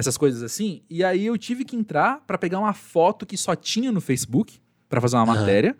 essas 0.00 0.16
coisas 0.16 0.42
assim. 0.42 0.82
E 0.90 1.04
aí 1.04 1.26
eu 1.26 1.38
tive 1.38 1.64
que 1.64 1.76
entrar 1.76 2.20
para 2.26 2.36
pegar 2.36 2.58
uma 2.58 2.72
foto 2.74 3.24
que 3.24 3.36
só 3.36 3.54
tinha 3.54 3.92
no 3.92 4.00
Facebook, 4.00 4.58
para 4.88 5.00
fazer 5.00 5.16
uma 5.16 5.22
Aham. 5.24 5.34
matéria. 5.40 5.76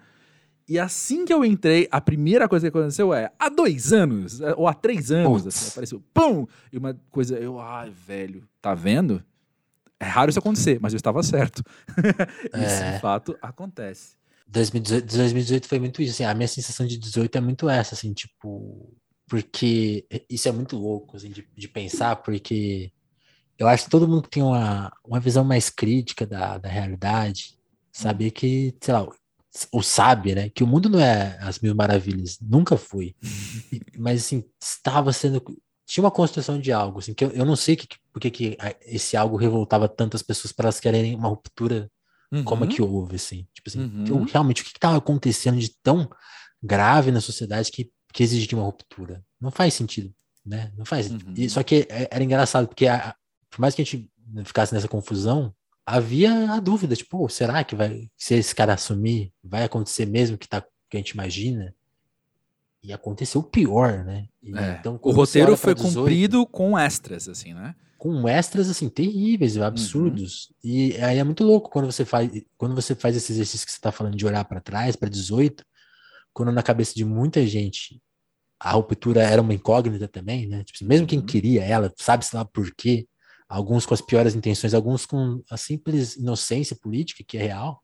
E 0.69 0.79
assim 0.79 1.25
que 1.25 1.33
eu 1.35 1.45
entrei, 1.45 1.89
a 1.91 2.01
primeira 2.01 2.49
coisa 2.49 2.71
que 2.71 2.77
aconteceu 2.79 3.13
é 3.13 3.33
há 3.39 3.49
dois 3.49 3.93
anos, 3.93 4.41
é, 4.41 4.55
ou 4.57 4.69
há 4.69 4.75
três 4.75 5.11
anos, 5.11 5.45
assim, 5.45 5.69
apareceu, 5.71 6.01
pum! 6.15 6.47
E 6.73 6.79
uma 6.79 6.95
coisa, 7.11 7.37
eu, 7.37 7.59
ai, 7.59 7.91
velho, 7.91 8.47
tá 8.63 8.73
vendo? 8.73 9.21
É 9.99 10.05
raro 10.05 10.31
isso 10.31 10.39
acontecer, 10.39 10.79
mas 10.81 10.93
eu 10.93 10.97
estava 10.97 11.23
certo. 11.25 11.63
isso, 12.55 12.83
É. 12.85 12.93
de 12.93 13.01
fato, 13.01 13.37
acontece. 13.43 14.17
2018, 14.47 15.07
2018 15.17 15.67
foi 15.69 15.79
muito 15.81 16.01
isso, 16.03 16.13
assim, 16.13 16.25
a 16.25 16.35
minha 16.35 16.47
sensação 16.49 16.87
de 16.87 16.97
18 16.99 17.37
é 17.37 17.41
muito 17.41 17.69
essa, 17.69 17.95
assim, 17.97 18.13
tipo, 18.13 18.95
porque 19.29 20.07
isso 20.29 20.49
é 20.49 20.53
muito 20.53 20.77
louco, 20.77 21.17
assim, 21.17 21.31
de, 21.31 21.47
de 21.57 21.69
pensar, 21.69 22.17
porque 22.17 22.93
eu 23.61 23.69
acho 23.69 23.85
que 23.85 23.91
todo 23.91 24.09
mundo 24.09 24.23
que 24.23 24.31
tem 24.31 24.43
uma, 24.43 24.91
uma 25.05 25.21
visão 25.21 25.45
mais 25.45 25.71
crítica 25.71 26.27
da, 26.27 26.59
da 26.59 26.69
realidade, 26.69 27.57
sabia 27.93 28.31
que, 28.31 28.75
sei 28.81 28.95
lá, 28.95 29.07
ou 29.73 29.83
sabe, 29.83 30.35
né, 30.35 30.49
que 30.49 30.65
o 30.65 30.67
mundo 30.67 30.89
não 30.89 30.99
é 31.01 31.37
as 31.43 31.59
mil 31.61 31.75
maravilhas, 31.75 32.39
nunca 32.41 32.77
foi, 32.77 33.15
E- 33.73 33.81
mas, 33.99 34.23
assim, 34.25 34.45
estava 34.63 35.13
sendo, 35.13 35.43
tinha 35.87 36.03
uma 36.05 36.11
construção 36.11 36.59
de 36.59 36.73
algo, 36.73 37.01
assim, 37.01 37.13
que 37.13 37.25
eu, 37.25 37.31
eu 37.33 37.45
não 37.45 37.57
sei 37.57 37.77
que, 37.77 37.87
porque 38.13 38.31
que 38.31 38.57
a- 38.61 38.75
esse 38.83 39.17
algo 39.17 39.37
revoltava 39.37 39.89
tantas 39.89 40.23
pessoas 40.23 40.53
para 40.53 40.67
elas 40.67 40.81
quererem 40.81 41.15
uma 41.15 41.29
ruptura 41.29 41.91
como 42.45 42.63
é 42.65 42.69
Uhum. 42.69 42.73
que 42.73 42.81
houve, 42.81 43.17
assim? 43.17 43.45
Tipo 43.53 43.69
assim, 43.69 43.81
Uhum. 43.81 44.05
eu- 44.07 44.23
realmente, 44.25 44.63
o 44.63 44.65
que 44.65 44.71
estava 44.71 44.97
acontecendo 44.99 45.59
de 45.59 45.71
tão 45.83 46.09
grave 46.63 47.11
na 47.11 47.21
sociedade 47.21 47.73
que, 47.73 47.91
que 48.13 48.23
exigia 48.23 48.57
uma 48.57 48.65
ruptura? 48.65 49.25
Não 49.41 49.51
faz 49.51 49.75
sentido, 49.75 50.15
né? 50.47 50.71
Não 50.79 50.85
faz. 50.85 51.11
Uhum. 51.11 51.19
E, 51.37 51.51
só 51.51 51.63
que 51.65 51.87
é- 51.91 52.09
era 52.11 52.23
engraçado, 52.23 52.69
porque 52.69 52.87
a- 52.87 53.17
por 53.51 53.61
mais 53.61 53.75
que 53.75 53.83
a 53.83 53.85
gente 53.85 54.09
ficasse 54.45 54.73
nessa 54.73 54.89
confusão, 54.89 55.55
havia 55.85 56.53
a 56.53 56.61
dúvida, 56.61 56.95
tipo, 56.95 57.19
"Pô, 57.19 57.29
será 57.29 57.65
que 57.65 57.75
vai, 57.75 58.09
se 58.17 58.35
esse 58.35 58.55
cara 58.55 58.75
assumir, 58.75 59.33
vai 59.43 59.65
acontecer 59.65 60.07
mesmo 60.07 60.39
que, 60.39 60.49
tá, 60.49 60.63
que 60.89 60.97
a 60.97 60.99
gente 60.99 61.11
imagina? 61.11 61.75
E 62.83 62.93
aconteceu 62.93 63.41
o 63.41 63.45
pior, 63.45 64.05
né? 64.05 64.27
E, 64.43 64.57
É, 64.57 64.77
então, 64.81 64.99
o 65.03 65.11
roteiro 65.11 65.57
foi 65.57 65.75
18, 65.75 65.95
cumprido 65.99 66.47
com 66.47 66.79
extras, 66.79 67.29
assim, 67.29 67.53
né? 67.53 67.75
com 67.99 68.27
extras 68.27 68.71
assim 68.71 68.89
terríveis, 68.89 69.59
absurdos. 69.59 70.51
E 70.65 70.97
aí 71.03 71.19
é 71.19 71.25
muito 71.25 71.45
louco 71.45 71.69
quando 71.69 71.85
você 71.93 72.03
faz 72.03 72.31
quando 72.57 72.75
você 72.75 72.95
faz 72.95 73.15
esse 73.15 73.31
exercício 73.31 73.67
que 73.67 73.73
você 73.73 73.77
está 73.77 73.93
falando 73.93 74.17
de 74.17 74.25
olhar 74.25 74.43
para 74.47 74.59
trás, 74.59 74.97
para 74.97 75.11
18, 75.11 75.63
quando 76.33 76.51
na 76.51 76.63
cabeça 76.63 76.95
de 76.95 77.05
muita 77.05 77.47
gente 77.47 78.01
a 78.59 78.71
ruptura 78.73 79.23
era 79.23 79.43
uma 79.43 79.53
incógnita 79.53 80.09
também, 80.09 80.47
né? 80.47 80.65
Tipo, 80.65 80.83
mesmo 80.87 81.07
quem 81.07 81.19
Uhum. 81.19 81.27
queria 81.27 81.63
ela, 81.63 81.93
sabe-se 81.99 82.35
lá 82.35 82.43
por 82.43 82.75
quê, 82.75 83.07
alguns 83.51 83.85
com 83.85 83.93
as 83.93 84.01
piores 84.01 84.37
intenções, 84.37 84.73
alguns 84.73 85.05
com 85.05 85.43
a 85.51 85.57
simples 85.57 86.15
inocência 86.15 86.77
política, 86.77 87.25
que 87.27 87.37
é 87.37 87.43
real. 87.43 87.83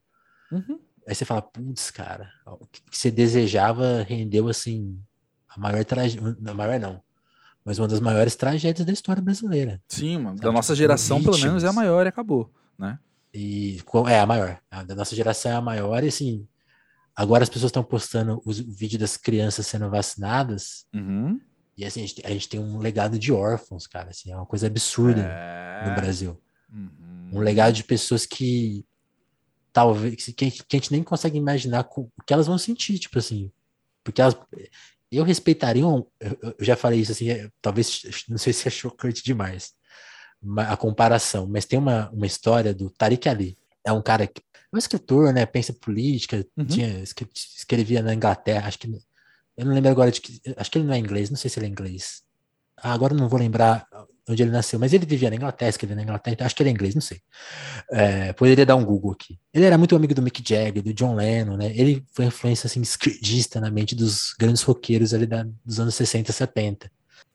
Uhum. 0.53 0.79
Aí 1.07 1.15
você 1.15 1.25
fala, 1.25 1.43
putz, 1.43 1.91
cara, 1.91 2.31
o 2.47 2.67
que 2.67 2.81
você 2.91 3.11
desejava 3.11 4.03
rendeu 4.03 4.49
assim 4.49 4.97
a 5.49 5.59
maior 5.59 5.85
tragédia, 5.85 6.37
a 6.47 6.55
maior 6.55 6.79
não, 6.79 7.03
mas 7.65 7.81
uma 7.81 7.89
das 7.89 7.99
maiores 7.99 8.37
tragédias 8.37 8.87
da 8.87 8.93
história 8.93 9.21
brasileira. 9.21 9.83
Sim, 9.89 10.19
mano, 10.19 10.37
da 10.37 10.53
nossa 10.53 10.73
tipo, 10.73 10.79
geração, 10.79 11.23
pelo 11.23 11.39
menos, 11.39 11.65
é 11.65 11.69
a 11.69 11.73
maior 11.73 12.07
e 12.07 12.09
acabou, 12.09 12.53
né? 12.79 12.99
E 13.35 13.83
é 14.09 14.21
a 14.21 14.27
maior. 14.27 14.61
A 14.71 14.85
da 14.85 14.95
nossa 14.95 15.17
geração 15.17 15.51
é 15.51 15.55
a 15.57 15.61
maior, 15.61 16.03
e 16.05 16.09
assim, 16.09 16.47
agora 17.15 17.43
as 17.43 17.49
pessoas 17.49 17.71
estão 17.71 17.83
postando 17.83 18.41
os 18.47 18.61
vídeos 18.61 19.01
das 19.01 19.17
crianças 19.17 19.67
sendo 19.67 19.91
vacinadas, 19.91 20.87
Uhum. 20.95 21.41
E 21.77 21.85
assim, 21.85 22.03
a 22.03 22.07
gente, 22.07 22.23
a 22.27 22.31
gente 22.31 22.49
tem 22.49 22.59
um 22.61 22.79
legado 22.79 23.19
de 23.19 23.33
órfãos, 23.33 23.87
cara, 23.87 24.11
assim, 24.11 24.31
é 24.33 24.37
uma 24.37 24.47
coisa 24.47 24.67
absurda 24.67 25.21
É. 25.21 25.89
no 25.89 25.95
Brasil. 25.95 26.41
Uhum. 26.73 27.31
Um 27.35 27.39
legado 27.41 27.75
de 27.75 27.85
pessoas 27.85 28.25
que 28.27 28.85
talvez, 29.73 30.15
que, 30.27 30.33
que 30.33 30.77
a 30.77 30.77
gente 30.79 30.93
nem 30.93 31.03
consegue 31.03 31.37
imaginar 31.37 31.85
co- 31.85 32.11
o 32.17 32.23
que 32.25 32.33
elas 32.33 32.47
vão 32.47 32.57
sentir, 32.59 32.99
tipo 32.99 33.19
assim, 33.19 33.51
porque 34.03 34.21
elas, 34.23 34.37
eu 35.13 35.23
respeitaria, 35.25 35.87
um, 35.87 36.05
eu, 36.19 36.39
eu 36.59 36.65
já 36.65 36.77
falei 36.77 37.01
isso 37.01 37.13
assim, 37.13 37.29
é, 37.29 37.51
talvez, 37.61 38.03
não 38.29 38.39
sei 38.39 38.53
se 38.53 38.67
é 38.67 38.71
chocante 38.71 39.23
demais, 39.23 39.75
ma- 40.43 40.69
a 40.73 40.77
comparação, 40.77 41.47
mas 41.47 41.67
tem 41.67 41.79
uma, 41.79 42.09
uma 42.11 42.27
história 42.27 42.73
do 42.75 42.89
Tariq 42.91 43.29
Ali, 43.29 43.59
é 43.85 43.93
um 43.93 44.01
cara 44.03 44.27
que 44.27 44.41
é 44.41 44.77
um 44.77 44.79
escritor, 44.79 45.33
né, 45.33 45.45
pensa 45.45 45.73
política, 45.75 46.45
Uhum. 46.57 46.65
tinha, 46.65 47.01
escre- 47.03 47.29
escrevia 47.35 48.03
na 48.03 48.15
Inglaterra, 48.15 48.67
acho 48.69 48.79
que, 48.79 48.89
eu 49.57 49.65
não 49.67 49.73
lembro 49.75 49.91
agora 49.91 50.11
de 50.11 50.21
que, 50.21 50.41
acho 50.57 50.71
que 50.71 50.79
ele 50.79 50.87
não 50.87 50.95
é 50.95 50.99
inglês, 50.99 51.31
não 51.31 51.37
sei 51.37 51.49
se 51.51 51.59
ele 51.59 51.67
é 51.67 51.69
inglês, 51.69 52.23
ah, 52.77 52.93
agora 52.93 53.15
eu 53.15 53.19
não 53.19 53.29
vou 53.29 53.39
lembrar 53.39 53.87
onde 54.29 54.43
ele 54.43 54.51
nasceu, 54.51 54.79
mas 54.79 54.93
ele 54.93 55.07
vivia 55.07 55.31
na 55.31 55.37
Inglaterra, 55.37 55.69
escrevia 55.71 55.95
na 55.97 56.03
Inglaterra, 56.03 56.35
então 56.35 56.45
acho 56.45 56.55
que 56.55 56.63
ele 56.63 56.71
é 56.71 56.73
inglês, 56.73 56.95
não 56.95 57.01
sei. 57.01 57.21
É, 57.91 58.33
poderia 58.33 58.67
dar 58.67 58.75
um 58.77 58.85
Google 58.85 59.13
aqui. 59.13 59.39
Ele 59.55 59.65
era 59.65 59.79
muito 59.79 59.95
amigo 59.95 60.15
do 60.15 60.21
Mick 60.21 60.43
Jagger, 60.47 60.83
do 60.83 60.93
John 60.93 61.15
Lennon, 61.15 61.57
né? 61.57 61.71
Ele 61.77 62.05
foi 62.13 62.25
influência 62.27 62.67
assim, 62.67 62.81
esquerdista 62.83 63.61
na 63.61 63.71
mente 63.71 63.95
dos 63.95 64.35
grandes 64.39 64.63
roqueiros 64.63 65.15
ali 65.15 65.27
da- 65.27 65.47
dos 65.65 65.79
anos 65.79 65.95
60, 65.95 66.33
70. 66.33 66.91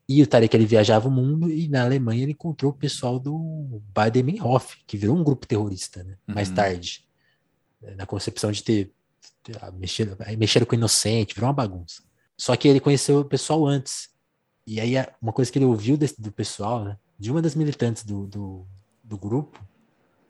E 0.09 0.21
o 0.21 0.27
Tarek 0.27 0.53
ele 0.53 0.65
viajava 0.65 1.07
o 1.07 1.11
mundo 1.11 1.49
e 1.49 1.69
na 1.69 1.83
Alemanha 1.83 2.23
ele 2.23 2.33
encontrou 2.33 2.71
o 2.71 2.75
pessoal 2.75 3.17
do 3.17 3.81
Baden-Meinhof, 3.93 4.75
que 4.85 4.97
virou 4.97 5.15
um 5.15 5.23
grupo 5.23 5.47
terrorista, 5.47 6.03
né? 6.03 6.17
Mais 6.27 6.49
Uhum. 6.49 6.55
tarde, 6.55 7.05
né? 7.81 7.95
na 7.95 8.05
concepção 8.05 8.51
de 8.51 8.61
ter, 8.63 8.91
ter 9.41 9.57
mexer, 9.73 10.13
aí 10.19 10.35
mexeram 10.35 10.65
com 10.65 10.75
o 10.75 10.77
inocente, 10.77 11.33
virou 11.33 11.47
uma 11.47 11.53
bagunça. 11.53 12.03
Só 12.41 12.55
que 12.55 12.67
ele 12.67 12.79
conheceu 12.79 13.19
o 13.19 13.25
pessoal 13.25 13.67
antes. 13.67 14.09
E 14.65 14.79
aí 14.79 14.93
uma 15.21 15.31
coisa 15.31 15.51
que 15.51 15.59
ele 15.59 15.65
ouviu 15.65 15.95
desse- 15.95 16.19
do 16.19 16.31
pessoal, 16.31 16.83
né? 16.83 16.97
De 17.19 17.29
uma 17.29 17.39
das 17.39 17.53
militantes 17.53 18.03
do, 18.03 18.25
do, 18.25 18.65
do 19.03 19.15
grupo, 19.15 19.63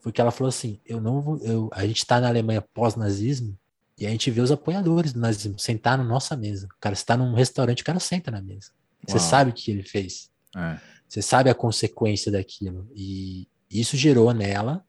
foi 0.02 0.12
que 0.12 0.19
ela 0.19 0.30
falou 0.30 0.50
assim: 0.50 0.78
eu 0.86 1.00
não 1.00 1.21
vou, 1.21 1.38
eu, 1.38 1.69
a 1.71 1.88
gente 1.88 2.06
tá 2.06 2.19
na 2.19 2.28
Alemanha 2.28 2.62
pós-nazismo 2.62 3.58
e 3.97 4.06
a 4.06 4.10
gente 4.10 4.30
vê 4.30 4.41
os 4.41 4.52
apoiadores 4.52 5.13
do 5.13 5.21
nazismo 5.21 5.58
sentar 5.58 5.97
na 5.97 6.04
nossa 6.04 6.36
mesa. 6.36 6.65
O 6.67 6.82
cara 6.82 6.91
está 6.91 7.15
num 7.15 7.34
restaurante, 7.34 7.82
o 7.82 7.86
cara 7.86 8.00
senta 8.02 8.30
na 8.30 8.41
mesa. 8.41 8.71
Você 9.08 9.17
sabe 9.19 9.52
o 9.52 9.54
que 9.54 9.71
ele 9.71 9.84
fez. 9.84 10.30
É. 10.54 10.78
Você 11.08 11.21
sabe 11.21 11.50
a 11.50 11.56
consequência 11.56 12.30
daquilo. 12.30 12.91
E 12.93 13.47
isso 13.69 13.95
gerou 13.95 14.34
nela 14.34 14.84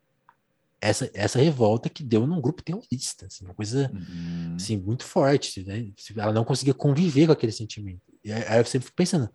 essa, 0.83 1.09
essa 1.15 1.39
revolta 1.39 1.89
que 1.89 2.03
deu 2.03 2.27
num 2.27 2.41
grupo 2.41 2.63
terrorista. 2.63 3.27
Assim, 3.27 3.45
uma 3.45 3.55
coisa 3.55 3.91
Uhum. 3.95 4.57
assim, 4.57 4.77
muito 4.77 5.05
forte. 5.05 5.63
Né? 5.65 5.93
Ela 6.17 6.33
não 6.33 6.45
conseguia 6.45 6.75
conviver 6.75 7.27
com 7.27 7.33
aquele 7.33 7.53
sentimento. 7.53 8.03
E 8.25 8.33
aí 8.33 8.59
eu 8.59 8.65
sempre 8.67 8.87
fico 8.87 8.97
pensando: 8.97 9.31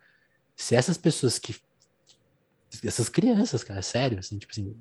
se 0.56 0.76
essas 0.76 0.98
pessoas 0.98 1.40
que. 1.40 1.56
Essas 2.84 3.08
crianças, 3.10 3.64
cara, 3.64 3.82
sério, 3.82 4.20
assim, 4.20 4.38
tipo 4.38 4.52
assim, 4.52 4.76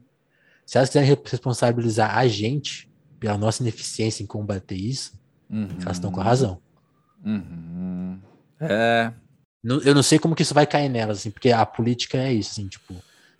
se 0.66 0.76
elas 0.76 0.88
quiserem 0.90 1.16
responsabilizar 1.24 2.18
a 2.18 2.26
gente 2.26 2.90
pela 3.20 3.38
nossa 3.38 3.62
ineficiência 3.62 4.22
em 4.22 4.26
combater 4.26 4.74
isso, 4.74 5.12
Uhum. 5.48 5.68
elas 5.80 5.96
estão 5.96 6.10
com 6.10 6.20
a 6.20 6.24
razão. 6.24 6.60
Uhum. 7.24 8.20
É. 8.60 9.12
Eu 9.62 9.94
não 9.94 10.02
sei 10.02 10.18
como 10.18 10.34
que 10.34 10.42
isso 10.42 10.52
vai 10.54 10.66
cair 10.66 10.88
nelas, 10.88 11.18
assim, 11.18 11.30
porque 11.30 11.50
a 11.50 11.64
política 11.64 12.18
é 12.18 12.32
isso, 12.32 12.50
assim, 12.52 12.68
tipo, 12.68 12.94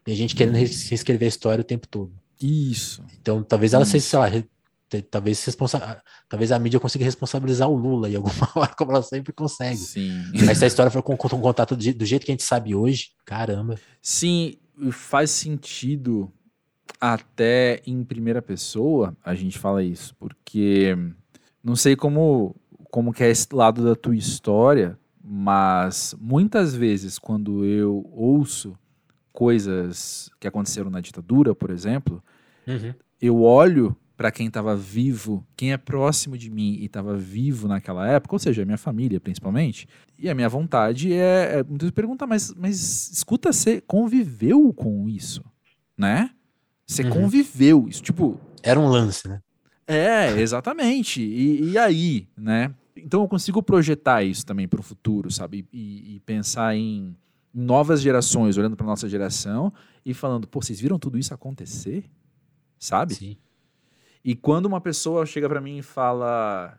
tem 0.05 0.15
gente 0.15 0.35
querendo 0.35 0.55
res- 0.57 0.89
reescrever 0.89 1.27
a 1.27 1.29
história 1.29 1.61
o 1.63 1.65
tempo 1.65 1.87
todo. 1.89 2.13
Isso. 2.41 3.03
Então, 3.21 3.43
talvez 3.43 3.73
ela 3.73 3.85
seja, 3.85 3.99
Isso. 3.99 4.09
sei 4.09 4.19
lá, 4.19 5.03
talvez, 5.11 5.45
responsa 5.45 6.03
talvez 6.29 6.53
a 6.53 6.59
mídia 6.59 6.79
consiga 6.79 7.05
responsabilizar 7.05 7.69
o 7.69 7.77
Lula 7.77 8.09
em 8.09 8.17
alguma 8.17 8.35
hora, 8.55 8.75
como 8.77 8.93
ela 8.93 9.03
sempre 9.03 9.33
consegue. 9.33 9.77
Sim. 9.77 10.23
Mas 10.45 10.59
se 10.59 10.65
a 10.65 10.69
história 10.69 10.91
for 10.91 11.03
com, 11.03 11.17
com 11.17 11.37
um 11.37 11.41
contato 11.41 11.77
do 11.77 12.05
jeito 12.05 12.25
que 12.25 12.31
a 12.31 12.35
gente 12.35 12.43
sabe 12.43 12.75
hoje, 12.75 13.11
caramba. 13.25 13.77
Sim, 14.01 14.55
faz 14.91 15.31
sentido 15.31 16.33
até 17.01 17.83
em 17.87 18.03
primeira 18.05 18.41
pessoa 18.41 19.17
a 19.25 19.35
gente 19.35 19.59
fala 19.59 19.83
isso, 19.83 20.15
porque 20.19 20.97
não 21.63 21.77
sei 21.77 21.97
como 21.97 22.55
como 22.91 23.13
que 23.13 23.23
é 23.23 23.29
esse 23.29 23.49
lado 23.53 23.85
da 23.85 23.95
tua 23.95 24.17
história, 24.17 24.99
mas 25.23 26.15
muitas 26.19 26.75
vezes 26.75 27.19
quando 27.19 27.65
eu 27.65 28.09
ouço 28.13 28.79
coisas 29.37 30.31
que 30.41 30.49
aconteceram 30.49 30.89
na 30.91 31.01
ditadura, 31.03 31.55
por 31.55 31.71
exemplo, 31.71 32.25
eu 33.21 33.43
olho 33.43 33.95
para 34.17 34.31
quem 34.33 34.47
estava 34.47 34.75
vivo, 34.75 35.47
quem 35.55 35.73
é 35.73 35.77
próximo 35.77 36.39
de 36.39 36.49
mim 36.51 36.73
e 36.81 36.87
estava 36.87 37.15
vivo 37.19 37.69
naquela 37.69 38.09
época, 38.09 38.35
ou 38.35 38.39
seja, 38.39 38.63
a 38.63 38.65
minha 38.65 38.79
família 38.79 39.21
principalmente, 39.21 39.87
e 40.19 40.31
a 40.31 40.35
minha 40.35 40.49
vontade 40.49 41.13
é, 41.13 41.59
é 41.59 41.63
muitas 41.63 41.83
vezes 41.87 41.95
pergunta, 41.95 42.27
mas, 42.27 42.55
mas 42.57 43.11
escuta, 43.13 43.53
você 43.53 43.79
conviveu 43.83 44.73
com 44.73 45.07
isso, 45.07 45.45
né? 45.99 46.31
Você 46.87 47.03
Uhum. 47.03 47.11
conviveu 47.11 47.87
isso, 47.89 48.03
tipo, 48.03 48.41
Era 48.63 48.81
um 48.81 48.89
lance, 48.89 49.29
né? 49.29 49.41
é, 49.87 50.41
exatamente. 50.41 51.21
E, 51.23 51.73
e 51.73 51.79
aí, 51.79 52.27
né? 52.37 52.73
Então 52.97 53.21
eu 53.21 53.29
consigo 53.29 53.63
projetar 53.63 54.23
isso 54.25 54.47
também 54.47 54.67
para 54.67 54.81
o 54.81 54.83
futuro, 54.83 55.31
sabe? 55.31 55.67
E, 55.73 56.15
e 56.17 56.21
pensar 56.21 56.75
em 56.75 57.15
novas 57.57 58.03
gerações, 58.03 58.59
olhando 58.59 58.77
para 58.77 58.87
nossa 58.87 59.09
geração 59.09 59.73
e 60.05 60.13
falando, 60.13 60.47
pô, 60.47 60.61
vocês 60.61 60.79
viram 60.79 60.99
tudo 60.99 61.19
isso 61.19 61.33
acontecer? 61.33 62.05
Sabe? 62.79 63.15
Sim. 63.15 63.37
E 64.23 64.35
quando 64.35 64.67
uma 64.67 64.81
pessoa 64.81 65.25
chega 65.25 65.49
pra 65.49 65.59
mim 65.61 65.79
e 65.79 65.83
fala 65.83 66.79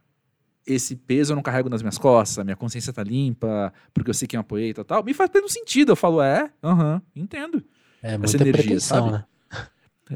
esse 0.67 0.95
peso 0.95 1.31
eu 1.31 1.35
não 1.35 1.41
carrego 1.41 1.69
nas 1.69 1.81
minhas 1.81 1.97
costas, 1.97 2.43
minha 2.43 2.55
consciência 2.55 2.93
tá 2.93 3.01
limpa, 3.01 3.73
porque 3.93 4.09
eu 4.09 4.13
sei 4.13 4.27
quem 4.27 4.37
eu 4.37 4.41
apoiei 4.41 4.69
e 4.69 4.73
tal, 4.73 4.85
tal, 4.85 5.03
me 5.03 5.13
faz 5.13 5.29
pleno 5.31 5.49
sentido. 5.49 5.93
Eu 5.93 5.95
falo, 5.95 6.21
é, 6.21 6.51
aham, 6.61 7.01
entendo. 7.15 7.63
É 8.03 8.09
Essa 8.09 8.17
muita 8.17 8.35
energia, 8.35 8.63
pretensão, 8.63 8.97
sabe? 9.09 9.11
né? 9.11 9.25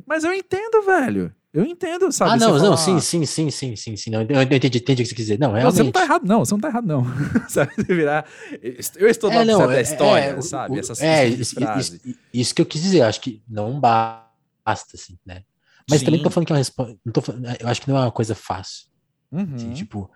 Mas 0.05 0.23
eu 0.23 0.33
entendo, 0.33 0.83
velho. 0.83 1.33
Eu 1.53 1.65
entendo, 1.65 2.09
sabe? 2.13 2.31
Ah, 2.31 2.37
não, 2.37 2.57
não, 2.57 2.77
sim, 2.77 2.99
sim, 3.01 3.25
sim, 3.25 3.51
sim, 3.51 3.75
sim, 3.75 3.95
sim. 3.97 4.09
Não, 4.09 4.21
eu 4.21 4.41
entendi, 4.41 4.77
entendi 4.77 5.01
o 5.01 5.05
que 5.05 5.09
você 5.09 5.15
quer 5.15 5.21
dizer. 5.21 5.39
Não, 5.39 5.49
Não, 5.49 5.55
realmente. 5.55 5.75
você 5.75 5.83
não 5.83 5.91
tá 5.91 6.01
errado, 6.03 6.25
não. 6.25 6.39
Você 6.45 6.53
não 6.53 6.59
tá 6.61 6.67
errado, 6.69 6.85
não. 6.87 7.03
sabe? 7.49 7.73
Você 7.75 7.93
virar. 7.93 8.25
Eu 8.95 9.09
estou 9.09 9.29
É, 9.29 9.43
não, 9.43 9.67
da 9.67 9.77
é- 9.77 9.81
história, 9.81 10.23
é, 10.23 10.41
sabe? 10.41 10.75
o- 10.75 10.79
Essas 10.79 11.01
é, 11.01 11.27
isso, 11.27 11.55
frases. 11.55 11.99
isso- 12.05 12.19
isso 12.33 12.55
que 12.55 12.61
eu 12.61 12.65
quis 12.65 12.81
dizer. 12.81 13.01
Acho 13.01 13.19
que 13.19 13.43
não 13.49 13.79
basta, 13.81 14.95
assim, 14.95 15.17
né? 15.25 15.43
Mas 15.89 16.01
também 16.03 16.19
Sim. 16.19 16.23
tô 16.23 16.29
falando 16.29 16.47
que 16.47 16.53
é 16.53 16.55
uma 16.55 16.59
resposta. 16.59 16.95
Não 17.05 17.13
eu 17.59 17.67
acho 17.67 17.81
que 17.81 17.89
não 17.89 17.97
é 17.97 18.01
uma 18.01 18.11
coisa 18.11 18.33
fácil. 18.33 18.87
Uhum. 19.29 19.55
assim, 19.55 19.73
tipo, 19.73 20.09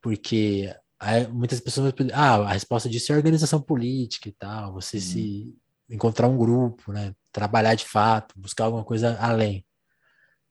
porque 0.00 0.72
aí 0.98 1.26
muitas 1.28 1.58
pessoas 1.60 1.92
ah, 2.12 2.36
a 2.36 2.52
resposta 2.52 2.88
disso 2.88 3.12
é 3.12 3.16
organização 3.16 3.60
política 3.60 4.28
e 4.28 4.32
tal, 4.32 4.72
você 4.72 4.96
Uhum. 4.98 5.02
se 5.02 5.54
encontrar 5.90 6.28
um 6.28 6.36
grupo, 6.38 6.92
né? 6.92 7.12
Trabalhar 7.32 7.74
de 7.74 7.84
fato, 7.84 8.34
buscar 8.38 8.64
alguma 8.64 8.84
coisa 8.84 9.16
além. 9.20 9.64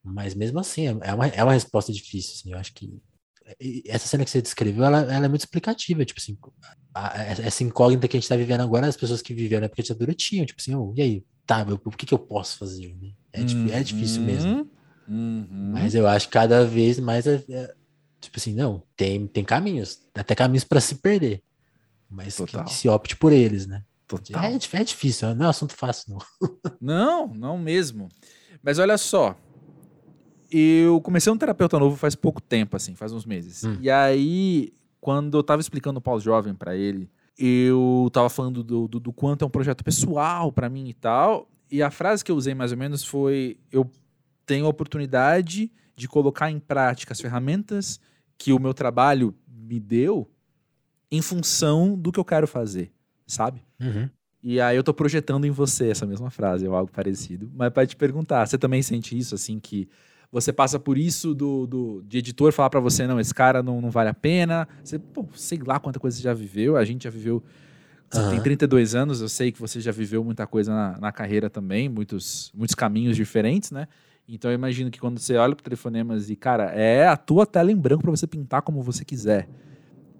Mas 0.04 0.34
mesmo 0.34 0.60
assim, 0.60 0.88
é 0.88 0.97
é 1.02 1.14
uma, 1.14 1.28
é 1.28 1.43
uma 1.43 1.54
resposta 1.54 1.91
difícil, 1.91 2.34
assim, 2.36 2.52
eu 2.52 2.58
acho 2.58 2.74
que 2.74 3.02
essa 3.88 4.08
cena 4.08 4.24
que 4.24 4.30
você 4.30 4.41
descreveu, 4.41 4.84
ela, 4.86 5.00
ela 5.12 5.26
é 5.26 5.28
muito 5.30 5.41
explicativa, 5.41 6.06
tipo 6.06 6.20
assim, 6.20 6.38
a- 6.93 7.18
essa 7.18 7.64
incógnita 7.64 8.08
que 8.08 8.16
a 8.16 8.20
gente 8.20 8.30
tá 8.30 8.36
vivendo 8.36 8.62
agora, 8.62 8.88
as 8.88 8.95
pessoas 8.97 9.22
que 9.22 9.34
viveram 9.34 9.62
na 9.62 9.66
época 9.66 9.82
da 9.82 9.88
ditadura 9.88 10.14
tinham, 10.14 10.45
tipo 10.45 10.60
assim, 10.62 10.76
oh, 10.76 10.93
e 10.95 11.02
aí, 11.02 11.26
tá, 11.47 11.66
eu- 11.68 11.82
o 11.84 11.89
que 11.91 12.06
que 12.06 12.14
eu 12.14 12.20
posso 12.20 12.58
fazer, 12.60 12.95
né? 13.02 13.12
É, 13.34 13.43
difí- 13.43 13.72
é 13.72 13.84
difícil 13.84 14.22
mesmo. 14.22 14.70
Uhum. 15.08 15.47
Mas 15.74 15.95
eu 15.95 16.08
acho 16.08 16.28
que 16.28 16.34
cada 16.34 16.64
vez 16.66 17.00
mais 17.00 17.26
é, 17.26 17.43
é- 17.50 17.74
tipo 18.22 18.38
assim, 18.38 18.54
não, 18.54 18.84
tem, 18.95 19.26
tem 19.26 19.43
caminhos, 19.43 20.00
até 20.14 20.36
caminhos 20.36 20.64
para 20.64 20.80
se 20.80 20.95
perder. 20.95 21.41
Mas 22.10 22.36
que, 22.36 22.45
Total. 22.45 22.66
que 22.66 22.74
se 22.74 22.88
opte 22.88 23.16
por 23.16 23.32
eles, 23.34 23.66
né? 23.66 23.84
Total. 24.08 24.43
É, 24.43 24.58
dif- 24.58 24.76
é 24.76 24.84
difícil, 24.84 25.34
não 25.36 25.45
é 25.45 25.47
um 25.47 25.52
assunto 25.52 25.74
fácil, 25.76 26.14
não. 26.14 26.20
Não, 26.80 27.28
não 27.34 27.58
mesmo. 27.58 28.10
Mas 28.62 28.78
olha 28.80 28.97
só. 28.97 29.36
Eu 30.52 31.00
comecei 31.02 31.32
um 31.32 31.38
terapeuta 31.38 31.78
novo 31.78 31.95
faz 31.95 32.16
pouco 32.16 32.41
tempo, 32.41 32.76
assim, 32.76 32.95
faz 32.95 33.12
uns 33.12 33.26
meses. 33.26 33.64
Hum. 33.64 33.78
E 33.82 33.89
aí, 33.89 34.74
quando 35.00 35.38
eu 35.38 35.43
tava 35.43 35.62
explicando 35.62 36.00
o 36.00 36.02
pós-jovem 36.02 36.54
pra 36.54 36.76
ele, 36.76 37.10
eu 37.38 38.10
tava 38.12 38.30
falando 38.30 38.64
do, 38.64 38.88
do, 38.88 39.00
do 39.00 39.14
quanto 39.14 39.43
é 39.43 39.47
um 39.47 39.52
projeto 39.52 39.84
pessoal 39.84 40.52
pra 40.52 40.70
mim 40.70 40.89
e 40.89 40.93
tal. 40.93 41.47
E 41.72 41.82
a 41.84 41.91
frase 41.91 42.24
que 42.24 42.32
eu 42.32 42.36
usei 42.36 42.54
mais 42.54 42.72
ou 42.72 42.78
menos 42.78 43.04
foi: 43.04 43.58
eu 43.72 43.89
tenho 44.45 44.66
a 44.66 44.70
oportunidade 44.70 45.72
de 45.95 46.08
colocar 46.08 46.50
em 46.50 46.60
prática 46.60 47.14
as 47.14 47.22
ferramentas 47.22 48.00
que 48.38 48.52
o 48.52 48.60
meu 48.60 48.74
trabalho 48.74 49.36
me 49.47 49.80
deu 49.80 50.30
em 51.12 51.22
função 51.22 51.97
do 51.97 52.12
que 52.12 52.20
eu 52.20 52.26
quero 52.26 52.47
fazer, 52.47 52.91
sabe? 53.28 53.62
Uhum. 53.80 54.10
E 54.41 54.62
aí 54.62 54.78
eu 54.78 54.84
tô 54.84 54.93
projetando 54.93 55.45
em 55.45 55.52
você 55.52 55.89
essa 55.89 56.06
mesma 56.06 56.30
frase, 56.30 56.68
ou 56.68 56.74
algo 56.74 56.91
parecido. 56.91 57.52
Mas 57.54 57.72
pra 57.72 57.86
te 57.86 57.95
perguntar, 57.95 58.45
você 58.45 58.58
também 58.58 58.82
sente 58.82 59.18
isso, 59.18 59.36
assim, 59.36 59.60
que 59.60 59.89
você 60.32 60.54
passa 60.54 60.80
por 60.80 60.98
isso 60.98 61.34
do, 61.34 61.66
do 61.66 62.04
de 62.08 62.20
editor 62.20 62.52
falar 62.52 62.70
pra 62.70 62.80
você, 62.80 63.08
não, 63.08 63.20
esse 63.20 63.34
cara 63.34 63.64
não, 63.64 63.82
não 63.82 63.90
vale 63.90 64.10
a 64.10 64.14
pena. 64.14 64.68
Você, 64.84 65.00
pô, 65.00 65.26
sei 65.34 65.60
lá 65.66 65.80
quanta 65.80 66.00
coisa 66.00 66.18
você 66.18 66.24
já 66.24 66.34
viveu, 66.34 66.78
a 66.78 66.86
gente 66.86 67.04
já 67.04 67.10
viveu. 67.10 67.44
Você 68.10 68.22
tem 68.22 68.34
Aham. 68.36 68.44
32 68.44 68.96
anos, 68.96 69.22
eu 69.22 69.30
sei 69.30 69.52
que 69.52 69.60
você 69.60 69.80
já 69.80 69.92
viveu 69.92 70.24
muita 70.24 70.48
coisa 70.48 70.74
na, 70.74 70.98
na 71.00 71.12
carreira 71.12 71.50
também, 71.50 71.88
muitos, 71.88 72.52
muitos 72.56 72.76
caminhos 72.76 73.16
diferentes, 73.16 73.72
né? 73.72 73.88
Então 74.28 74.52
eu 74.52 74.56
imagino 74.56 74.92
que 74.92 75.00
quando 75.00 75.20
você 75.20 75.36
olha 75.36 75.56
pro 75.56 75.64
telefonemas 75.64 76.30
e, 76.30 76.36
cara, 76.36 76.66
é 76.72 77.08
a 77.08 77.18
tua 77.18 77.46
tela 77.46 77.72
em 77.72 77.76
branco 77.76 78.04
pra 78.04 78.12
você 78.12 78.28
pintar 78.28 78.62
como 78.62 78.82
você 78.84 79.04
quiser. 79.04 79.48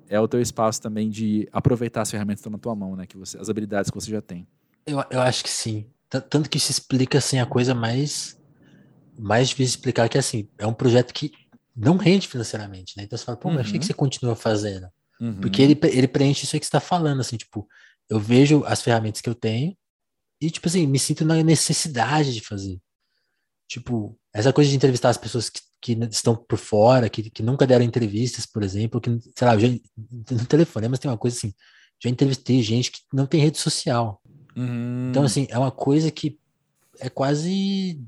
É 0.08 0.20
o 0.20 0.28
teu 0.28 0.42
espaço 0.42 0.82
também 0.82 1.10
de 1.10 1.48
aproveitar 1.52 2.02
as 2.02 2.10
ferramentas 2.10 2.40
que 2.40 2.48
estão 2.48 2.52
na 2.52 2.58
tua 2.58 2.76
mão, 2.76 2.96
né? 2.96 3.06
Que 3.06 3.16
você, 3.18 3.38
as 3.38 3.50
habilidades 3.50 3.92
que 3.92 3.96
você 3.96 4.10
já 4.10 4.22
tem. 4.22 4.48
Eu, 4.86 5.04
eu 5.12 5.22
acho 5.22 5.44
que 5.44 5.50
sim. 5.50 5.86
Tanto 6.10 6.50
que 6.50 6.60
se 6.60 6.72
explica 6.72 7.20
assim 7.20 7.38
a 7.38 7.46
coisa 7.46 7.76
mais 7.76 8.39
mais 9.20 9.50
difícil 9.50 9.76
explicar 9.76 10.08
que 10.10 10.18
assim, 10.18 10.50
é 10.58 10.66
um 10.66 10.74
projeto 10.74 11.14
que 11.14 11.32
não 11.76 11.98
rende 11.98 12.28
financeiramente, 12.28 12.96
né? 12.98 13.04
Então 13.04 13.18
você 13.18 13.26
fala, 13.26 13.38
pô, 13.38 13.50
mas 13.50 13.64
por 13.64 13.72
que 13.72 13.74
Uhum. 13.74 13.80
que 13.80 13.86
você 13.86 13.94
continua 13.94 14.36
fazendo? 14.36 14.88
Uhum. 15.20 15.40
Porque 15.40 15.62
ele, 15.62 15.80
ele 15.84 16.08
preenche 16.08 16.46
isso 16.46 16.56
aí 16.56 16.60
que 16.60 16.66
você 16.66 16.72
tá 16.72 16.80
falando, 16.80 17.20
assim, 17.20 17.38
tipo, 17.38 17.68
eu 18.10 18.20
vejo 18.20 18.64
as 18.66 18.82
ferramentas 18.82 19.22
que 19.22 19.30
eu 19.30 19.36
tenho 19.36 19.76
e, 20.42 20.50
tipo 20.50 20.68
assim, 20.68 20.88
me 20.88 20.98
sinto 20.98 21.26
na 21.26 21.42
necessidade 21.44 22.34
de 22.34 22.42
fazer. 22.42 22.80
Tipo, 23.68 24.18
essa 24.34 24.52
coisa 24.52 24.70
de 24.70 24.76
entrevistar 24.76 25.10
as 25.10 25.18
pessoas 25.18 25.50
que, 25.50 25.62
que 25.82 25.94
estão 26.12 26.36
por 26.36 26.58
fora, 26.58 27.10
que, 27.10 27.30
que 27.30 27.44
nunca 27.44 27.68
deram 27.68 27.86
entrevistas, 27.86 28.46
por 28.46 28.64
exemplo, 28.64 29.00
que, 29.00 29.10
sei 29.38 29.48
lá, 29.48 29.58
já, 29.58 29.68
no 29.68 30.46
telefone, 30.48 30.88
mas 30.88 31.00
tem 31.00 31.12
uma 31.12 31.18
coisa 31.18 31.38
assim, 31.38 31.54
já 32.02 32.10
entrevistei 32.10 32.62
gente 32.64 32.92
que 32.92 33.00
não 33.14 33.26
tem 33.26 33.42
rede 33.42 33.58
social. 33.58 34.22
Uhum. 34.56 35.10
Então, 35.10 35.24
assim, 35.24 35.46
é 35.50 35.58
uma 35.58 35.72
coisa 35.72 36.10
que 36.10 36.40
é 37.00 37.10
quase 37.10 38.02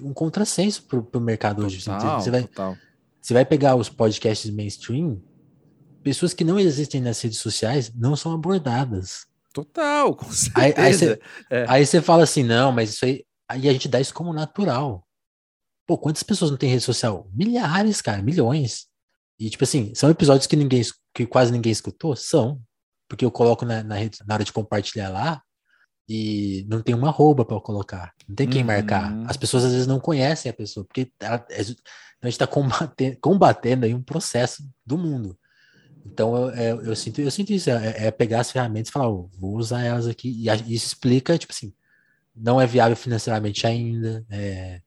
um 0.00 0.12
contrassenso 0.12 0.84
pro, 0.84 1.02
pro 1.02 1.20
mercado 1.20 1.64
hoje. 1.64 1.78
assim. 1.78 1.90
total, 1.90 2.20
Você 2.20 2.30
vai, 2.30 2.42
total. 2.42 2.76
você 3.20 3.34
vai 3.34 3.44
pegar 3.44 3.76
os 3.76 3.88
podcasts 3.88 4.50
mainstream, 4.50 5.22
pessoas 6.02 6.34
que 6.34 6.44
não 6.44 6.58
existem 6.58 7.00
nas 7.00 7.20
redes 7.20 7.38
sociais 7.38 7.92
não 7.94 8.16
são 8.16 8.32
abordadas. 8.32 9.26
Total, 9.52 10.14
com 10.16 10.26
aí, 10.54 10.72
certeza. 10.72 11.16
você, 11.16 11.20
É. 11.50 11.66
aí 11.68 11.84
você 11.86 12.00
fala 12.00 12.22
assim, 12.24 12.42
não, 12.42 12.72
mas 12.72 12.90
isso 12.94 13.04
aí. 13.04 13.24
Aí 13.48 13.68
a 13.68 13.72
gente 13.72 13.86
dá 13.86 14.00
isso 14.00 14.14
como 14.14 14.32
natural. 14.32 15.06
Pô, 15.86 15.98
quantas 15.98 16.22
pessoas 16.22 16.50
não 16.50 16.56
têm 16.56 16.70
rede 16.70 16.82
social? 16.82 17.28
Milhares, 17.34 18.00
cara, 18.00 18.22
milhões. 18.22 18.86
E, 19.38 19.50
tipo 19.50 19.64
assim, 19.64 19.92
são 19.94 20.08
episódios 20.08 20.46
que 20.46 20.56
ninguém, 20.56 20.80
que 21.14 21.26
quase 21.26 21.52
ninguém 21.52 21.70
escutou? 21.72 22.16
São. 22.16 22.62
Porque 23.08 23.24
eu 23.24 23.30
coloco 23.30 23.66
na, 23.66 23.82
na, 23.82 23.94
rede, 23.96 24.18
na 24.26 24.34
hora 24.34 24.44
de 24.44 24.52
compartilhar 24.52 25.10
lá 25.10 25.42
e 26.08 26.64
não 26.68 26.82
tem 26.82 26.94
uma 26.94 27.08
arroba 27.08 27.44
para 27.44 27.56
eu 27.56 27.60
colocar. 27.60 28.12
Não 28.28 28.34
tem 28.34 28.48
quem 28.48 28.62
Uhum. 28.62 28.66
marcar. 28.66 29.16
As 29.26 29.36
pessoas 29.36 29.64
às 29.64 29.72
vezes 29.72 29.86
não 29.86 30.00
conhecem 30.00 30.50
a 30.50 30.54
pessoa, 30.54 30.84
porque 30.84 31.10
ela- 31.20 31.44
é 31.50 31.60
a 31.60 31.62
gente 31.62 32.34
está 32.34 32.46
combatendo, 32.46 33.16
combatendo 33.20 33.84
aí 33.86 33.94
um 33.94 34.02
processo 34.02 34.62
do 34.86 34.96
mundo. 34.98 35.36
Então 36.04 36.34
eu, 36.36 36.50
é, 36.50 36.72
eu 36.72 36.96
sinto, 36.96 37.20
eu 37.20 37.30
sinto 37.30 37.52
isso, 37.52 37.70
é, 37.70 38.06
é 38.06 38.10
pegar 38.10 38.40
as 38.40 38.50
ferramentas 38.50 38.88
e 38.88 38.92
falar, 38.92 39.08
"Ó, 39.08 39.26
vou 39.38 39.56
usar 39.56 39.82
elas 39.82 40.06
aqui, 40.06 40.32
e 40.42 40.50
a- 40.50 40.56
isso 40.56 40.86
explica, 40.86 41.38
tipo 41.38 41.52
assim, 41.52 41.72
não 42.34 42.60
é 42.60 42.66
viável 42.66 42.96
financeiramente 42.96 43.66
ainda, 43.66 44.24
é, 44.30 44.80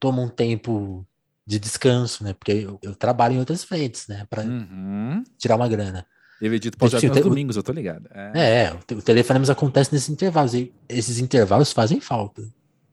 toma 0.00 0.22
um 0.22 0.28
tempo 0.28 1.06
de 1.46 1.58
descanso, 1.58 2.24
né? 2.24 2.32
Porque 2.32 2.52
eu, 2.52 2.78
eu 2.82 2.94
trabalho 2.94 3.34
em 3.34 3.38
outras 3.38 3.62
frentes, 3.64 4.06
né? 4.08 4.26
Para 4.30 4.42
Uhum. 4.44 5.22
tirar 5.38 5.56
uma 5.56 5.68
grana. 5.68 6.06
Eu 6.40 6.52
edito 6.52 6.72
Tipo, 6.76 6.78
pós-jovem 6.78 7.08
o 7.08 7.12
nos 7.12 7.20
te- 7.22 7.26
o- 7.26 7.28
domingos, 7.30 7.56
eu 7.56 7.62
tô 7.62 7.72
ligado. 7.72 8.08
É. 8.12 8.64
É, 8.64 8.72
o, 8.72 8.78
te- 8.78 8.94
o 8.94 9.02
telefonema 9.02 9.50
acontece 9.50 9.92
nesses 9.92 10.08
intervalos, 10.10 10.54
e 10.54 10.72
esses 10.88 11.18
intervalos 11.18 11.72
fazem 11.72 12.00
falta. 12.00 12.42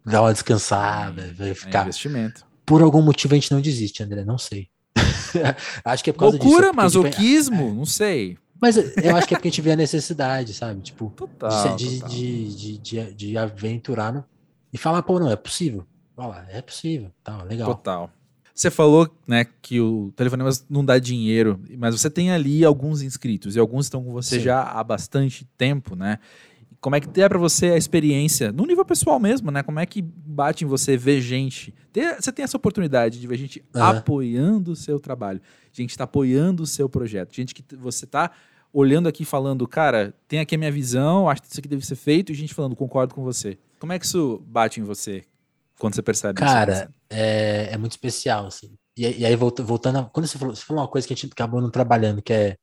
Dar 0.05 0.21
uma 0.21 0.31
descansada, 0.33 1.33
vai 1.37 1.49
É 1.51 1.53
ficar. 1.53 1.81
investimento. 1.83 2.45
Por 2.65 2.81
algum 2.81 3.01
motivo 3.01 3.33
a 3.33 3.37
gente 3.37 3.51
não 3.51 3.61
desiste, 3.61 4.01
André, 4.03 4.23
não 4.23 4.37
sei. 4.37 4.67
acho 5.85 6.03
que 6.03 6.09
é 6.09 6.13
por 6.13 6.19
causa 6.19 6.37
Loucura, 6.37 6.61
disso. 6.67 6.69
é 6.69 6.75
masoquismo, 6.75 7.73
não 7.73 7.85
sei. 7.85 8.37
Mas 8.61 8.77
eu 8.77 9.15
acho 9.15 9.27
que 9.27 9.33
é 9.33 9.37
porque 9.37 9.47
a 9.47 9.51
gente 9.51 9.61
vê 9.61 9.71
a 9.71 9.75
necessidade, 9.75 10.53
sabe? 10.53 10.81
Tipo, 10.81 11.11
Total. 11.15 11.75
de, 11.75 11.95
total. 11.99 12.09
de, 12.09 12.55
de, 12.55 12.77
de, 12.77 13.13
de 13.13 13.37
aventurar 13.37 14.13
no- 14.13 14.23
e 14.71 14.77
falar, 14.77 15.01
pô, 15.01 15.19
não, 15.19 15.29
é 15.31 15.35
possível. 15.35 15.83
Olha 16.15 16.27
lá, 16.27 16.45
é 16.49 16.61
possível. 16.61 17.11
Tá, 17.23 17.41
legal. 17.43 17.67
Total. 17.75 18.11
Você 18.61 18.69
falou, 18.69 19.09
né, 19.27 19.43
que 19.59 19.81
o 19.81 20.13
Telefonemas 20.15 20.63
não 20.69 20.85
dá 20.85 20.99
dinheiro, 20.99 21.59
mas 21.79 21.99
você 21.99 22.11
tem 22.11 22.29
ali 22.31 22.63
alguns 22.63 23.01
inscritos 23.01 23.55
e 23.55 23.59
alguns 23.59 23.87
estão 23.87 24.03
com 24.03 24.11
você 24.11 24.35
Sim. 24.35 24.43
já 24.43 24.61
há 24.61 24.83
bastante 24.83 25.45
tempo, 25.57 25.95
né? 25.95 26.19
Como 26.79 26.95
é 26.95 26.99
que 26.99 27.19
é 27.19 27.27
pra 27.27 27.39
você 27.39 27.71
a 27.71 27.77
experiência, 27.77 28.51
no 28.51 28.63
nível 28.67 28.85
pessoal 28.85 29.19
mesmo, 29.19 29.49
né? 29.49 29.63
Como 29.63 29.79
é 29.79 29.85
que 29.87 29.99
bate 30.03 30.63
em 30.63 30.67
você 30.67 30.95
ver 30.95 31.21
gente? 31.21 31.73
Ter- 31.91 32.21
você 32.21 32.31
tem 32.31 32.43
essa 32.43 32.55
oportunidade 32.55 33.19
de 33.19 33.25
ver 33.25 33.37
gente 33.37 33.63
Aham. 33.75 33.97
apoiando 33.97 34.73
o 34.73 34.75
seu 34.75 34.99
trabalho, 34.99 35.41
gente 35.73 35.97
tá 35.97 36.03
apoiando 36.03 36.61
o 36.61 36.67
seu 36.67 36.87
projeto, 36.87 37.35
gente 37.35 37.55
que 37.55 37.63
você 37.75 38.05
tá 38.05 38.29
olhando 38.71 39.09
aqui 39.09 39.25
falando, 39.25 39.67
cara, 39.67 40.13
tem 40.27 40.39
aqui 40.39 40.53
a 40.53 40.57
minha 40.59 40.71
visão, 40.71 41.27
acho 41.27 41.41
que 41.41 41.47
isso 41.47 41.59
aqui 41.59 41.67
deve 41.67 41.83
ser 41.83 41.95
feito, 41.95 42.31
e 42.31 42.35
gente 42.35 42.53
falando, 42.53 42.75
concordo 42.75 43.15
com 43.15 43.23
você. 43.23 43.57
Como 43.79 43.91
é 43.91 43.97
que 43.97 44.05
isso 44.05 44.39
bate 44.45 44.79
em 44.79 44.83
você 44.83 45.23
quando 45.81 45.95
você 45.95 46.01
percebe 46.01 46.39
isso? 46.41 46.53
Cara, 46.53 46.89
é, 47.09 47.69
é 47.73 47.77
muito 47.77 47.91
especial, 47.91 48.45
assim. 48.47 48.75
E, 48.97 49.19
e 49.21 49.25
aí, 49.25 49.35
volta- 49.35 49.63
voltando, 49.63 49.99
a, 49.99 50.03
quando 50.05 50.27
você 50.27 50.37
falou, 50.37 50.55
você 50.55 50.63
falou 50.63 50.81
uma 50.83 50.89
coisa 50.89 51.07
que 51.07 51.13
a 51.13 51.17
gente 51.17 51.31
acabou 51.31 51.59
não 51.61 51.69
trabalhando, 51.71 52.21
que 52.21 52.31
é 52.33 52.57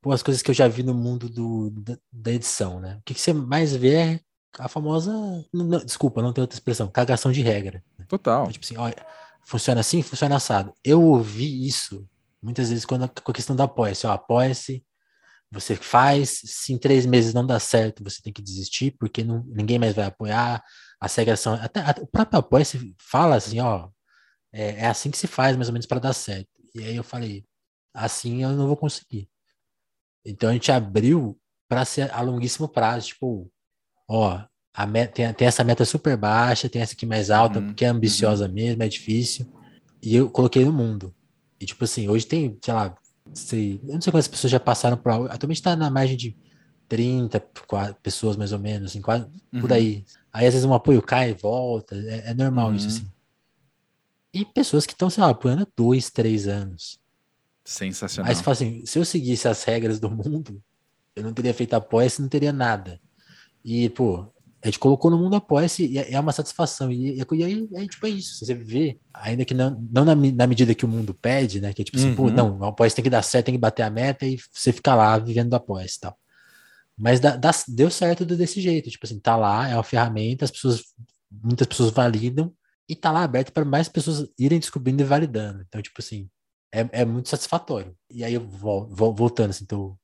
pô, 0.00 0.12
as 0.12 0.22
coisas 0.22 0.42
que 0.42 0.50
eu 0.50 0.54
já 0.54 0.68
vi 0.68 0.82
no 0.82 0.94
mundo 0.94 1.28
do, 1.28 1.70
da, 1.70 1.98
da 2.12 2.32
edição, 2.32 2.80
né? 2.80 2.96
O 3.00 3.02
que, 3.04 3.14
que 3.14 3.20
você 3.20 3.32
mais 3.32 3.74
vê 3.74 3.94
é 3.94 4.20
a 4.58 4.68
famosa. 4.68 5.12
não- 5.52 5.84
desculpa, 5.84 6.22
não 6.22 6.32
tem 6.32 6.42
outra 6.42 6.56
expressão, 6.56 6.88
cagação 6.88 7.32
de 7.32 7.42
regra. 7.42 7.82
Total. 8.08 8.42
Então, 8.42 8.52
tipo 8.52 8.64
assim, 8.64 8.76
olha, 8.76 8.96
funciona 9.44 9.80
assim, 9.80 10.02
funciona 10.02 10.36
assado. 10.36 10.72
Eu 10.84 11.02
ouvi 11.02 11.66
isso 11.66 12.08
muitas 12.42 12.68
vezes 12.68 12.84
quando, 12.84 13.08
com 13.08 13.30
a 13.30 13.34
questão 13.34 13.56
do 13.56 13.62
apoia-se. 13.62 14.06
Ó, 14.06 14.12
apoia-se, 14.12 14.84
você 15.50 15.74
faz, 15.76 16.40
se 16.44 16.72
em 16.72 16.78
três 16.78 17.04
meses 17.06 17.34
não 17.34 17.46
dá 17.46 17.58
certo, 17.58 18.02
você 18.04 18.20
tem 18.22 18.32
que 18.32 18.42
desistir, 18.42 18.92
porque 18.98 19.24
não, 19.24 19.44
ninguém 19.48 19.78
mais 19.78 19.94
vai 19.94 20.06
apoiar. 20.06 20.62
A 21.00 21.08
segregação, 21.08 21.54
até, 21.54 21.80
até 21.80 22.02
o 22.02 22.06
próprio 22.06 22.38
apoia-se 22.38 22.94
fala 22.98 23.36
assim, 23.36 23.60
ó, 23.60 23.88
é, 24.52 24.82
é 24.82 24.86
assim 24.86 25.10
que 25.10 25.18
se 25.18 25.26
faz, 25.26 25.56
mais 25.56 25.68
ou 25.68 25.72
menos, 25.72 25.86
para 25.86 26.00
dar 26.00 26.12
certo. 26.12 26.48
E 26.74 26.82
aí 26.82 26.96
eu 26.96 27.04
falei, 27.04 27.44
assim 27.92 28.42
eu 28.42 28.50
não 28.50 28.66
vou 28.66 28.76
conseguir. 28.76 29.28
Então 30.24 30.50
a 30.50 30.52
gente 30.52 30.72
abriu 30.72 31.38
para 31.68 31.84
ser 31.84 32.10
a 32.12 32.20
longuíssimo 32.20 32.68
prazo, 32.68 33.08
tipo, 33.08 33.50
ó, 34.08 34.42
a 34.74 34.86
meta, 34.86 35.12
tem, 35.12 35.32
tem 35.32 35.48
essa 35.48 35.64
meta 35.64 35.84
super 35.84 36.16
baixa, 36.16 36.68
tem 36.68 36.82
essa 36.82 36.92
aqui 36.94 37.06
mais 37.06 37.30
alta, 37.30 37.58
Uhum, 37.58 37.66
porque 37.68 37.84
é 37.84 37.88
ambiciosa 37.88 38.46
mesmo, 38.48 38.82
é 38.82 38.88
difícil. 38.88 39.46
e 40.02 40.14
eu 40.14 40.30
coloquei 40.30 40.64
no 40.64 40.72
mundo. 40.72 41.14
E 41.58 41.64
tipo 41.64 41.82
assim, 41.84 42.08
hoje 42.08 42.26
tem, 42.26 42.58
sei 42.62 42.74
lá, 42.74 42.94
sei, 43.32 43.80
eu 43.86 43.94
não 43.94 44.00
sei 44.00 44.10
quantas 44.12 44.28
pessoas 44.28 44.50
já 44.50 44.60
passaram 44.60 44.96
por 44.96 45.10
Atualmente 45.30 45.62
tá 45.62 45.74
na 45.74 45.90
margem 45.90 46.16
de 46.16 46.36
30 46.88 47.40
pessoas 48.02 48.36
mais 48.36 48.52
ou 48.52 48.58
menos, 48.58 48.90
assim, 48.90 49.00
quase, 49.00 49.26
uhum. 49.52 49.60
por 49.60 49.72
aí. 49.72 50.04
Aí 50.36 50.46
às 50.46 50.52
vezes 50.52 50.66
um 50.66 50.74
apoio 50.74 51.00
cai 51.00 51.30
e 51.30 51.34
volta, 51.34 51.96
é, 51.96 52.30
é 52.30 52.34
normal 52.34 52.68
uhum. 52.68 52.74
isso 52.76 52.88
assim. 52.88 53.10
E 54.34 54.44
pessoas 54.44 54.84
que 54.84 54.92
estão, 54.92 55.08
sei 55.08 55.22
lá, 55.22 55.30
apoiando 55.30 55.62
há 55.62 55.66
dois, 55.74 56.10
três 56.10 56.46
anos. 56.46 57.00
Sensacional. 57.64 58.28
Aí 58.28 58.36
você 58.36 58.42
fala 58.42 58.52
assim, 58.52 58.84
se 58.84 58.98
eu 58.98 59.04
seguisse 59.06 59.48
as 59.48 59.64
regras 59.64 59.98
do 59.98 60.10
mundo, 60.10 60.62
eu 61.16 61.22
não 61.22 61.32
teria 61.32 61.54
feito 61.54 61.72
apoia, 61.72 62.06
não 62.18 62.28
teria 62.28 62.52
nada. 62.52 63.00
E, 63.64 63.88
pô, 63.88 64.30
a 64.62 64.66
gente 64.66 64.78
colocou 64.78 65.10
no 65.10 65.16
mundo 65.16 65.36
apoia-se 65.36 65.86
e 65.86 65.98
é, 65.98 66.12
é 66.12 66.20
uma 66.20 66.32
satisfação. 66.32 66.92
E, 66.92 67.18
e, 67.18 67.44
aí, 67.44 67.66
é, 67.72 67.86
tipo, 67.86 68.06
é 68.06 68.10
isso. 68.10 68.44
Você 68.44 68.52
vê, 68.52 68.98
ainda 69.14 69.42
que 69.42 69.54
não, 69.54 69.82
não 69.90 70.04
na, 70.04 70.14
na 70.14 70.46
medida 70.46 70.74
que 70.74 70.84
o 70.84 70.88
mundo 70.88 71.14
pede, 71.14 71.62
né? 71.62 71.72
Que 71.72 71.80
é 71.80 71.84
tipo 71.86 71.96
assim, 71.96 72.10
uhum. 72.10 72.14
pô, 72.14 72.30
não, 72.30 72.58
o 72.58 72.64
apoia 72.66 72.90
tem 72.90 73.02
que 73.02 73.08
dar 73.08 73.22
certo, 73.22 73.46
tem 73.46 73.54
que 73.54 73.60
bater 73.60 73.84
a 73.84 73.90
meta 73.90 74.26
e 74.26 74.36
você 74.52 74.70
fica 74.70 74.94
lá 74.94 75.16
vivendo 75.18 75.48
do 75.48 75.56
apoia 75.56 75.86
e 75.86 75.98
tal. 75.98 76.14
Mas 76.98 77.20
dá, 77.20 77.36
dá, 77.36 77.50
deu 77.68 77.90
certo 77.90 78.24
desse 78.24 78.60
jeito. 78.60 78.90
Tipo 78.90 79.06
assim, 79.06 79.18
tá 79.18 79.36
lá, 79.36 79.68
é 79.68 79.74
uma 79.74 79.82
ferramenta, 79.82 80.44
as 80.44 80.50
pessoas, 80.50 80.82
muitas 81.30 81.66
pessoas 81.66 81.90
validam 81.90 82.52
e 82.88 82.96
tá 82.96 83.10
lá 83.10 83.22
aberto 83.22 83.52
para 83.52 83.64
mais 83.64 83.88
pessoas 83.88 84.28
irem 84.38 84.58
descobrindo 84.58 85.02
e 85.02 85.04
validando. 85.04 85.62
Então, 85.66 85.82
tipo 85.82 86.00
assim, 86.00 86.28
é, 86.72 86.88
é 86.92 87.04
muito 87.04 87.28
satisfatório. 87.28 87.94
E 88.10 88.24
aí 88.24 88.34
eu 88.34 88.46
vou, 88.46 88.88
vou 88.88 89.14
voltando, 89.14 89.50
assim, 89.50 89.66
tô, 89.66 89.98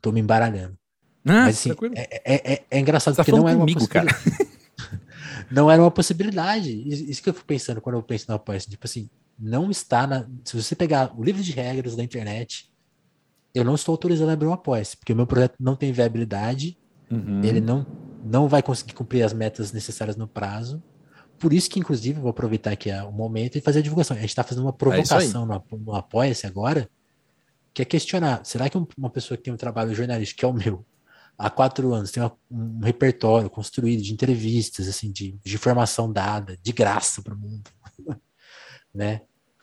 tô 0.00 0.12
me 0.12 0.20
embaralhando. 0.20 0.78
Ah, 1.24 1.44
Mas 1.44 1.58
assim, 1.58 1.70
é, 1.94 2.22
é, 2.24 2.54
é, 2.54 2.64
é, 2.70 2.78
engraçado 2.78 3.14
tá 3.14 3.22
porque 3.22 3.38
não 3.38 3.46
era 3.46 3.58
comigo, 3.58 3.80
uma 3.80 3.88
cara. 3.88 4.08
não 5.50 5.70
era 5.70 5.82
uma 5.82 5.90
possibilidade. 5.90 6.70
Isso 6.88 7.22
que 7.22 7.28
eu 7.28 7.34
fico 7.34 7.46
pensando 7.46 7.80
quando 7.80 7.96
eu 7.96 8.02
penso 8.02 8.24
no 8.28 8.36
apoio. 8.36 8.58
Tipo 8.60 8.86
assim, 8.86 9.10
não 9.38 9.70
está 9.70 10.06
na. 10.06 10.26
Se 10.44 10.56
você 10.60 10.74
pegar 10.74 11.12
o 11.18 11.22
livro 11.22 11.42
de 11.42 11.52
regras 11.52 11.94
da 11.94 12.02
internet, 12.02 12.69
eu 13.54 13.64
não 13.64 13.74
estou 13.74 13.92
autorizado 13.92 14.30
a 14.30 14.32
abrir 14.32 14.46
um 14.46 14.52
apoio, 14.52 14.82
porque 14.98 15.12
o 15.12 15.16
meu 15.16 15.26
projeto 15.26 15.56
não 15.58 15.74
tem 15.74 15.92
viabilidade, 15.92 16.78
uhum. 17.10 17.42
ele 17.42 17.60
não, 17.60 17.86
não 18.24 18.48
vai 18.48 18.62
conseguir 18.62 18.94
cumprir 18.94 19.22
as 19.22 19.32
metas 19.32 19.72
necessárias 19.72 20.16
no 20.16 20.28
prazo. 20.28 20.82
Por 21.38 21.52
isso 21.52 21.70
que, 21.70 21.80
inclusive, 21.80 22.20
vou 22.20 22.30
aproveitar 22.30 22.70
aqui 22.70 22.90
o 22.90 23.10
momento 23.10 23.56
e 23.56 23.60
fazer 23.60 23.78
a 23.78 23.82
divulgação. 23.82 24.16
A 24.16 24.20
gente 24.20 24.30
está 24.30 24.44
fazendo 24.44 24.64
uma 24.64 24.70
é 24.70 24.74
provocação 24.74 25.42
é 25.44 25.46
no, 25.46 25.78
no 25.78 25.94
Apoia-se 25.94 26.46
agora, 26.46 26.88
que 27.72 27.82
é 27.82 27.84
questionar: 27.84 28.44
será 28.44 28.68
que 28.68 28.76
uma 28.96 29.10
pessoa 29.10 29.38
que 29.38 29.44
tem 29.44 29.52
um 29.52 29.56
trabalho 29.56 29.94
jornalístico, 29.94 30.40
que 30.40 30.44
é 30.44 30.48
o 30.48 30.52
meu, 30.52 30.84
há 31.38 31.48
quatro 31.48 31.94
anos, 31.94 32.10
tem 32.10 32.22
uma, 32.22 32.36
um 32.50 32.80
repertório 32.80 33.48
construído 33.48 34.02
de 34.02 34.12
entrevistas, 34.12 34.86
assim, 34.86 35.10
de, 35.10 35.38
de 35.42 35.54
informação 35.54 36.12
dada, 36.12 36.58
de 36.62 36.72
graça 36.72 37.22
para 37.22 37.34
o 37.34 37.38
mundo, 37.38 37.70
né? 38.94 39.22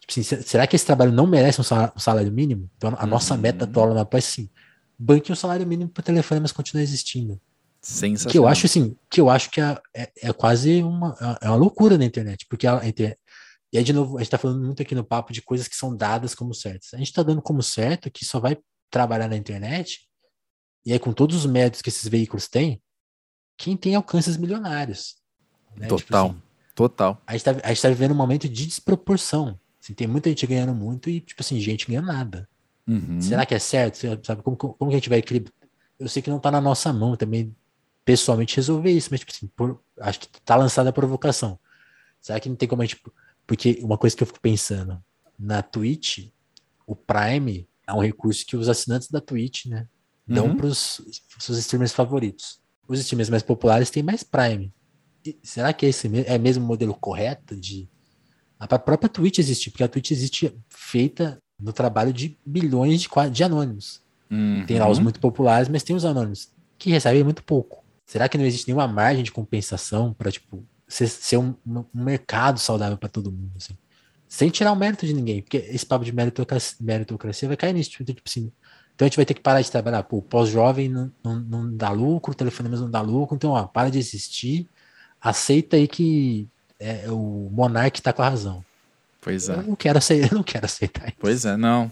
Assim, 0.10 0.24
será 0.24 0.66
que 0.66 0.76
esse 0.76 0.86
trabalho 0.86 1.12
não 1.12 1.28
merece 1.28 1.60
um 1.60 1.64
salário, 1.64 1.94
um 1.96 2.00
salário 2.00 2.32
mínimo? 2.32 2.70
Então, 2.78 2.96
a 2.98 3.04
uhum. 3.04 3.10
nossa 3.10 3.36
meta 3.36 3.66
atual 3.66 3.94
na 3.94 4.06
pós, 4.06 4.26
assim, 4.26 4.50
banque 4.98 5.32
um 5.32 5.36
salário 5.36 5.68
mínimo 5.68 5.90
para 5.90 6.04
telefone, 6.04 6.40
mas 6.40 6.52
continua 6.52 6.82
existindo. 6.82 7.40
Sensacional. 7.82 8.32
Que 8.32 8.38
eu 8.38 8.48
acho, 8.48 8.66
assim, 8.66 8.96
que 9.10 9.20
eu 9.20 9.30
acho 9.30 9.50
que 9.52 9.60
é, 9.62 9.78
é, 9.94 10.12
é 10.24 10.34
quase 10.34 10.82
uma, 10.82 11.16
é 11.42 11.50
uma 11.50 11.58
loucura 11.58 11.98
na 11.98 12.06
internet, 12.06 12.46
porque 12.50 12.66
a, 12.66 12.80
a 12.80 12.88
internet, 12.88 13.20
e 13.72 13.78
aí, 13.78 13.84
de 13.84 13.92
novo, 13.92 14.18
a 14.18 14.22
gente 14.22 14.28
está 14.28 14.38
falando 14.38 14.64
muito 14.64 14.82
aqui 14.82 14.96
no 14.96 15.04
papo 15.04 15.34
de 15.34 15.42
coisas 15.42 15.68
que 15.68 15.76
são 15.76 15.96
dadas 15.96 16.34
como 16.34 16.54
certas. 16.54 16.94
A 16.94 16.98
gente 16.98 17.08
está 17.08 17.22
dando 17.22 17.42
como 17.42 17.62
certo 17.62 18.10
que 18.10 18.24
só 18.24 18.40
vai 18.40 18.58
trabalhar 18.90 19.28
na 19.28 19.36
internet 19.36 20.08
e 20.88 20.94
aí, 20.94 21.00
com 21.00 21.12
todos 21.12 21.36
os 21.36 21.46
méritos 21.46 21.82
que 21.82 21.90
esses 21.90 22.08
veículos 22.08 22.48
têm, 22.48 22.82
quem 23.58 23.76
tem 23.76 23.94
alcances 23.94 24.38
milionários. 24.38 25.18
Né? 25.76 25.88
Tipo 25.88 26.00
total, 26.02 26.30
tipo 26.30 26.38
assim, 26.38 26.44
total. 26.74 27.22
A 27.28 27.34
gente, 27.34 27.44
tá, 27.44 27.52
a 27.62 27.68
gente 27.68 27.82
tá 27.82 27.90
vivendo 27.90 28.12
um 28.12 28.16
momento 28.16 28.48
de 28.48 28.66
desproporção. 28.66 29.60
Assim, 29.88 29.94
tem 29.94 30.08
muita 30.08 30.28
gente 30.28 30.46
ganhando 30.46 30.76
muito 30.76 31.10
e, 31.10 31.22
tipo 31.22 31.42
assim, 31.42 31.58
gente 31.62 31.88
ganha 31.88 32.02
nada. 32.02 32.48
Uhum. 32.86 33.22
Será 33.22 33.46
que 33.46 33.56
é 33.56 33.60
certo? 33.60 33.98
Sabe, 34.26 34.44
como, 34.44 34.58
como, 34.58 34.74
como 34.74 34.92
que 34.92 34.96
a 34.96 35.00
gente 35.00 35.08
vai 35.08 35.20
equilibrar? 35.20 35.54
Eu 35.98 36.10
sei 36.10 36.22
que 36.22 36.30
não 36.30 36.40
tá 36.40 36.52
na 36.52 36.60
nossa 36.60 36.92
mão 36.92 37.16
também, 37.16 37.56
pessoalmente, 38.04 38.58
resolver 38.58 38.92
isso, 38.92 39.08
mas, 39.10 39.22
tipo 39.22 39.32
assim, 39.32 39.48
por, 39.48 39.82
acho 40.02 40.20
que 40.20 40.42
tá 40.42 40.58
lançada 40.58 40.90
a 40.90 40.94
provocação. 40.94 41.58
Será 42.20 42.38
que 42.38 42.50
não 42.50 42.58
tem 42.58 42.68
como 42.68 42.82
a 42.82 42.86
gente. 42.86 43.02
Porque 43.46 43.80
uma 43.82 43.98
coisa 43.98 44.14
que 44.14 44.24
eu 44.24 44.28
fico 44.28 44.42
pensando, 44.42 45.02
na 45.40 45.62
Twitch, 45.62 46.28
o 46.86 46.94
Prime 46.94 47.66
é 47.88 47.94
um 47.94 48.02
recurso 48.02 48.46
que 48.46 48.58
os 48.58 48.68
assinantes 48.68 49.10
da 49.10 49.22
Twitch, 49.22 49.68
né, 49.68 49.88
dão 50.28 50.48
uhum. 50.48 50.58
para 50.58 50.66
os 50.66 51.02
seus 51.40 51.58
streamers 51.60 51.94
favoritos. 51.94 52.60
Os 52.90 53.00
streamers 53.00 53.30
mais 53.30 53.44
populares 53.44 53.90
têm 53.90 54.04
mais 54.04 54.22
Prime. 54.22 54.74
E 55.26 55.40
será 55.44 55.72
que 55.72 55.86
esse 55.86 56.10
é 56.26 56.38
mesmo 56.38 56.66
o 56.66 56.68
modelo 56.68 56.94
correto 56.94 57.56
de 57.56 57.90
a 58.60 58.80
própria 58.80 59.10
Twitch 59.10 59.40
existe, 59.40 59.70
porque 59.70 59.84
a 59.84 59.88
Twitch 59.88 60.12
existe 60.12 60.54
feita 60.70 61.38
no 61.60 61.74
trabalho 61.74 62.14
de 62.14 62.38
bilhões 62.46 63.02
de, 63.02 63.10
de 63.32 63.44
anônimos. 63.44 64.02
Uhum. 64.30 64.66
Tem 64.66 64.80
lá 64.80 64.90
os 64.90 65.00
muito 65.00 65.20
populares, 65.20 65.70
mas 65.70 65.84
tem 65.84 65.96
os 65.96 66.06
anônimos 66.06 66.50
que 66.78 66.90
recebem 66.90 67.24
muito 67.24 67.44
pouco. 67.44 67.84
Será 68.06 68.30
que 68.30 68.38
não 68.38 68.46
existe 68.46 68.68
nenhuma 68.68 68.88
margem 68.88 69.24
de 69.24 69.32
compensação 69.32 70.14
para 70.14 70.32
tipo 70.32 70.64
ser, 70.88 71.08
ser 71.08 71.38
um, 71.38 71.54
um, 71.66 71.84
mercado 71.94 72.60
saudável 72.60 72.98
para 72.98 73.10
todo 73.10 73.32
mundo, 73.32 73.52
assim? 73.58 73.78
Sem 74.28 74.50
tirar 74.50 74.72
o 74.72 74.76
mérito 74.76 75.06
de 75.06 75.14
ninguém, 75.14 75.42
porque 75.42 75.58
esse 75.58 75.86
papo 75.86 76.04
de 76.04 76.12
meritocracia, 76.12 76.78
meritocracia 76.82 77.48
vai 77.48 77.58
cair 77.58 77.74
nisso. 77.74 77.92
Tipo, 77.92 78.04
tipo 78.04 78.22
assim, 78.26 78.52
então 78.94 79.06
a 79.06 79.08
gente 79.08 79.16
vai 79.16 79.26
ter 79.26 79.34
que 79.34 79.42
parar 79.42 79.62
de 79.62 79.72
trabalhar. 79.72 80.04
Pô, 80.04 80.22
pós-jovem 80.22 80.90
não, 80.90 81.12
não, 81.24 81.40
não, 81.40 81.76
dá 81.76 81.90
lucro, 81.90 82.32
o 82.32 82.36
telefone 82.36 82.70
mesmo 82.70 82.86
não 82.86 82.92
dá 82.92 83.02
lucro, 83.02 83.36
então 83.36 83.52
ó, 83.52 83.64
para 83.66 83.90
de 83.90 84.00
existir, 84.00 84.70
aceita 85.22 85.78
aí 85.78 85.88
que 85.88 86.48
é, 86.80 87.10
o 87.10 87.50
monarca 87.52 88.00
está 88.00 88.14
com 88.14 88.22
a 88.22 88.30
razão. 88.30 88.64
Pois 89.22 89.50
é. 89.50 89.56
Eu 89.56 89.64
não 89.64 89.76
quero 89.76 89.98
aceitar, 89.98 90.34
não 90.36 90.44
quero 90.44 90.66
aceitar 90.66 91.08
isso. 91.08 91.18
Pois 91.20 91.46
é, 91.46 91.58
não. 91.58 91.92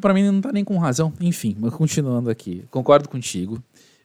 Para 0.00 0.14
mim 0.14 0.24
não 0.24 0.40
tá 0.40 0.52
nem 0.52 0.64
com 0.64 0.76
razão. 0.78 1.12
Enfim, 1.20 1.56
mas 1.58 1.74
continuando 1.74 2.30
aqui. 2.30 2.64
Concordo 2.70 3.08
contigo. 3.08 3.62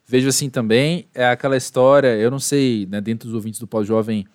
Vejo 0.07 0.27
assim 0.27 0.49
também, 0.49 1.05
é 1.15 1.25
aquela 1.25 1.55
história, 1.55 2.09
eu 2.17 2.29
não 2.29 2.39
sei, 2.39 2.86
né, 2.91 2.99
dentro 2.99 3.27
dos 3.27 3.36
ouvintes 3.36 3.61
do 3.61 3.67
pós-jovem, 3.67 4.27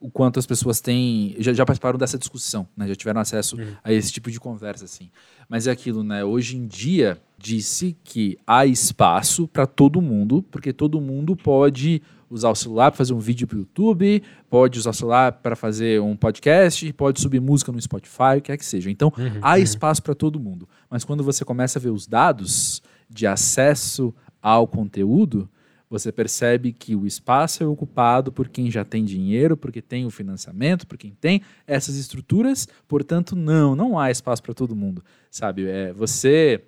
o 0.00 0.10
quanto 0.10 0.38
as 0.38 0.46
pessoas 0.46 0.80
têm 0.80 1.34
já, 1.38 1.52
já 1.52 1.64
participaram 1.64 1.98
dessa 1.98 2.18
discussão, 2.18 2.68
né? 2.76 2.86
Já 2.88 2.94
tiveram 2.94 3.20
acesso 3.20 3.56
uhum. 3.56 3.72
a 3.82 3.92
esse 3.92 4.12
tipo 4.12 4.30
de 4.30 4.38
conversa 4.38 4.84
assim. 4.84 5.10
Mas 5.48 5.66
é 5.66 5.70
aquilo, 5.70 6.02
né? 6.02 6.24
Hoje 6.24 6.56
em 6.56 6.66
dia 6.66 7.18
disse 7.36 7.96
que 8.04 8.38
há 8.46 8.66
espaço 8.66 9.46
para 9.48 9.66
todo 9.66 10.00
mundo, 10.00 10.42
porque 10.50 10.72
todo 10.72 11.00
mundo 11.00 11.36
pode 11.36 12.02
usar 12.30 12.50
o 12.50 12.54
celular 12.54 12.90
para 12.90 12.98
fazer 12.98 13.14
um 13.14 13.18
vídeo 13.18 13.46
para 13.46 13.56
o 13.56 13.60
YouTube, 13.60 14.22
pode 14.50 14.78
usar 14.78 14.90
o 14.90 14.94
celular 14.94 15.32
para 15.32 15.56
fazer 15.56 16.00
um 16.00 16.14
podcast, 16.14 16.92
pode 16.92 17.20
subir 17.20 17.40
música 17.40 17.72
no 17.72 17.80
Spotify, 17.80 18.38
o 18.38 18.42
que 18.42 18.52
é 18.52 18.56
que 18.56 18.64
seja. 18.64 18.90
Então, 18.90 19.12
uhum, 19.16 19.38
há 19.40 19.52
uhum. 19.52 19.58
espaço 19.58 20.02
para 20.02 20.14
todo 20.14 20.38
mundo. 20.38 20.68
Mas 20.90 21.04
quando 21.04 21.24
você 21.24 21.44
começa 21.44 21.78
a 21.78 21.82
ver 21.82 21.90
os 21.90 22.06
dados 22.06 22.82
de 23.08 23.26
acesso 23.26 24.14
ao 24.42 24.66
conteúdo, 24.66 25.48
você 25.90 26.12
percebe 26.12 26.72
que 26.72 26.94
o 26.94 27.06
espaço 27.06 27.62
é 27.62 27.66
ocupado 27.66 28.30
por 28.30 28.48
quem 28.48 28.70
já 28.70 28.84
tem 28.84 29.04
dinheiro, 29.04 29.56
porque 29.56 29.80
tem 29.80 30.04
o 30.04 30.10
financiamento, 30.10 30.86
por 30.86 30.98
quem 30.98 31.12
tem 31.12 31.42
essas 31.66 31.96
estruturas, 31.96 32.68
portanto, 32.86 33.34
não, 33.34 33.74
não 33.74 33.98
há 33.98 34.10
espaço 34.10 34.42
para 34.42 34.54
todo 34.54 34.76
mundo, 34.76 35.02
sabe? 35.30 35.66
É, 35.66 35.92
você 35.92 36.62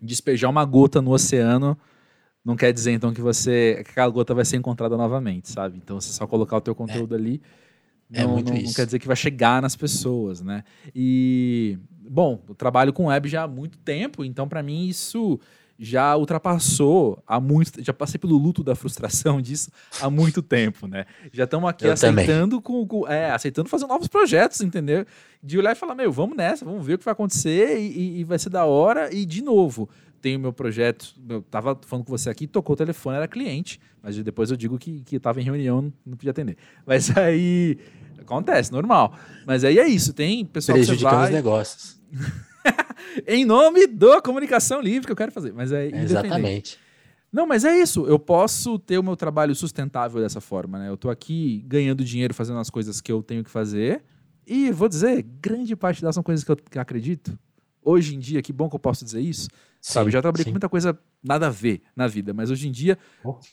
despejar 0.00 0.50
uma 0.50 0.64
gota 0.64 1.00
no 1.00 1.12
oceano 1.12 1.78
não 2.44 2.56
quer 2.56 2.72
dizer 2.72 2.92
então 2.92 3.12
que 3.14 3.22
você 3.22 3.80
que 3.84 3.90
aquela 3.92 4.10
gota 4.10 4.34
vai 4.34 4.44
ser 4.44 4.56
encontrada 4.56 4.96
novamente, 4.96 5.50
sabe? 5.50 5.78
Então, 5.82 5.98
você 6.00 6.12
só 6.12 6.26
colocar 6.26 6.56
o 6.56 6.60
teu 6.60 6.74
conteúdo 6.74 7.14
é. 7.14 7.18
ali 7.18 7.42
é 8.12 8.22
não, 8.22 8.36
não, 8.36 8.42
não, 8.42 8.72
quer 8.72 8.84
dizer 8.84 8.98
que 8.98 9.06
vai 9.06 9.16
chegar 9.16 9.62
nas 9.62 9.74
pessoas, 9.74 10.42
né? 10.42 10.62
E 10.94 11.78
bom, 11.88 12.42
eu 12.48 12.54
trabalho 12.54 12.92
com 12.92 13.06
web 13.06 13.28
já 13.28 13.44
há 13.44 13.48
muito 13.48 13.78
tempo, 13.78 14.24
então 14.24 14.46
para 14.46 14.62
mim 14.62 14.86
isso 14.86 15.40
já 15.78 16.16
ultrapassou 16.16 17.22
há 17.26 17.40
muito, 17.40 17.82
já 17.82 17.92
passei 17.92 18.18
pelo 18.18 18.36
luto 18.36 18.62
da 18.62 18.74
frustração 18.74 19.40
disso 19.40 19.70
há 20.00 20.08
muito 20.08 20.42
tempo, 20.42 20.86
né? 20.86 21.04
Já 21.32 21.44
estamos 21.44 21.68
aqui 21.68 21.86
Eu 21.86 21.92
aceitando 21.92 22.60
com, 22.60 22.86
com, 22.86 23.08
é, 23.08 23.30
aceitando 23.30 23.68
fazer 23.68 23.86
novos 23.86 24.08
projetos, 24.08 24.60
entendeu? 24.60 25.04
De 25.42 25.58
olhar 25.58 25.72
e 25.72 25.74
falar, 25.74 25.94
meu, 25.94 26.12
vamos 26.12 26.36
nessa, 26.36 26.64
vamos 26.64 26.84
ver 26.86 26.94
o 26.94 26.98
que 26.98 27.04
vai 27.04 27.12
acontecer 27.12 27.78
e, 27.78 28.20
e 28.20 28.24
vai 28.24 28.38
ser 28.38 28.50
da 28.50 28.64
hora. 28.64 29.12
E 29.12 29.26
de 29.26 29.42
novo, 29.42 29.88
tenho 30.20 30.38
meu 30.38 30.52
projeto, 30.52 31.14
eu 31.28 31.42
tava 31.42 31.78
falando 31.84 32.06
com 32.06 32.12
você 32.16 32.30
aqui, 32.30 32.46
tocou 32.46 32.74
o 32.74 32.76
telefone, 32.76 33.16
era 33.16 33.28
cliente, 33.28 33.80
mas 34.02 34.16
depois 34.16 34.50
eu 34.50 34.56
digo 34.56 34.78
que, 34.78 35.00
que 35.00 35.18
tava 35.18 35.40
em 35.40 35.44
reunião, 35.44 35.92
não 36.04 36.16
podia 36.16 36.30
atender. 36.30 36.56
Mas 36.86 37.14
aí 37.18 37.78
acontece, 38.18 38.72
normal. 38.72 39.14
Mas 39.46 39.64
aí 39.64 39.78
é 39.78 39.86
isso, 39.86 40.14
tem 40.14 40.44
pessoal 40.46 40.78
que 40.78 40.86
você 40.86 40.96
vai... 40.96 41.24
os 41.24 41.30
negócios. 41.30 42.00
em 43.26 43.44
nome 43.44 43.86
da 43.86 44.20
comunicação 44.20 44.80
livre 44.80 45.06
que 45.06 45.12
eu 45.12 45.16
quero 45.16 45.32
fazer. 45.32 45.52
Mas 45.52 45.72
é 45.72 45.86
Exatamente. 45.86 46.78
Não, 47.34 47.48
mas 47.48 47.64
é 47.64 47.76
isso. 47.76 48.06
Eu 48.06 48.16
posso 48.16 48.78
ter 48.78 48.96
o 48.96 49.02
meu 49.02 49.16
trabalho 49.16 49.54
sustentável 49.56 50.20
dessa 50.20 50.40
forma, 50.40 50.78
né? 50.78 50.88
Eu 50.88 50.96
tô 50.96 51.10
aqui 51.10 51.64
ganhando 51.66 52.04
dinheiro 52.04 52.32
fazendo 52.32 52.60
as 52.60 52.70
coisas 52.70 53.00
que 53.00 53.10
eu 53.10 53.24
tenho 53.24 53.42
que 53.42 53.50
fazer. 53.50 54.04
E 54.46 54.70
vou 54.70 54.88
dizer, 54.88 55.22
grande 55.40 55.74
parte 55.74 56.00
delas 56.00 56.14
são 56.14 56.22
coisas 56.22 56.44
que 56.44 56.52
eu, 56.52 56.56
acredito. 56.80 57.36
Hoje 57.82 58.14
em 58.14 58.20
dia, 58.20 58.40
que 58.40 58.52
bom 58.52 58.68
que 58.68 58.76
eu 58.76 58.78
posso 58.78 59.04
dizer 59.04 59.20
isso. 59.20 59.48
Sim, 59.80 59.92
sabe, 59.92 60.10
já 60.12 60.22
trabalhei 60.22 60.44
sim. 60.44 60.50
com 60.50 60.54
muita 60.54 60.68
coisa 60.68 60.96
nada 61.22 61.48
a 61.48 61.50
ver 61.50 61.82
na 61.96 62.06
vida, 62.06 62.32
mas 62.32 62.50
hoje 62.50 62.68
em 62.68 62.70
dia, 62.72 62.96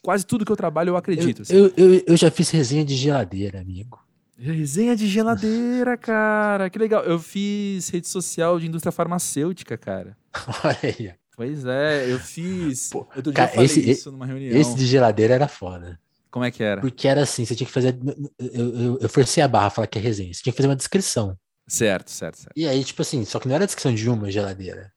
quase 0.01 0.25
tudo 0.25 0.45
que 0.45 0.51
eu 0.51 0.55
trabalho 0.55 0.89
eu 0.89 0.95
acredito. 0.95 1.39
Eu, 1.39 1.41
assim. 1.41 1.55
eu, 1.55 1.73
eu, 1.75 2.03
eu, 2.07 2.17
já 2.17 2.29
fiz 2.29 2.49
resenha 2.51 2.85
de 2.85 2.95
geladeira, 2.95 3.59
amigo. 3.59 3.99
Resenha 4.41 4.95
de 4.95 5.07
geladeira, 5.07 5.95
cara. 5.97 6.69
Que 6.69 6.79
legal. 6.79 7.03
Eu 7.03 7.19
fiz 7.19 7.89
rede 7.89 8.07
social 8.07 8.59
de 8.59 8.67
indústria 8.67 8.91
farmacêutica, 8.91 9.77
cara. 9.77 10.17
Olha 10.63 10.79
aí. 10.83 11.13
Pois 11.35 11.65
é, 11.65 12.11
eu 12.11 12.19
fiz. 12.19 12.89
Pô, 12.89 12.99
Outro 13.15 13.23
dia 13.23 13.33
cara, 13.33 13.51
eu 13.51 13.55
falei 13.55 13.65
esse- 13.65 13.89
isso 13.89 14.11
numa 14.11 14.25
reunião. 14.25 14.55
Esse 14.59 14.75
de 14.75 14.85
geladeira 14.85 15.33
era 15.35 15.47
foda. 15.47 15.99
Como 16.29 16.45
é 16.45 16.51
que 16.51 16.63
era? 16.63 16.81
Porque 16.81 17.07
era 17.07 17.21
assim, 17.23 17.45
você 17.45 17.55
tinha 17.55 17.67
que 17.67 17.73
fazer. 17.73 17.97
Eu, 18.39 18.75
eu, 18.75 18.99
eu 19.01 19.09
forcei 19.09 19.43
a 19.43 19.47
barra 19.47 19.67
a 19.67 19.69
falar 19.69 19.87
que 19.87 19.97
é 19.99 20.01
resenha. 20.01 20.33
Você 20.33 20.41
tinha 20.43 20.53
que 20.53 20.57
fazer 20.57 20.67
uma 20.69 20.75
descrição. 20.75 21.37
Certo, 21.67 22.09
certo, 22.09 22.37
certo. 22.37 22.53
E 22.55 22.67
aí, 22.67 22.83
tipo 22.83 23.01
assim, 23.01 23.23
só 23.25 23.39
que 23.39 23.47
não 23.47 23.55
era 23.55 23.63
a 23.63 23.67
descrição 23.67 23.93
de 23.93 24.09
uma 24.09 24.29
geladeira. 24.31 24.91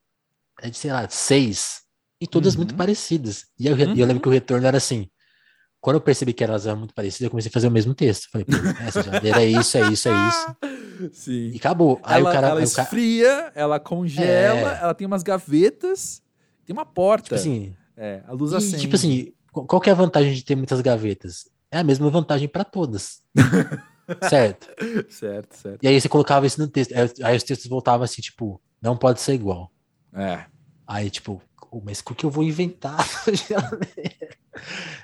É 0.60 0.70
de, 0.70 0.76
sei 0.78 0.92
lá, 0.92 1.08
seis. 1.08 1.82
E 2.20 2.26
todas 2.26 2.54
Uhum. 2.54 2.58
muito 2.60 2.74
parecidas. 2.74 3.46
E 3.58 3.66
eu, 3.66 3.76
e 3.76 3.82
eu 3.82 3.88
Uhum. 3.88 3.94
lembro 3.94 4.20
que 4.20 4.28
o 4.28 4.32
retorno 4.32 4.66
era 4.66 4.76
assim. 4.76 5.08
Quando 5.84 5.96
eu 5.96 6.00
percebi 6.00 6.32
que 6.32 6.42
elas 6.42 6.66
eram 6.66 6.78
muito 6.78 6.94
parecidas, 6.94 7.26
eu 7.26 7.30
comecei 7.30 7.50
a 7.50 7.52
fazer 7.52 7.68
o 7.68 7.70
mesmo 7.70 7.94
texto. 7.94 8.30
Falei, 8.30 8.46
pô, 8.46 8.54
essa 8.86 9.02
geladeira 9.02 9.42
é 9.42 9.46
isso, 9.46 9.76
é 9.76 9.92
isso, 9.92 10.08
é 10.08 10.28
isso. 10.28 10.56
E 10.94 11.10
Sim. 11.12 11.56
acabou. 11.56 12.00
Aí 12.02 12.20
ela 12.20 12.30
o 12.30 12.32
cara. 12.32 12.46
ela 12.46 12.60
aí 12.60 12.64
o 12.64 12.70
cara 12.70 12.84
esfria, 12.86 13.52
ela 13.54 13.78
congela, 13.80 14.78
É. 14.78 14.80
ela 14.80 14.94
tem 14.94 15.06
umas 15.06 15.22
gavetas, 15.22 16.22
tem 16.64 16.72
uma 16.72 16.86
porta. 16.86 17.24
tipo 17.24 17.34
assim, 17.34 17.74
é, 17.96 18.22
a 18.26 18.32
luz 18.32 18.52
e, 18.52 18.56
acende. 18.56 18.78
tipo 18.80 18.94
assim, 18.94 19.32
qual 19.52 19.78
que 19.78 19.90
é 19.90 19.92
a 19.92 19.96
vantagem 19.96 20.32
de 20.32 20.42
ter 20.42 20.54
muitas 20.56 20.80
gavetas? 20.80 21.50
É 21.70 21.78
a 21.80 21.84
mesma 21.84 22.08
vantagem 22.08 22.48
para 22.48 22.64
todas. 22.64 23.20
certo? 24.30 24.68
Certo, 25.10 25.54
certo. 25.54 25.82
E 25.82 25.88
aí 25.88 26.00
você 26.00 26.08
colocava 26.08 26.46
isso 26.46 26.60
no 26.60 26.68
texto. 26.68 26.94
Aí 27.22 27.36
os 27.36 27.42
textos 27.42 27.68
voltavam 27.68 28.04
assim, 28.04 28.22
tipo, 28.22 28.58
não 28.80 28.96
pode 28.96 29.20
ser 29.20 29.34
igual. 29.34 29.70
É. 30.14 30.44
Aí, 30.86 31.10
tipo, 31.10 31.42
"Oh, 31.76 31.82
mas 31.84 32.00
o 32.00 32.14
que 32.14 32.24
eu 32.24 32.30
vou 32.30 32.44
inventar? 32.44 32.96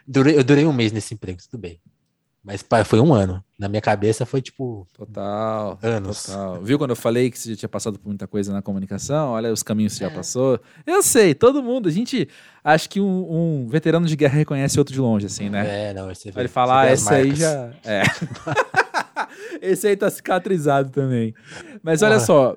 durei, 0.07 0.37
eu 0.39 0.45
durei 0.45 0.65
um 0.67 0.73
mês 0.73 0.93
nesse 0.93 1.15
emprego, 1.15 1.39
tudo 1.51 1.61
bem. 1.61 1.81
Mas 2.43 2.63
pá, 2.63 2.83
foi 2.85 2.99
um 3.01 3.13
ano. 3.13 3.45
Na 3.59 3.69
minha 3.69 3.83
cabeça 3.83 4.25
foi 4.25 4.41
tipo 4.41 4.87
Total. 4.97 5.79
anos. 5.83 6.23
Total. 6.25 6.63
Viu 6.63 6.79
quando 6.79 6.91
eu 6.91 6.97
falei 6.97 7.31
que 7.31 7.39
você 7.39 7.51
já 7.51 7.57
tinha 7.57 7.69
passado 7.69 7.99
por 7.99 8.09
muita 8.09 8.27
coisa 8.27 8.51
na 8.51 8.63
comunicação? 8.63 9.33
Olha 9.33 9.53
os 9.53 9.63
caminhos 9.63 9.93
que 9.93 9.99
você 9.99 10.05
já 10.07 10.11
É. 10.11 10.15
passou. 10.15 10.59
Eu 10.87 11.03
sei, 11.03 11.35
todo 11.35 11.63
mundo. 11.63 11.91
A 11.91 11.93
gente. 11.93 12.27
Acho 12.65 12.89
que 12.89 12.99
um, 12.99 13.65
um 13.65 13.69
veterano 13.69 14.07
de 14.07 14.17
guerra 14.17 14.39
reconhece 14.39 14.79
outro 14.79 14.95
de 14.95 15.01
longe, 15.01 15.27
assim, 15.27 15.51
né? 15.51 15.91
É, 15.91 15.95
não, 15.95 16.07
você 16.07 16.31
Vai 16.31 16.45
ele 16.45 16.49
vê- 16.49 16.55
vê 16.87 16.93
as 16.93 17.03
esse 17.03 17.15
aí 17.15 17.35
já. 17.35 17.71
É. 17.85 18.03
esse 19.61 19.87
aí 19.89 19.97
tá 19.97 20.09
cicatrizado 20.11 20.89
também. 20.91 21.35
Mas 21.83 22.01
olha 22.01 22.15
Porra. 22.15 22.25
só, 22.27 22.57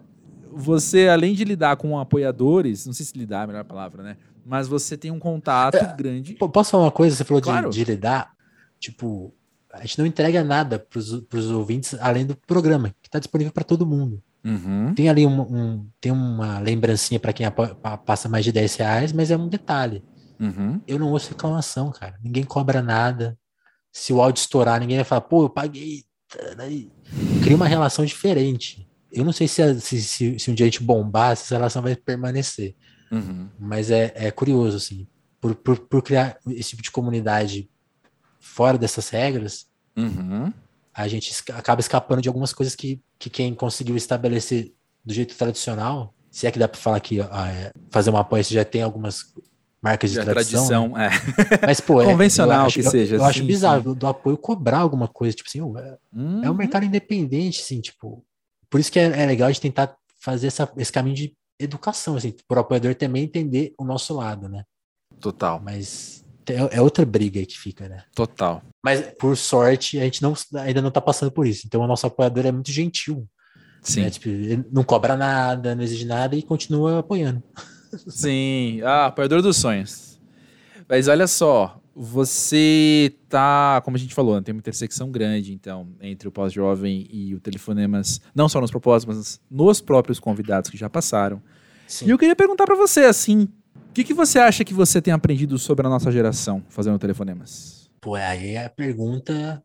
você, 0.55 1.07
além 1.07 1.33
de 1.33 1.43
lidar 1.43 1.75
com 1.77 1.97
apoiadores, 1.99 2.85
não 2.85 2.93
sei 2.93 3.05
se 3.05 3.17
lidar 3.17 3.41
é 3.41 3.43
a 3.43 3.47
melhor 3.47 3.63
palavra, 3.65 4.03
né? 4.03 4.17
Mas 4.45 4.67
você 4.67 4.97
tem 4.97 5.09
um 5.11 5.19
contato 5.19 5.77
grande. 5.97 6.33
Pô, 6.35 6.49
Posso 6.49 6.71
falar 6.71 6.83
uma 6.85 6.91
coisa? 6.91 7.15
Você 7.15 7.23
falou 7.23 7.39
de- 7.41 7.45
Claro. 7.49 7.69
de, 7.69 7.83
lidar. 7.83 8.31
Tipo, 8.79 9.33
a 9.71 9.81
gente 9.81 9.97
não 9.97 10.05
entrega 10.05 10.43
nada 10.43 10.77
pros, 10.79 11.21
pros 11.21 11.49
ouvintes 11.49 11.95
além 11.99 12.25
do 12.25 12.35
programa, 12.35 12.93
que 13.01 13.09
tá 13.09 13.19
disponível 13.19 13.53
para 13.53 13.63
todo 13.63 13.85
mundo. 13.85 14.21
Uhum. 14.43 14.93
Tem 14.93 15.07
ali 15.09 15.25
um, 15.25 15.41
um- 15.41 15.87
tem 16.01 16.11
uma 16.11 16.59
lembrancinha 16.59 17.19
para 17.19 17.31
quem 17.31 17.45
apo- 17.45 17.73
pa- 17.75 17.97
passa 17.97 18.27
mais 18.27 18.43
de 18.43 18.51
10 18.51 18.75
reais, 18.75 19.13
mas 19.13 19.31
é 19.31 19.37
um 19.37 19.47
detalhe. 19.47 20.03
Uhum. 20.39 20.81
Eu 20.85 20.99
não 20.99 21.11
ouço 21.11 21.29
reclamação, 21.29 21.89
cara. 21.91 22.15
Ninguém 22.21 22.43
cobra 22.43 22.81
nada. 22.81 23.37
Se 23.91 24.11
o 24.11 24.21
áudio 24.21 24.41
estourar, 24.41 24.79
ninguém 24.81 24.97
vai 24.97 25.05
falar, 25.05 25.21
pô, 25.21 25.43
eu 25.43 25.49
paguei. 25.49 26.03
Daí 26.57 26.91
Cria 27.43 27.55
uma 27.55 27.67
relação 27.67 28.03
diferente. 28.03 28.85
Eu 29.13 29.23
não 29.23 29.31
sei 29.31 29.47
se, 29.47 29.79
se, 29.79 30.01
se, 30.01 30.39
se 30.39 30.51
um 30.51 30.53
dia 30.53 30.65
a 30.65 30.69
gente 30.69 30.83
bombar, 30.83 31.35
se 31.37 31.43
essa 31.43 31.55
relação 31.55 31.81
vai 31.81 31.95
permanecer. 31.95 32.75
Uhum. 33.11 33.47
Mas 33.59 33.91
é, 33.91 34.11
é 34.15 34.31
curioso, 34.31 34.77
assim. 34.77 35.07
Por, 35.39 35.53
por, 35.55 35.77
por 35.79 36.01
criar 36.01 36.37
esse 36.47 36.69
tipo 36.71 36.81
de 36.81 36.89
comunidade 36.91 37.69
fora 38.39 38.77
dessas 38.77 39.09
regras, 39.09 39.67
Uhum. 39.95 40.51
a 40.91 41.07
gente 41.07 41.31
acaba 41.51 41.79
escapando 41.79 42.19
de 42.21 42.27
algumas 42.27 42.51
coisas 42.51 42.75
que, 42.75 42.99
que 43.19 43.29
quem 43.29 43.53
conseguiu 43.53 43.95
estabelecer 43.95 44.73
do 45.05 45.13
jeito 45.13 45.35
tradicional, 45.35 46.15
se 46.31 46.47
é 46.47 46.51
que 46.51 46.57
dá 46.57 46.67
para 46.67 46.79
falar 46.81 46.99
que 46.99 47.21
ah, 47.21 47.51
é, 47.51 47.71
fazer 47.91 48.09
uma 48.09 48.21
apoio 48.21 48.43
já 48.43 48.65
tem 48.65 48.81
algumas 48.81 49.31
marcas 49.79 50.09
de 50.09 50.15
Já 50.15 50.23
é 50.23 50.25
tradição, 50.25 50.87
né? 50.89 51.09
tradição, 51.09 51.59
é. 51.59 51.67
mas 51.67 51.79
pô, 51.79 52.01
é- 52.01 52.05
Convencional 52.05 52.65
acho, 52.65 52.79
que 52.79 52.87
eu- 52.87 52.89
seja, 52.89 53.15
Eu, 53.17 53.23
acho 53.23 53.39
sim, 53.39 53.45
bizarro 53.45 53.93
do 53.93 54.07
apoio 54.07 54.35
cobrar 54.37 54.79
alguma 54.79 55.07
coisa, 55.07 55.35
tipo 55.35 55.47
assim, 55.47 55.59
é, 55.59 55.61
é 55.61 55.97
um 56.17 56.47
Uhum. 56.49 56.53
mercado 56.55 56.85
independente, 56.85 57.61
assim, 57.61 57.79
tipo, 57.81 58.25
por 58.73 58.79
isso 58.79 58.91
que 58.91 58.97
é, 58.97 59.03
é 59.03 59.25
legal 59.27 59.51
de 59.51 59.61
tentar 59.61 59.95
fazer 60.19 60.47
essa, 60.47 60.67
esse 60.77 60.91
caminho 60.91 61.15
de 61.15 61.37
educação, 61.59 62.15
assim, 62.15 62.33
para 62.47 62.57
o 62.57 62.61
apoiador 62.61 62.95
também 62.95 63.23
entender 63.23 63.71
o 63.77 63.85
nosso 63.85 64.15
lado, 64.15 64.49
né? 64.49 64.63
Total, 65.19 65.61
Mas 65.63 66.25
é, 66.49 66.77
é 66.77 66.81
outra 66.81 67.05
briga 67.05 67.39
aí 67.39 67.45
que 67.45 67.59
fica, 67.59 67.87
né? 67.87 68.03
total. 68.15 68.63
Mas, 68.83 69.13
por 69.19 69.37
sorte, 69.37 69.99
a 69.99 70.05
gente 70.05 70.23
não, 70.23 70.33
ainda 70.55 70.81
não 70.81 70.89
tá 70.89 70.99
passando 70.99 71.31
por 71.31 71.45
isso. 71.45 71.67
Então, 71.67 71.81
o 71.81 71.87
nosso 71.87 72.07
apoiador 72.07 72.47
é 72.47 72.51
muito 72.51 72.71
gentil. 72.71 73.29
Sim. 73.79 74.01
Né? 74.01 74.09
Tipo, 74.09 74.29
ele 74.29 74.65
não 74.71 74.83
cobra 74.83 75.15
nada, 75.15 75.75
não 75.75 75.83
exige 75.83 76.05
nada 76.05 76.35
e 76.35 76.41
continua 76.41 76.97
apoiando. 76.97 77.43
Sim, 78.09 78.81
ah, 78.81 79.05
apoiador 79.05 79.43
dos 79.43 79.57
sonhos. 79.57 80.19
Mas 80.89 81.07
olha 81.07 81.27
só, 81.27 81.79
você 81.95 83.13
tá, 83.29 83.81
como 83.83 83.95
a 83.95 83.99
gente 83.99 84.13
falou, 84.13 84.35
né, 84.35 84.41
tem 84.41 84.53
uma 84.53 84.59
intersecção 84.59 85.11
grande, 85.11 85.53
então, 85.53 85.87
entre 86.01 86.27
o 86.27 86.31
pós-jovem 86.31 87.07
e 87.09 87.35
o 87.35 87.39
Telefonemas, 87.39 88.19
não 88.33 88.49
só 88.49 88.59
nos 88.59 88.71
propósitos, 88.71 89.15
mas 89.15 89.41
nos 89.49 89.81
próprios 89.81 90.19
convidados 90.19 90.69
que 90.69 90.77
já 90.77 90.89
passaram. 90.89 91.41
Sim. 91.87 92.07
E 92.07 92.09
eu 92.09 92.17
queria 92.17 92.35
perguntar 92.35 92.65
pra 92.65 92.75
você, 92.75 93.01
assim, 93.01 93.47
o 93.89 93.93
que, 93.93 94.03
que 94.03 94.13
você 94.13 94.39
acha 94.39 94.65
que 94.65 94.73
você 94.73 95.01
tem 95.01 95.13
aprendido 95.13 95.57
sobre 95.57 95.85
a 95.85 95.89
nossa 95.89 96.11
geração 96.11 96.63
fazendo 96.69 96.97
Telefonemas? 96.97 97.89
Pô, 98.01 98.15
aí 98.15 98.55
é 98.55 98.65
a 98.65 98.69
pergunta 98.69 99.63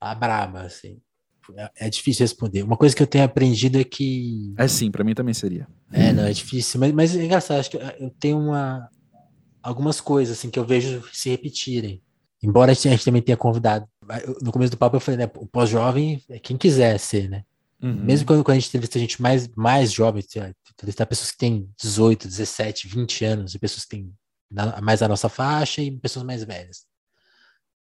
a 0.00 0.14
braba, 0.14 0.62
assim. 0.62 1.00
É, 1.56 1.86
é 1.86 1.90
difícil 1.90 2.24
responder. 2.24 2.62
Uma 2.62 2.76
coisa 2.76 2.94
que 2.94 3.02
eu 3.02 3.06
tenho 3.06 3.24
aprendido 3.24 3.78
é 3.78 3.84
que. 3.84 4.52
É 4.56 4.68
sim, 4.68 4.90
pra 4.90 5.02
mim 5.02 5.14
também 5.14 5.32
seria. 5.32 5.66
É, 5.90 6.12
não, 6.12 6.24
é 6.24 6.32
difícil, 6.32 6.78
mas, 6.78 6.92
mas 6.92 7.16
é 7.16 7.24
engraçado. 7.24 7.58
Acho 7.58 7.70
que 7.70 7.76
eu 7.76 8.10
tenho 8.20 8.38
uma, 8.38 8.88
algumas 9.68 10.00
coisas 10.00 10.38
assim 10.38 10.50
que 10.50 10.58
eu 10.58 10.64
vejo 10.64 11.02
se 11.12 11.28
repetirem. 11.28 12.02
Embora 12.42 12.72
a 12.72 12.74
gente 12.74 13.04
também 13.04 13.20
tenha 13.20 13.36
convidado. 13.36 13.86
No 14.40 14.50
começo 14.50 14.70
do 14.70 14.78
papo 14.78 14.96
eu 14.96 15.00
falei, 15.00 15.18
né? 15.18 15.30
O 15.36 15.46
pós-jovem 15.46 16.22
é 16.28 16.38
quem 16.38 16.56
quiser 16.56 16.98
ser, 16.98 17.28
né? 17.28 17.44
Uhum. 17.82 17.94
Mesmo 18.04 18.26
quando, 18.26 18.42
quando 18.42 18.56
a 18.56 18.60
gente 18.60 18.68
entrevista 18.68 18.98
gente 18.98 19.20
mais, 19.20 19.48
mais 19.54 19.92
jovem, 19.92 20.24
entrevistar 20.72 21.06
pessoas 21.06 21.30
que 21.32 21.38
têm 21.38 21.70
18, 21.78 22.26
17, 22.26 22.88
20 22.88 23.24
anos, 23.24 23.54
e 23.54 23.58
pessoas 23.58 23.84
que 23.84 23.90
têm 23.90 24.12
na- 24.50 24.80
mais 24.80 25.02
a 25.02 25.08
nossa 25.08 25.28
faixa 25.28 25.82
e 25.82 25.90
pessoas 25.90 26.24
mais 26.24 26.42
velhas. 26.44 26.86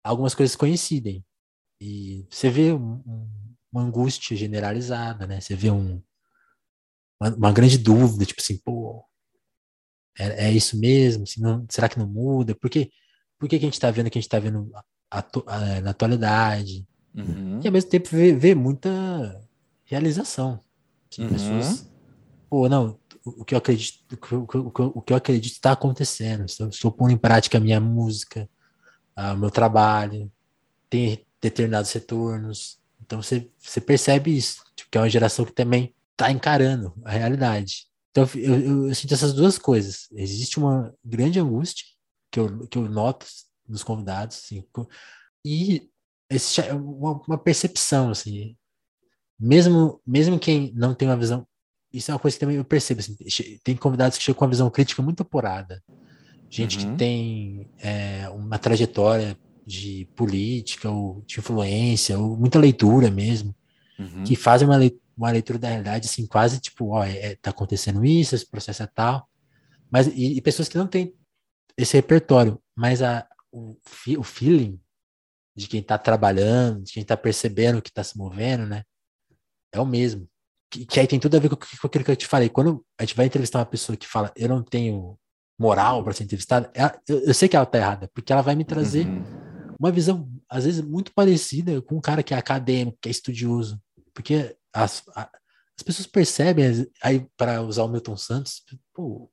Algumas 0.02 0.34
coisas 0.34 0.56
coincidem. 0.56 1.24
E 1.80 2.26
você 2.30 2.50
vê 2.50 2.72
um- 2.72 3.02
um- 3.06 3.28
uma 3.72 3.82
angústia 3.82 4.36
generalizada, 4.36 5.26
né? 5.26 5.40
Você 5.40 5.54
vê 5.54 5.70
um, 5.70 6.02
uma, 7.20 7.34
uma 7.34 7.52
grande 7.52 7.78
dúvida, 7.78 8.24
tipo 8.24 8.40
assim, 8.40 8.56
pô, 8.58 9.04
é, 10.18 10.46
é 10.46 10.52
isso 10.52 10.78
mesmo? 10.78 11.26
Se 11.26 11.40
não- 11.40 11.64
será 11.70 11.88
que 11.88 11.98
não 11.98 12.06
muda? 12.06 12.54
Por 12.54 12.68
que, 12.70 12.90
por 13.38 13.48
que, 13.48 13.58
que 13.58 13.64
a 13.64 13.68
gente 13.68 13.80
tá 13.80 13.90
vendo 13.90 14.06
o 14.08 14.10
que 14.10 14.18
a 14.18 14.20
gente 14.20 14.30
tá 14.30 14.38
vendo 14.38 14.70
atu- 15.10 15.44
na 15.82 15.90
atualidade? 15.90 16.86
Uhum. 17.14 17.60
E 17.62 17.66
ao 17.66 17.72
mesmo 17.72 17.90
tempo 17.90 18.08
vê, 18.10 18.32
vê 18.32 18.54
muita 18.54 18.90
realização. 19.84 20.60
Assim, 21.10 21.22
Uhum. 21.22 21.28
Pessoas, 21.30 21.90
pô, 22.50 22.68
não, 22.68 22.98
o, 23.24 23.44
que 23.44 23.54
eu 23.54 23.58
acredito, 23.58 24.00
o 24.12 24.16
que 24.46 24.54
eu, 24.56 24.66
o 24.94 25.02
que 25.02 25.12
eu- 25.12 25.16
acredito 25.16 25.52
está 25.54 25.72
acontecendo. 25.72 26.44
Estou, 26.44 26.68
estou 26.68 26.92
pondo 26.92 27.12
em 27.12 27.16
prática 27.16 27.58
a 27.58 27.60
minha 27.60 27.80
música, 27.80 28.48
o 29.16 29.36
meu 29.36 29.50
trabalho, 29.50 30.30
tem 30.90 31.26
determinados 31.40 31.90
retornos. 31.92 32.78
Então 33.04 33.20
você, 33.22 33.50
você 33.58 33.80
percebe 33.80 34.36
isso, 34.36 34.62
tipo, 34.76 34.90
que 34.90 34.98
é 34.98 35.00
uma 35.00 35.08
geração 35.10 35.44
que 35.44 35.52
também 35.52 35.94
está 36.12 36.30
encarando 36.30 36.92
a 37.04 37.10
realidade. 37.10 37.87
Então 38.22 38.40
eu, 38.40 38.60
eu- 38.60 38.88
eu 38.88 38.94
sinto 38.94 39.14
essas 39.14 39.32
duas 39.32 39.58
coisas. 39.58 40.08
Existe 40.12 40.58
uma 40.58 40.94
grande 41.04 41.38
angústia 41.40 41.84
que 42.30 42.40
eu, 42.40 42.66
que 42.68 42.78
eu 42.78 42.88
noto 42.88 43.26
nos 43.68 43.82
convidados, 43.82 44.38
assim, 44.38 44.64
e 45.44 45.88
esse 46.30 46.60
é 46.60 46.72
uma, 46.74 47.20
uma 47.26 47.38
percepção, 47.38 48.10
assim, 48.10 48.56
mesmo, 49.38 50.00
mesmo 50.06 50.38
quem 50.38 50.72
não 50.74 50.94
tem 50.94 51.06
uma 51.08 51.16
visão, 51.16 51.46
isso 51.92 52.10
é 52.10 52.14
uma 52.14 52.20
coisa 52.20 52.34
que 52.36 52.40
também 52.40 52.56
eu 52.56 52.64
percebo, 52.64 53.00
assim, 53.00 53.16
tem 53.62 53.76
convidados 53.76 54.16
que 54.18 54.24
chegam 54.24 54.38
com 54.38 54.44
uma 54.44 54.50
visão 54.50 54.70
crítica 54.70 55.02
muito 55.02 55.22
apurada, 55.22 55.82
gente 56.50 56.78
Uhum. 56.78 56.92
que 56.92 56.96
tem 56.98 57.70
é, 57.78 58.28
uma 58.30 58.58
trajetória 58.58 59.38
de 59.66 60.08
política 60.16 60.90
ou 60.90 61.22
de 61.26 61.38
influência, 61.40 62.18
ou 62.18 62.36
muita 62.36 62.58
leitura 62.58 63.10
mesmo, 63.10 63.54
Uhum. 63.98 64.24
que 64.24 64.34
fazem 64.36 64.66
uma, 64.66 64.76
lei- 64.76 64.98
uma 65.18 65.30
leitura 65.30 65.58
da 65.58 65.68
realidade, 65.68 66.06
assim, 66.08 66.26
quase 66.26 66.60
tipo, 66.60 66.90
ó, 66.90 67.04
é, 67.04 67.32
é- 67.32 67.36
tá 67.36 67.50
acontecendo 67.50 68.04
isso, 68.04 68.34
esse 68.34 68.46
processo 68.48 68.82
é 68.82 68.86
tal, 68.86 69.28
mas, 69.90 70.06
e, 70.08 70.36
e 70.36 70.40
pessoas 70.42 70.68
que 70.68 70.78
não 70.78 70.86
têm 70.86 71.14
esse 71.76 71.96
repertório, 71.96 72.60
mas 72.76 73.02
a, 73.02 73.26
o, 73.52 73.76
fe- 73.84 74.16
o 74.18 74.22
feeling 74.22 74.80
de 75.56 75.66
quem 75.66 75.82
tá 75.82 75.98
trabalhando, 75.98 76.82
de 76.84 76.92
quem 76.92 77.04
tá 77.04 77.16
percebendo 77.16 77.82
que 77.82 77.92
tá 77.92 78.04
se 78.04 78.16
movendo, 78.16 78.66
né, 78.66 78.84
é 79.72 79.80
o 79.80 79.86
mesmo. 79.86 80.28
Que, 80.70 80.84
que 80.84 81.00
aí 81.00 81.06
tem 81.06 81.18
tudo 81.18 81.36
a 81.36 81.40
ver 81.40 81.48
com, 81.48 81.56
com 81.56 81.86
aquilo 81.86 82.04
que 82.04 82.10
eu 82.10 82.16
te 82.16 82.26
falei. 82.26 82.48
Quando 82.48 82.84
a 82.98 83.02
gente 83.04 83.16
vai 83.16 83.26
entrevistar 83.26 83.58
uma 83.58 83.66
pessoa 83.66 83.96
que 83.96 84.06
fala, 84.06 84.30
eu 84.36 84.48
não 84.48 84.62
tenho 84.62 85.18
moral 85.58 86.04
para 86.04 86.12
ser 86.12 86.24
entrevistada, 86.24 86.70
ela- 86.74 87.00
eu, 87.08 87.20
eu 87.20 87.34
sei 87.34 87.48
que 87.48 87.56
ela 87.56 87.66
tá 87.66 87.78
errada, 87.78 88.10
porque 88.14 88.32
ela 88.32 88.42
vai 88.42 88.54
me 88.54 88.64
trazer 88.64 89.06
Uhum. 89.06 89.24
uma 89.80 89.90
visão 89.90 90.28
às 90.48 90.64
vezes, 90.64 90.80
muito 90.82 91.12
parecida 91.14 91.80
com 91.82 91.96
um 91.96 92.00
cara 92.00 92.22
que 92.22 92.34
é 92.34 92.36
acadêmico, 92.36 92.98
que 93.00 93.08
é 93.08 93.12
estudioso. 93.12 93.80
Porque 94.14 94.56
as, 94.72 95.02
as 95.14 95.82
pessoas 95.84 96.06
percebem, 96.06 96.86
aí 97.02 97.26
para 97.36 97.62
usar 97.62 97.84
o 97.84 97.88
Milton 97.88 98.16
Santos, 98.16 98.62
pô, 98.92 99.30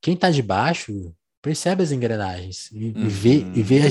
quem 0.00 0.16
tá 0.16 0.30
de 0.30 0.42
baixo 0.42 1.14
percebe 1.42 1.82
as 1.82 1.92
engrenagens 1.92 2.70
e, 2.70 2.90
uhum. 2.90 3.04
e 3.04 3.08
vê, 3.08 3.36
e 3.54 3.62
vê 3.62 3.80
a, 3.80 3.90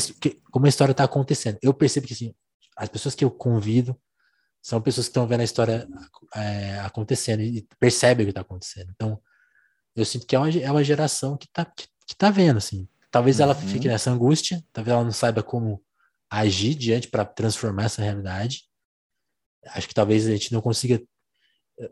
como 0.51 0.65
a 0.65 0.69
história 0.69 0.93
tá 0.93 1.03
acontecendo. 1.03 1.57
Eu 1.61 1.73
percebo 1.73 2.07
que 2.07 2.13
assim, 2.13 2.33
as 2.77 2.89
pessoas 2.89 3.15
que 3.15 3.25
eu 3.25 3.31
convido 3.31 3.99
são 4.61 4.81
pessoas 4.81 5.07
que 5.07 5.11
estão 5.11 5.27
vendo 5.27 5.41
a 5.41 5.45
história 5.45 5.87
é, 6.35 6.79
acontecendo 6.81 7.41
e 7.41 7.67
percebem 7.79 8.23
o 8.23 8.27
que 8.27 8.31
está 8.31 8.41
acontecendo. 8.41 8.91
Então, 8.93 9.19
eu 9.95 10.05
sinto 10.05 10.27
que 10.27 10.35
é 10.35 10.39
uma, 10.39 10.49
é 10.49 10.71
uma 10.71 10.83
geração 10.83 11.37
que 11.37 11.47
está 11.47 11.65
que, 11.65 11.87
que 12.05 12.15
tá 12.15 12.29
vendo, 12.29 12.57
assim. 12.57 12.87
Talvez 13.09 13.37
uhum. 13.37 13.45
ela 13.45 13.55
fique 13.55 13.87
nessa 13.87 14.11
angústia, 14.11 14.63
talvez 14.71 14.93
ela 14.93 15.03
não 15.03 15.11
saiba 15.11 15.41
como 15.41 15.81
agir 16.29 16.75
diante 16.75 17.07
para 17.07 17.25
transformar 17.25 17.85
essa 17.85 18.01
realidade. 18.01 18.68
Acho 19.67 19.87
que 19.87 19.93
talvez 19.93 20.27
a 20.27 20.31
gente 20.31 20.53
não 20.53 20.61
consiga. 20.61 21.01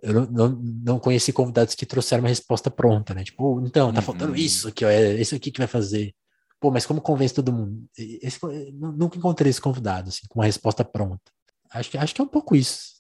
Eu 0.02 0.14
não, 0.14 0.26
não, 0.26 0.50
não 0.84 1.00
conheci 1.00 1.32
convidados 1.32 1.74
que 1.74 1.86
trouxeram 1.86 2.24
uma 2.24 2.30
resposta 2.30 2.70
pronta, 2.70 3.14
né? 3.14 3.24
Tipo, 3.24 3.62
então, 3.66 3.92
tá 3.94 4.00
uhum. 4.00 4.06
faltando 4.06 4.36
isso 4.36 4.68
aqui, 4.68 4.84
ó, 4.84 4.90
é 4.90 5.14
isso 5.14 5.36
aqui 5.36 5.50
que 5.50 5.60
vai 5.60 5.68
fazer. 5.68 6.14
Pô, 6.60 6.72
mas 6.72 6.86
como 6.86 7.00
convence 7.00 7.34
todo 7.34 7.54
mundo? 7.54 7.88
Esse, 7.98 8.40
nunca 8.74 9.18
encontrei 9.18 9.50
esse 9.50 9.62
convidado, 9.62 10.10
assim, 10.10 10.26
com 10.28 10.40
uma 10.40 10.46
resposta 10.46 10.84
pronta. 10.84 11.32
Acho 11.70 11.92
que, 11.92 11.98
acho 11.98 12.16
que 12.16 12.22
é 12.22 12.24
um 12.24 12.28
pouco 12.28 12.56
isso. 12.56 12.98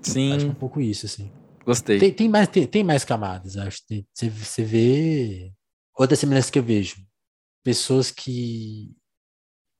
Sim. 0.00 0.32
Acho 0.32 0.44
que 0.44 0.50
é 0.50 0.52
um 0.52 0.58
pouco 0.58 0.80
isso, 0.80 1.06
assim. 1.06 1.30
Gostei. 1.64 1.98
Tem, 1.98 2.12
tem 2.12 2.28
mais, 2.28 2.48
tem, 2.48 2.66
tem, 2.66 2.84
mais 2.84 3.04
camadas, 3.04 3.56
acho. 3.56 3.82
Você 4.14 4.64
vê. 4.64 5.52
Outra 5.98 6.16
semelhança 6.16 6.50
que 6.50 6.58
eu 6.58 6.62
vejo. 6.62 6.96
Pessoas 7.62 8.10
que 8.10 8.94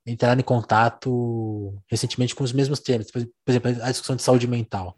entraram 0.06 0.40
em 0.40 0.44
contato 0.44 1.74
recentemente 1.88 2.34
com 2.34 2.44
os 2.44 2.52
mesmos 2.52 2.78
temas. 2.78 3.10
Por 3.10 3.26
exemplo, 3.48 3.70
a 3.82 3.90
discussão 3.90 4.14
de 4.14 4.22
saúde 4.22 4.46
mental, 4.46 4.96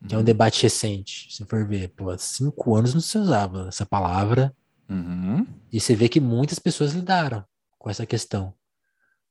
que 0.00 0.06
uhum. 0.06 0.12
é 0.12 0.16
um 0.16 0.18
uhum. 0.18 0.24
debate 0.24 0.62
recente. 0.62 1.28
Se 1.34 1.44
for 1.44 1.66
ver, 1.66 1.88
pô, 1.88 2.10
há 2.10 2.18
cinco 2.18 2.74
anos 2.74 2.92
não 2.92 3.00
se 3.00 3.16
usava 3.16 3.68
essa 3.68 3.86
palavra. 3.86 4.54
Uhum. 4.88 5.46
E 5.72 5.80
você 5.80 5.94
vê 5.94 6.08
que 6.08 6.20
muitas 6.20 6.58
pessoas 6.58 6.92
lidaram 6.92 7.44
com 7.78 7.88
essa 7.88 8.04
questão. 8.04 8.52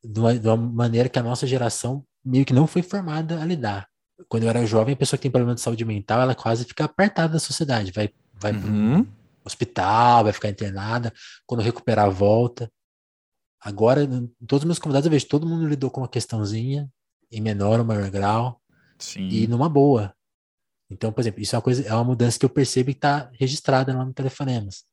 De 0.04 0.20
uma, 0.20 0.38
de 0.38 0.48
uma 0.48 0.58
maneira 0.58 1.10
que 1.10 1.20
a 1.20 1.24
nossa 1.24 1.46
geração 1.46 2.04
meio 2.24 2.46
que 2.46 2.54
não 2.54 2.66
foi 2.66 2.82
formada 2.82 3.42
a 3.42 3.46
lidar. 3.46 3.88
Quando 4.30 4.44
eu 4.44 4.50
era 4.50 4.66
jovem, 4.66 4.94
a 4.94 4.98
pessoa 4.98 5.18
que 5.18 5.24
tem 5.24 5.32
problema 5.32 5.56
de 5.56 5.62
saúde 5.62 5.84
mental, 5.84 6.22
ela 6.22 6.36
quase 6.36 6.64
fica 6.64 6.86
apartada 6.86 7.34
da 7.34 7.40
sociedade. 7.40 7.92
Vai, 7.92 8.10
vai 8.34 8.54
uhum. 8.54 9.04
pro 9.04 9.14
hospital, 9.46 10.24
vai 10.24 10.34
ficar 10.34 10.50
internada. 10.50 11.14
Quando 11.46 11.62
recuperar, 11.62 12.10
volta. 12.10 12.72
Agora, 13.62 14.04
em 14.04 14.28
todos 14.48 14.64
os 14.64 14.66
meus 14.66 14.80
convidados, 14.80 15.06
eu 15.06 15.12
vejo 15.12 15.28
todo 15.28 15.48
mundo 15.48 15.68
lidou 15.68 15.92
com 15.92 16.02
uma 16.02 16.08
questãozinha, 16.08 16.90
em 17.32 17.40
menor 17.40 17.80
ou 17.80 17.86
maior 17.86 18.10
grau, 18.10 18.60
Sim. 18.98 19.28
e 19.30 19.48
numa 19.48 19.70
boa. 19.70 20.14
Então, 20.90 21.14
por 21.14 21.22
exemplo, 21.22 21.42
isso 21.42 21.56
é 21.56 21.58
uma 21.58 21.62
coisa, 21.62 21.88
é 21.88 21.94
uma 21.94 22.04
mudança 22.04 22.38
que 22.38 22.46
eu 22.46 22.50
percebo 22.50 22.92
que 22.92 22.98
está 22.98 23.30
registrada 23.40 23.96
lá 23.96 24.04
no 24.04 24.14
Telefonemas. 24.14 24.84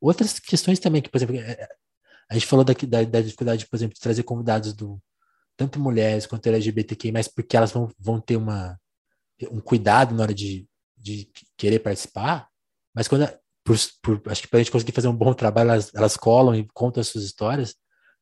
Outras 0.00 0.38
questões 0.38 0.78
também, 0.78 1.00
que, 1.00 1.08
por 1.08 1.16
exemplo, 1.16 1.36
é, 1.36 1.52
é, 1.52 1.68
a 2.30 2.34
gente 2.34 2.46
falou 2.46 2.64
da, 2.64 2.74
da, 2.74 3.02
da 3.04 3.20
dificuldade, 3.20 3.66
por 3.66 3.76
exemplo, 3.76 3.94
de 3.94 4.00
trazer 4.00 4.22
convidados 4.24 4.74
do, 4.74 5.00
tanto 5.56 5.80
mulheres 5.80 6.26
quanto 6.26 6.46
LGBTQI, 6.46 7.12
mas 7.12 7.28
porque 7.28 7.56
elas 7.56 7.72
vão, 7.72 7.90
vão 7.98 8.20
ter 8.20 8.36
uma, 8.36 8.78
um 9.50 9.60
cuidado 9.60 10.14
na 10.14 10.22
hora 10.22 10.34
de, 10.34 10.68
de 10.96 11.30
querer 11.56 11.78
participar, 11.80 12.48
mas 12.94 13.08
quando, 13.08 13.28
por, 13.64 13.76
por, 14.02 14.22
acho 14.30 14.42
que 14.42 14.48
para 14.48 14.58
a 14.58 14.62
gente 14.62 14.72
conseguir 14.72 14.92
fazer 14.92 15.08
um 15.08 15.16
bom 15.16 15.32
trabalho, 15.32 15.70
elas, 15.70 15.94
elas 15.94 16.16
colam 16.16 16.54
e 16.54 16.68
contam 16.74 17.00
as 17.00 17.08
suas 17.08 17.24
histórias, 17.24 17.74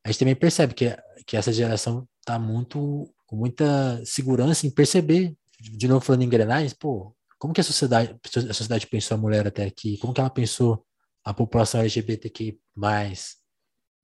a 0.07 0.09
gente 0.09 0.21
também 0.21 0.37
percebe 0.37 0.73
que, 0.73 0.97
que 1.27 1.37
essa 1.37 1.53
geração 1.53 2.09
está 2.21 2.39
muito, 2.39 3.13
com 3.27 3.35
muita 3.35 4.01
segurança 4.05 4.65
em 4.65 4.71
perceber, 4.71 5.37
de 5.59 5.89
novo 5.89 6.05
falando 6.05 6.23
em 6.23 6.27
engrenagens, 6.27 6.73
pô, 6.73 7.13
como 7.41 7.53
que 7.53 7.61
a 7.61 7.65
sociedade, 7.65 8.17
a 8.49 8.55
sociedade 8.55 8.87
pensou 8.87 9.17
a 9.17 9.21
mulher 9.21 9.49
até 9.49 9.65
aqui, 9.65 9.99
como 9.99 10.15
que 10.15 10.21
ela 10.21 10.31
pensou 10.31 10.87
a 11.25 11.35
população 11.35 11.81
LGBTQI+, 11.81 12.57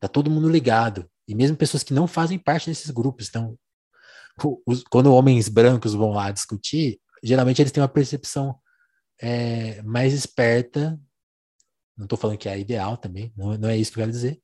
tá 0.00 0.08
todo 0.08 0.28
mundo 0.28 0.48
ligado, 0.48 1.08
e 1.28 1.36
mesmo 1.36 1.56
pessoas 1.56 1.84
que 1.84 1.94
não 1.94 2.08
fazem 2.08 2.36
parte 2.36 2.68
desses 2.68 2.90
grupos. 2.90 3.28
Então, 3.28 3.56
os, 4.66 4.82
quando 4.90 5.14
homens 5.14 5.48
brancos 5.48 5.94
vão 5.94 6.10
lá 6.10 6.32
discutir, 6.32 7.00
geralmente 7.22 7.62
eles 7.62 7.70
têm 7.70 7.80
uma 7.80 7.88
percepção 7.88 8.58
é, 9.20 9.80
mais 9.82 10.12
esperta. 10.12 10.98
Não 11.96 12.06
estou 12.06 12.18
falando 12.18 12.38
que 12.38 12.48
é 12.48 12.58
ideal 12.58 12.96
também, 12.96 13.32
não, 13.36 13.56
não, 13.56 13.68
é 13.68 13.76
isso 13.76 13.92
que 13.92 14.00
eu 14.00 14.02
quero 14.02 14.10
dizer, 14.10 14.42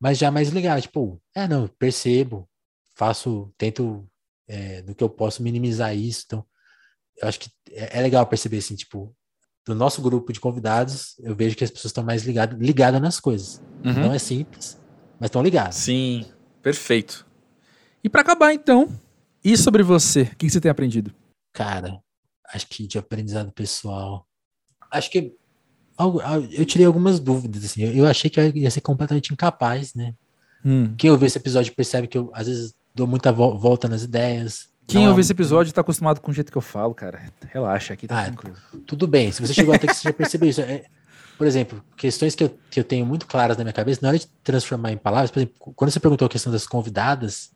mas 0.00 0.18
já 0.18 0.30
mais 0.30 0.48
ligado. 0.50 0.82
Tipo, 0.82 1.20
é, 1.34 1.46
não, 1.48 1.68
percebo, 1.68 2.48
faço, 2.94 3.52
tento 3.56 4.06
é, 4.48 4.82
do 4.82 4.94
que 4.94 5.02
eu 5.02 5.08
posso 5.08 5.42
minimizar 5.42 5.96
isso. 5.96 6.24
Então, 6.26 6.44
eu 7.20 7.28
acho 7.28 7.40
que 7.40 7.50
é, 7.70 7.98
é 7.98 8.02
legal 8.02 8.26
perceber 8.26 8.58
assim, 8.58 8.74
tipo, 8.74 9.14
do 9.64 9.74
nosso 9.74 10.02
grupo 10.02 10.32
de 10.32 10.40
convidados, 10.40 11.14
eu 11.20 11.34
vejo 11.34 11.56
que 11.56 11.64
as 11.64 11.70
pessoas 11.70 11.90
estão 11.90 12.04
mais 12.04 12.24
ligadas 12.24 12.58
ligada 12.58 13.00
nas 13.00 13.18
coisas. 13.18 13.62
Uhum. 13.84 13.94
Não 13.94 14.14
é 14.14 14.18
simples, 14.18 14.78
mas 15.18 15.28
estão 15.28 15.42
ligados. 15.42 15.76
Sim, 15.78 16.26
perfeito. 16.62 17.26
E 18.02 18.08
para 18.08 18.20
acabar, 18.20 18.52
então, 18.52 18.88
e 19.42 19.56
sobre 19.56 19.82
você? 19.82 20.22
O 20.22 20.36
que 20.36 20.48
você 20.48 20.60
tem 20.60 20.70
aprendido? 20.70 21.14
Cara, 21.52 21.98
acho 22.52 22.66
que 22.66 22.86
de 22.86 22.98
aprendizado 22.98 23.52
pessoal. 23.52 24.26
Acho 24.90 25.10
que 25.10 25.34
eu 26.52 26.64
tirei 26.64 26.86
algumas 26.86 27.20
dúvidas, 27.20 27.64
assim. 27.64 27.82
Eu 27.82 28.06
achei 28.06 28.28
que 28.28 28.40
eu 28.40 28.50
ia 28.56 28.70
ser 28.70 28.80
completamente 28.80 29.32
incapaz, 29.32 29.94
né? 29.94 30.14
Hum. 30.64 30.94
Quem 30.96 31.10
ouve 31.10 31.26
esse 31.26 31.38
episódio 31.38 31.74
percebe 31.74 32.08
que 32.08 32.18
eu, 32.18 32.30
às 32.32 32.46
vezes, 32.46 32.74
dou 32.94 33.06
muita 33.06 33.30
volta 33.32 33.88
nas 33.88 34.02
ideias. 34.02 34.68
Quem 34.86 35.08
ouve 35.08 35.20
esse 35.20 35.32
episódio 35.32 35.72
tá 35.72 35.80
acostumado 35.80 36.20
com 36.20 36.30
o 36.30 36.34
jeito 36.34 36.50
que 36.50 36.58
eu 36.58 36.62
falo, 36.62 36.94
cara. 36.94 37.32
Relaxa, 37.52 37.94
aqui 37.94 38.06
tá 38.06 38.20
ah, 38.20 38.24
tranquilo. 38.24 38.56
Tudo 38.86 39.06
bem. 39.06 39.30
Se 39.32 39.40
você 39.40 39.54
chegou 39.54 39.74
até 39.74 39.86
que 39.86 39.94
você 39.94 40.08
já 40.08 40.12
percebeu 40.12 40.48
isso. 40.48 40.60
É, 40.60 40.84
por 41.36 41.46
exemplo, 41.46 41.82
questões 41.96 42.34
que 42.34 42.44
eu, 42.44 42.58
que 42.70 42.78
eu 42.78 42.84
tenho 42.84 43.04
muito 43.04 43.26
claras 43.26 43.56
na 43.56 43.64
minha 43.64 43.72
cabeça, 43.72 44.00
na 44.02 44.08
hora 44.08 44.18
de 44.18 44.26
transformar 44.42 44.92
em 44.92 44.96
palavras, 44.96 45.30
por 45.30 45.40
exemplo, 45.40 45.72
quando 45.74 45.90
você 45.90 45.98
perguntou 45.98 46.26
a 46.26 46.28
questão 46.28 46.52
das 46.52 46.66
convidadas, 46.66 47.50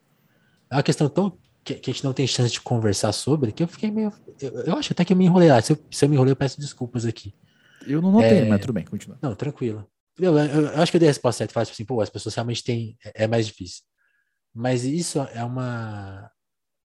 é 0.71 0.77
uma 0.77 0.83
questão 0.83 1.09
tão 1.09 1.33
que, 1.63 1.75
que 1.75 1.91
a 1.91 1.95
gente 1.95 2.05
não 2.05 2.13
tem 2.13 2.27
chance 2.27 2.53
de 2.53 2.61
conversar 2.61 3.13
sobre, 3.13 3.53
que 3.53 3.63
eu 3.63 3.69
fiquei 3.69 3.91
meio. 3.91 4.13
Eu, 4.41 4.53
eu 4.63 4.77
acho 4.77 4.93
até 4.93 5.05
que 5.05 5.13
eu 5.13 5.17
me 5.17 5.27
enrolei 5.27 5.49
lá. 5.49 5.61
Se 5.61 5.73
eu, 5.73 5.79
se 5.91 6.05
eu 6.05 6.09
me 6.09 6.17
enrolei, 6.17 6.33
eu 6.33 6.37
peço 6.37 6.61
desculpas 6.61 7.05
aqui. 7.05 7.33
Eu 7.87 8.03
não 8.03 8.13
notei, 8.13 8.39
é... 8.39 8.45
mas 8.45 8.61
tudo 8.61 8.73
bem, 8.73 8.85
continua. 8.85 9.19
Não, 9.23 9.35
tranquilo. 9.35 9.89
Eu, 10.19 10.37
eu, 10.37 10.63
eu, 10.63 10.83
acho 10.83 10.91
que 10.91 10.97
eu 10.97 11.01
dei 11.01 11.09
a 11.09 11.11
resposta 11.11 11.39
certa, 11.39 11.55
falasse 11.55 11.73
assim, 11.73 11.85
pô, 11.85 12.01
as 12.01 12.11
pessoas 12.11 12.35
realmente 12.35 12.65
têm. 12.65 12.97
É, 13.05 13.25
é 13.25 13.27
mais 13.27 13.47
difícil. 13.47 13.85
Mas 14.55 14.85
isso 14.85 15.21
é 15.21 15.45
uma. 15.45 16.31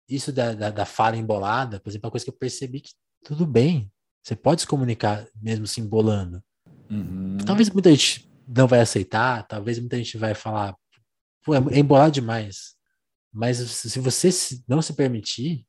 Isso 0.09 0.33
da, 0.33 0.55
da, 0.55 0.71
da 0.71 0.85
fala 0.85 1.17
embolada, 1.17 1.79
por 1.79 1.91
exemplo, 1.91 2.07
é 2.07 2.09
uma 2.09 2.11
coisa 2.11 2.25
que 2.25 2.31
eu 2.31 2.37
percebi 2.37 2.81
que 2.81 2.91
tudo 3.25 3.47
bem. 3.47 3.93
Você 4.23 4.35
pode 4.35 4.63
se 4.63 4.67
comunicar 4.67 5.27
mesmo 5.41 5.67
se 5.67 5.81
embolando. 5.81 6.43
Uhum. 6.91 7.39
Talvez 7.47 7.71
muita 7.71 7.91
gente 7.91 8.31
não 8.47 8.67
vai 8.67 8.81
aceitar, 8.81 9.47
talvez 9.47 9.79
muita 9.79 9.97
gente 9.97 10.19
vai 10.19 10.35
falar, 10.35 10.75
pô, 11.45 11.55
é 11.55 11.79
embolado 11.79 12.13
demais. 12.13 12.75
Mas 13.33 13.59
se 13.59 13.99
você 14.01 14.31
não 14.67 14.83
se 14.83 14.93
permitir, 14.95 15.65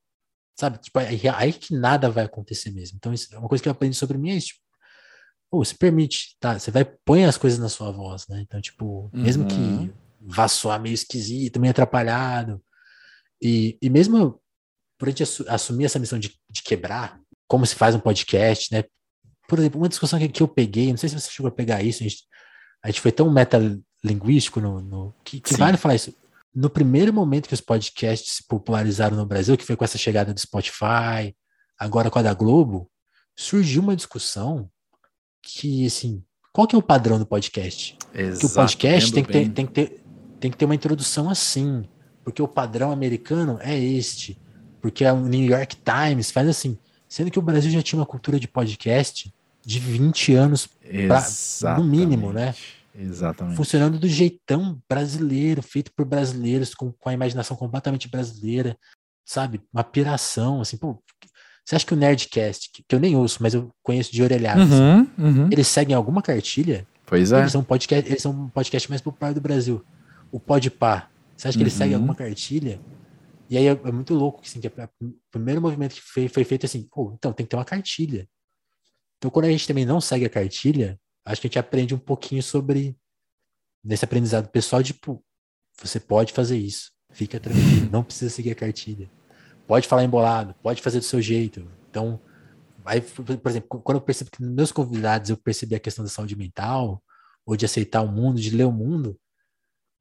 sabe, 0.59 0.79
tipo, 0.79 0.97
aí, 0.97 1.21
aí 1.35 1.53
que 1.53 1.75
nada 1.75 2.09
vai 2.09 2.25
acontecer 2.25 2.71
mesmo. 2.71 2.97
Então, 2.97 3.13
isso 3.13 3.33
é 3.33 3.37
uma 3.37 3.47
coisa 3.47 3.61
que 3.61 3.69
eu 3.69 3.71
aprendi 3.71 3.95
sobre 3.95 4.17
mim 4.17 4.31
é 4.31 4.35
isso, 4.35 4.47
tipo, 4.47 4.61
pô, 5.51 5.63
se 5.63 5.75
permite, 5.75 6.37
tá? 6.39 6.57
Você 6.57 6.71
vai 6.71 6.85
põe 6.85 7.25
as 7.25 7.37
coisas 7.37 7.59
na 7.59 7.69
sua 7.69 7.91
voz, 7.91 8.25
né? 8.29 8.41
Então, 8.41 8.61
tipo, 8.61 9.11
mesmo 9.13 9.45
que 9.45 9.55
uhum. 9.55 9.93
vá 10.21 10.47
soar 10.47 10.81
meio 10.81 10.93
esquisito, 10.93 11.59
meio 11.59 11.71
atrapalhado, 11.71 12.63
e, 13.41 13.77
e 13.81 13.89
mesmo 13.89 14.41
por 14.97 15.09
a 15.09 15.11
gente 15.11 15.23
assumir 15.47 15.85
essa 15.85 15.99
missão 15.99 16.17
de, 16.17 16.39
de 16.49 16.63
quebrar, 16.63 17.19
como 17.47 17.65
se 17.65 17.75
faz 17.75 17.93
um 17.93 17.99
podcast, 17.99 18.73
né? 18.73 18.83
por 19.51 19.59
exemplo, 19.59 19.81
uma 19.81 19.89
discussão 19.89 20.17
que, 20.17 20.29
que 20.29 20.41
eu 20.41 20.47
peguei, 20.47 20.91
não 20.91 20.97
sei 20.97 21.09
se 21.09 21.19
você 21.19 21.29
chegou 21.29 21.49
a 21.49 21.51
pegar 21.51 21.83
isso, 21.83 22.01
a 22.01 22.07
gente, 22.07 22.23
a 22.81 22.87
gente 22.87 23.01
foi 23.01 23.11
tão 23.11 23.29
metalinguístico 23.29 24.61
no, 24.61 24.79
no 24.79 25.13
que, 25.25 25.41
que 25.41 25.57
vale 25.57 25.75
falar 25.75 25.95
isso. 25.95 26.15
No 26.55 26.69
primeiro 26.69 27.11
momento 27.11 27.49
que 27.49 27.53
os 27.53 27.59
podcasts 27.59 28.37
se 28.37 28.47
popularizaram 28.47 29.17
no 29.17 29.25
Brasil, 29.25 29.57
que 29.57 29.65
foi 29.65 29.75
com 29.75 29.83
essa 29.83 29.97
chegada 29.97 30.33
do 30.33 30.39
Spotify, 30.39 31.35
agora 31.77 32.09
com 32.09 32.19
a 32.19 32.21
da 32.21 32.33
Globo, 32.33 32.89
surgiu 33.35 33.81
uma 33.81 33.93
discussão 33.93 34.70
que, 35.41 35.85
assim, 35.85 36.23
qual 36.53 36.67
que 36.67 36.75
é 36.75 36.79
o 36.79 36.81
padrão 36.81 37.17
do 37.17 37.25
podcast? 37.25 37.97
Exato, 38.13 38.39
que 38.39 38.45
o 38.45 38.49
podcast 38.49 39.13
tem 39.13 39.23
que, 39.23 39.31
ter, 39.31 39.49
tem, 39.49 39.65
que 39.65 39.71
ter, 39.71 40.03
tem 40.39 40.51
que 40.51 40.57
ter 40.57 40.65
uma 40.65 40.75
introdução 40.75 41.29
assim, 41.29 41.85
porque 42.23 42.41
o 42.41 42.47
padrão 42.47 42.91
americano 42.91 43.57
é 43.61 43.77
este, 43.77 44.37
porque 44.81 45.05
o 45.05 45.19
New 45.21 45.45
York 45.45 45.77
Times 45.77 46.31
faz 46.31 46.47
assim, 46.47 46.77
sendo 47.07 47.31
que 47.31 47.39
o 47.39 47.41
Brasil 47.41 47.71
já 47.71 47.81
tinha 47.81 47.99
uma 47.99 48.05
cultura 48.05 48.39
de 48.39 48.47
podcast 48.47 49.33
de 49.65 49.79
20 49.79 50.33
anos, 50.33 50.67
pra, 51.07 51.75
no 51.77 51.83
mínimo, 51.83 52.33
né? 52.33 52.53
Exatamente. 52.93 53.55
Funcionando 53.55 53.97
do 53.97 54.07
jeitão 54.07 54.81
brasileiro, 54.89 55.61
feito 55.61 55.91
por 55.93 56.05
brasileiros, 56.05 56.73
com, 56.73 56.91
com 56.91 57.09
a 57.09 57.13
imaginação 57.13 57.55
completamente 57.55 58.09
brasileira, 58.09 58.77
sabe? 59.25 59.61
Uma 59.71 59.83
piração, 59.83 60.61
assim, 60.61 60.77
pô. 60.77 61.01
Você 61.65 61.75
acha 61.75 61.85
que 61.85 61.93
o 61.93 61.97
Nerdcast, 61.97 62.71
que, 62.73 62.83
que 62.83 62.95
eu 62.95 62.99
nem 62.99 63.15
ouço, 63.15 63.37
mas 63.41 63.53
eu 63.53 63.71
conheço 63.83 64.11
de 64.11 64.21
orelhada, 64.21 64.63
assim, 64.63 64.73
uhum, 64.73 65.07
uhum. 65.17 65.49
eles 65.51 65.67
seguem 65.67 65.95
alguma 65.95 66.21
cartilha? 66.21 66.87
Pois 67.05 67.31
é. 67.31 67.39
Eles 67.39 67.51
são, 67.51 67.63
podcast, 67.63 68.09
eles 68.09 68.21
são 68.21 68.31
um 68.31 68.49
podcast 68.49 68.89
mais 68.89 69.01
popular 69.01 69.33
do 69.33 69.41
Brasil. 69.41 69.83
O 70.31 70.39
Podpah, 70.39 71.09
você 71.35 71.47
acha 71.47 71.57
que 71.57 71.61
uhum. 71.61 71.63
eles 71.63 71.73
seguem 71.73 71.95
alguma 71.95 72.15
cartilha? 72.15 72.79
E 73.49 73.57
aí 73.57 73.67
é, 73.67 73.71
é 73.71 73.91
muito 73.91 74.13
louco, 74.13 74.41
assim, 74.43 74.61
que 74.61 74.67
é, 74.67 74.89
o 75.01 75.13
primeiro 75.29 75.61
movimento 75.61 75.95
que 75.95 76.01
foi, 76.01 76.27
foi 76.29 76.43
feito 76.43 76.65
assim, 76.65 76.87
pô, 76.89 77.11
então 77.13 77.33
tem 77.33 77.45
que 77.45 77.49
ter 77.49 77.57
uma 77.57 77.65
cartilha. 77.65 78.27
Então, 79.17 79.29
quando 79.29 79.45
a 79.45 79.51
gente 79.51 79.67
também 79.67 79.85
não 79.85 80.01
segue 80.01 80.25
a 80.25 80.29
cartilha, 80.29 80.99
acho 81.25 81.41
que 81.41 81.47
a 81.47 81.49
gente 81.49 81.59
aprende 81.59 81.93
um 81.93 81.99
pouquinho 81.99 82.41
sobre 82.41 82.95
nesse 83.83 84.05
aprendizado 84.05 84.47
pessoal, 84.49 84.81
tipo, 84.81 85.23
você 85.79 85.99
pode 85.99 86.33
fazer 86.33 86.57
isso, 86.57 86.91
fica 87.11 87.39
tranquilo, 87.39 87.89
não 87.91 88.03
precisa 88.03 88.33
seguir 88.33 88.51
a 88.51 88.55
cartilha. 88.55 89.09
Pode 89.71 89.87
falar 89.87 90.03
embolado, 90.03 90.53
pode 90.61 90.81
fazer 90.81 90.99
do 90.99 91.05
seu 91.05 91.21
jeito. 91.21 91.65
Então, 91.89 92.19
aí, 92.83 92.99
por 92.99 93.49
exemplo, 93.49 93.79
quando 93.81 93.99
eu 93.99 94.01
percebo 94.01 94.29
que 94.29 94.43
nos 94.43 94.53
meus 94.53 94.69
convidados 94.69 95.29
eu 95.29 95.37
percebi 95.37 95.75
a 95.75 95.79
questão 95.79 96.03
da 96.03 96.11
saúde 96.11 96.35
mental, 96.35 97.01
ou 97.45 97.55
de 97.55 97.63
aceitar 97.63 98.01
o 98.01 98.11
mundo, 98.11 98.41
de 98.41 98.49
ler 98.49 98.65
o 98.65 98.71
mundo, 98.73 99.17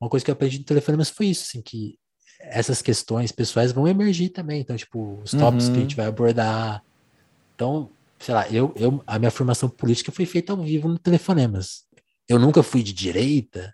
uma 0.00 0.10
coisa 0.10 0.24
que 0.24 0.30
eu 0.32 0.32
aprendi 0.32 0.58
no 0.58 0.64
telefonemas 0.64 1.08
foi 1.08 1.26
isso, 1.26 1.44
assim, 1.44 1.62
que 1.62 1.96
essas 2.40 2.82
questões 2.82 3.30
pessoais 3.30 3.70
vão 3.70 3.86
emergir 3.86 4.30
também. 4.30 4.60
Então, 4.60 4.76
tipo, 4.76 5.20
os 5.22 5.30
tópicos 5.30 5.68
uhum. 5.68 5.72
que 5.72 5.78
a 5.78 5.82
gente 5.82 5.92
uhum. 5.92 5.96
vai 5.98 6.06
abordar. 6.06 6.82
Então, 7.54 7.92
sei 8.18 8.34
lá, 8.34 8.48
eu, 8.48 8.74
eu, 8.74 9.00
a 9.06 9.20
minha 9.20 9.30
formação 9.30 9.68
política 9.68 10.10
foi 10.10 10.26
feita 10.26 10.52
ao 10.52 10.60
vivo 10.60 10.88
no 10.88 10.98
Telefonemas. 10.98 11.84
Eu 12.28 12.40
nunca 12.40 12.60
fui 12.64 12.82
de 12.82 12.92
direita, 12.92 13.72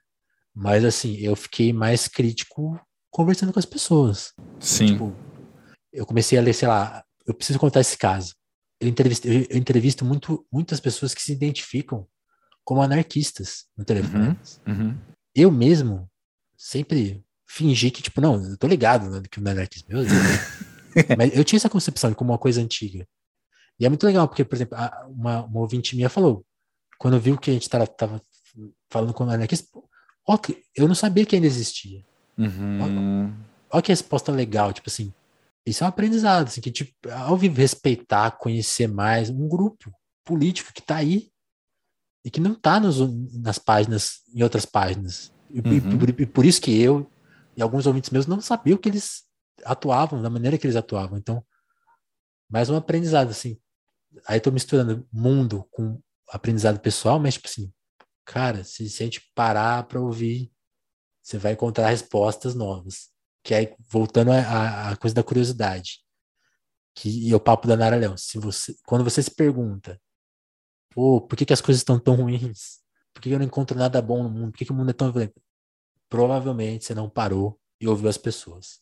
mas 0.54 0.84
assim, 0.84 1.16
eu 1.16 1.34
fiquei 1.34 1.72
mais 1.72 2.06
crítico 2.06 2.78
conversando 3.10 3.50
com 3.50 3.58
as 3.58 3.64
pessoas. 3.64 4.34
Sim. 4.60 4.88
Tipo, 4.88 5.25
eu 5.92 6.06
comecei 6.06 6.38
a 6.38 6.42
ler, 6.42 6.52
sei 6.52 6.68
lá, 6.68 7.04
eu 7.26 7.34
preciso 7.34 7.58
contar 7.58 7.80
esse 7.80 7.96
caso. 7.96 8.34
Eu 8.80 8.88
entrevisto, 8.88 9.26
eu, 9.26 9.46
eu 9.48 9.56
entrevisto 9.56 10.04
muito, 10.04 10.46
muitas 10.52 10.80
pessoas 10.80 11.14
que 11.14 11.22
se 11.22 11.32
identificam 11.32 12.06
como 12.64 12.82
anarquistas 12.82 13.66
no 13.76 13.84
telefone. 13.84 14.36
Uhum, 14.66 14.74
uhum. 14.74 14.98
Eu 15.34 15.50
mesmo 15.50 16.10
sempre 16.56 17.24
fingi 17.46 17.90
que, 17.90 18.02
tipo, 18.02 18.20
não, 18.20 18.42
eu 18.44 18.56
tô 18.56 18.66
ligado 18.66 19.08
né, 19.08 19.22
que 19.30 19.38
é 19.40 19.50
anarquismo. 19.50 19.88
Meu 19.88 20.04
Deus. 20.04 20.12
Mas 21.16 21.36
eu 21.36 21.44
tinha 21.44 21.58
essa 21.58 21.68
concepção 21.70 22.12
como 22.14 22.32
uma 22.32 22.38
coisa 22.38 22.60
antiga. 22.60 23.06
E 23.78 23.84
é 23.84 23.88
muito 23.88 24.06
legal, 24.06 24.26
porque, 24.26 24.44
por 24.44 24.56
exemplo, 24.56 24.76
uma, 25.08 25.44
uma 25.44 25.60
ouvinte 25.60 25.94
minha 25.94 26.08
falou, 26.08 26.44
quando 26.98 27.20
viu 27.20 27.36
que 27.36 27.50
a 27.50 27.54
gente 27.54 27.68
tava, 27.68 27.86
tava 27.86 28.22
falando 28.90 29.12
com 29.12 29.24
o 29.24 29.30
anarquista, 29.30 29.68
ó, 30.26 30.38
eu 30.74 30.88
não 30.88 30.94
sabia 30.94 31.26
que 31.26 31.36
ainda 31.36 31.46
existia. 31.46 32.02
Uhum. 32.38 33.34
Olha 33.70 33.82
que 33.82 33.92
resposta 33.92 34.32
legal, 34.32 34.72
tipo 34.72 34.88
assim, 34.88 35.12
isso 35.66 35.82
é 35.82 35.86
um 35.86 35.88
aprendizado, 35.88 36.46
assim, 36.46 36.60
que 36.60 36.70
tipo, 36.70 36.92
ao 37.10 37.36
respeitar, 37.36 38.30
conhecer 38.32 38.86
mais 38.86 39.28
um 39.28 39.48
grupo 39.48 39.92
político 40.24 40.72
que 40.72 40.80
está 40.80 40.96
aí 40.96 41.30
e 42.24 42.30
que 42.30 42.40
não 42.40 42.52
está 42.52 42.80
nas 42.80 43.58
páginas, 43.58 44.22
em 44.32 44.42
outras 44.42 44.64
páginas. 44.64 45.32
E, 45.50 45.60
uhum. 45.60 45.98
por, 45.98 46.20
e, 46.20 46.26
por, 46.26 46.44
isso 46.44 46.60
que 46.60 46.80
eu 46.80 47.10
e 47.56 47.62
alguns 47.62 47.86
ouvintes 47.86 48.10
meus 48.10 48.26
não 48.26 48.40
sabiam 48.40 48.78
que 48.78 48.88
eles 48.88 49.24
atuavam, 49.64 50.22
da 50.22 50.30
maneira 50.30 50.56
que 50.56 50.66
eles 50.66 50.76
atuavam. 50.76 51.18
Então, 51.18 51.44
mais 52.48 52.70
um 52.70 52.76
aprendizado, 52.76 53.30
assim, 53.30 53.58
aí 54.26 54.38
tô 54.38 54.52
misturando 54.52 55.06
mundo 55.12 55.66
com 55.70 56.00
aprendizado 56.28 56.78
pessoal, 56.78 57.18
mas 57.18 57.34
tipo 57.34 57.48
assim, 57.48 57.72
cara, 58.24 58.62
se, 58.62 58.88
se 58.88 59.02
a 59.02 59.06
gente 59.06 59.32
parar 59.34 59.84
para 59.84 60.00
ouvir, 60.00 60.52
você 61.22 61.38
vai 61.38 61.52
encontrar 61.52 61.88
respostas 61.88 62.54
novas. 62.54 63.08
Que 63.46 63.54
é 63.54 63.76
voltando 63.88 64.32
à 64.32 64.96
coisa 64.96 65.14
da 65.14 65.22
curiosidade. 65.22 66.00
Que, 66.96 67.28
e 67.28 67.32
o 67.32 67.38
papo 67.38 67.68
da 67.68 67.76
Nara 67.76 67.94
Leão. 67.94 68.16
Se 68.16 68.40
você, 68.40 68.74
quando 68.84 69.04
você 69.04 69.22
se 69.22 69.30
pergunta, 69.30 70.00
pô, 70.90 71.20
por 71.20 71.36
que, 71.36 71.46
que 71.46 71.52
as 71.52 71.60
coisas 71.60 71.80
estão 71.80 71.96
tão 71.96 72.16
ruins? 72.16 72.80
Por 73.14 73.22
que, 73.22 73.28
que 73.28 73.34
eu 73.36 73.38
não 73.38 73.46
encontro 73.46 73.78
nada 73.78 74.02
bom 74.02 74.24
no 74.24 74.28
mundo? 74.28 74.50
Por 74.50 74.58
que, 74.58 74.64
que 74.64 74.72
o 74.72 74.74
mundo 74.74 74.90
é 74.90 74.92
tão 74.92 75.12
violento? 75.12 75.40
Provavelmente 76.08 76.86
você 76.86 76.92
não 76.92 77.08
parou 77.08 77.56
e 77.80 77.86
ouviu 77.86 78.08
as 78.08 78.18
pessoas. 78.18 78.80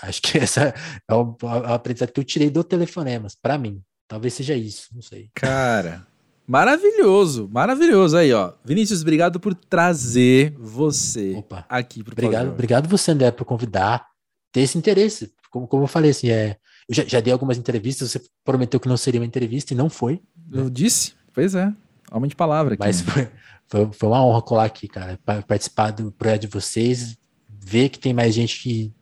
Acho 0.00 0.22
que 0.22 0.38
essa 0.38 0.72
é 1.10 1.14
o, 1.14 1.36
é 1.42 1.46
o 1.46 1.74
aprendizado 1.74 2.12
que 2.12 2.20
eu 2.20 2.24
tirei 2.24 2.50
do 2.50 2.62
telefonemas, 2.62 3.34
para 3.34 3.58
mim. 3.58 3.82
Talvez 4.06 4.34
seja 4.34 4.54
isso, 4.54 4.94
não 4.94 5.02
sei. 5.02 5.28
Cara, 5.34 6.06
maravilhoso, 6.46 7.48
maravilhoso 7.52 8.16
aí, 8.16 8.32
ó. 8.32 8.52
Vinícius, 8.64 9.02
obrigado 9.02 9.40
por 9.40 9.54
trazer 9.54 10.54
você 10.58 11.34
Opa, 11.36 11.64
aqui 11.68 12.02
pro 12.02 12.12
Obrigado, 12.12 12.48
obrigado 12.50 12.88
você, 12.88 13.10
André, 13.10 13.30
por 13.30 13.44
convidar, 13.44 14.06
ter 14.50 14.60
esse 14.60 14.76
interesse. 14.76 15.32
Como, 15.50 15.66
como 15.66 15.84
eu 15.84 15.88
falei, 15.88 16.10
assim, 16.10 16.30
é, 16.30 16.56
eu 16.88 16.94
já, 16.94 17.04
já 17.04 17.20
dei 17.20 17.32
algumas 17.32 17.58
entrevistas, 17.58 18.10
você 18.10 18.20
prometeu 18.44 18.80
que 18.80 18.88
não 18.88 18.96
seria 18.96 19.20
uma 19.20 19.26
entrevista 19.26 19.72
e 19.72 19.76
não 19.76 19.88
foi. 19.88 20.20
Eu 20.52 20.68
disse, 20.68 21.14
pois 21.32 21.54
é. 21.54 21.72
Homem 22.10 22.28
de 22.28 22.36
palavra 22.36 22.74
aqui. 22.74 22.82
Mas 22.82 23.00
foi, 23.00 23.28
foi, 23.66 23.90
foi, 23.92 24.08
uma 24.08 24.24
honra 24.24 24.42
colar 24.42 24.64
aqui, 24.64 24.88
cara, 24.88 25.18
participar 25.46 25.90
do 25.90 26.12
projeto 26.12 26.42
de 26.42 26.46
vocês, 26.48 27.16
ver 27.48 27.88
que 27.88 27.98
tem 27.98 28.12
mais 28.12 28.34
gente 28.34 28.62
que 28.62 28.92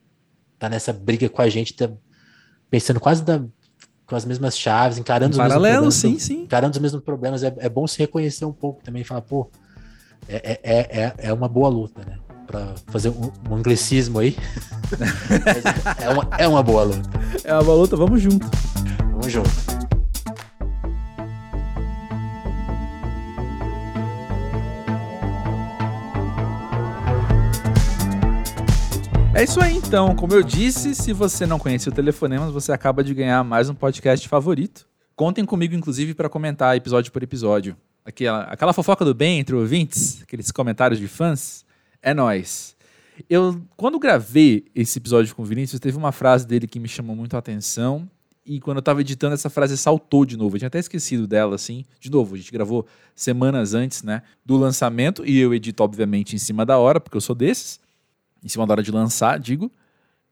tá 0.59 0.69
nessa 0.69 0.93
briga 0.93 1.29
com 1.29 1.43
a 1.43 1.49
gente, 1.49 1.75
tá 1.75 1.91
pensando 2.71 3.01
quase 3.01 3.25
da, 3.25 3.43
com 4.11 4.17
as 4.17 4.25
mesmas 4.25 4.59
chaves, 4.59 4.99
encarando 4.99 5.31
em 5.31 5.31
os 5.31 5.37
paralelo, 5.37 5.87
mesmos 5.87 6.01
problemas. 6.01 6.23
Sim, 6.23 6.35
sim. 6.35 6.43
Encarando 6.43 6.75
os 6.75 6.83
mesmos 6.83 7.03
problemas. 7.03 7.43
É, 7.45 7.55
é 7.59 7.69
bom 7.69 7.87
se 7.87 7.97
reconhecer 7.97 8.45
um 8.45 8.53
pouco 8.53 8.83
também 8.83 9.03
e 9.03 9.05
falar, 9.05 9.21
pô, 9.21 9.49
é, 10.29 10.59
é, 10.63 11.03
é, 11.05 11.15
é 11.19 11.33
uma 11.33 11.49
boa 11.49 11.69
luta, 11.69 12.03
né? 12.05 12.19
Pra 12.45 12.75
fazer 12.89 13.11
um, 13.11 13.31
um 13.49 13.55
anglicismo 13.55 14.19
aí. 14.19 14.37
é, 16.03 16.11
uma, 16.11 16.29
é 16.37 16.49
uma 16.49 16.63
boa 16.63 16.83
luta. 16.83 17.09
É 17.45 17.55
uma 17.55 17.63
boa 17.63 17.77
luta, 17.77 17.97
vamos 17.97 18.21
junto. 18.21 18.51
Vamos 19.13 19.31
junto. 19.31 19.70
É 29.41 29.45
isso 29.45 29.59
aí 29.59 29.75
então. 29.75 30.15
Como 30.15 30.35
eu 30.35 30.43
disse, 30.43 30.95
se 30.95 31.15
você 31.15 31.47
não 31.47 31.59
conhece 31.59 31.89
o 31.89 31.93
Telefonemas, 31.93 32.53
você 32.53 32.73
acaba 32.73 33.03
de 33.03 33.15
ganhar 33.15 33.43
mais 33.43 33.71
um 33.71 33.75
podcast 33.75 34.29
favorito. 34.29 34.87
Contem 35.17 35.47
comigo, 35.47 35.75
inclusive, 35.75 36.13
para 36.13 36.29
comentar 36.29 36.77
episódio 36.77 37.11
por 37.11 37.23
episódio. 37.23 37.75
Aquela, 38.05 38.43
aquela 38.43 38.75
fofoca 38.75 39.03
do 39.03 39.15
bem 39.15 39.39
entre 39.39 39.55
ouvintes, 39.55 40.23
aqueles 40.23 40.51
comentários 40.51 41.01
de 41.01 41.09
fãs, 41.09 41.65
é 42.03 42.13
nós. 42.13 42.77
Eu, 43.31 43.63
quando 43.79 43.99
gravei 43.99 44.67
esse 44.75 44.99
episódio 44.99 45.35
com 45.35 45.41
o 45.41 45.47
Vinícius, 45.47 45.81
teve 45.81 45.97
uma 45.97 46.13
frase 46.13 46.47
dele 46.47 46.67
que 46.67 46.79
me 46.79 46.87
chamou 46.87 47.17
muito 47.17 47.35
a 47.35 47.39
atenção. 47.39 48.07
E 48.45 48.61
quando 48.61 48.77
eu 48.77 48.83
tava 48.83 49.01
editando, 49.01 49.33
essa 49.33 49.49
frase 49.49 49.75
saltou 49.79 50.27
de 50.27 50.37
novo. 50.37 50.57
Eu 50.57 50.59
tinha 50.59 50.69
até 50.69 50.79
esquecido 50.79 51.27
dela, 51.27 51.55
assim. 51.55 51.87
De 51.99 52.11
novo, 52.11 52.35
a 52.35 52.37
gente 52.37 52.53
gravou 52.53 52.87
semanas 53.17 53.73
antes, 53.73 54.03
né? 54.03 54.21
Do 54.45 54.59
lançamento. 54.59 55.25
E 55.25 55.39
eu 55.39 55.55
edito, 55.55 55.83
obviamente, 55.83 56.37
em 56.37 56.39
cima 56.39 56.67
da 56.67 56.77
hora, 56.77 57.01
porque 57.01 57.17
eu 57.17 57.23
sou 57.23 57.35
desses 57.35 57.81
em 58.43 58.49
cima 58.49 58.67
da 58.67 58.75
hora 58.75 58.83
de 58.83 58.91
lançar, 58.91 59.39
digo. 59.39 59.71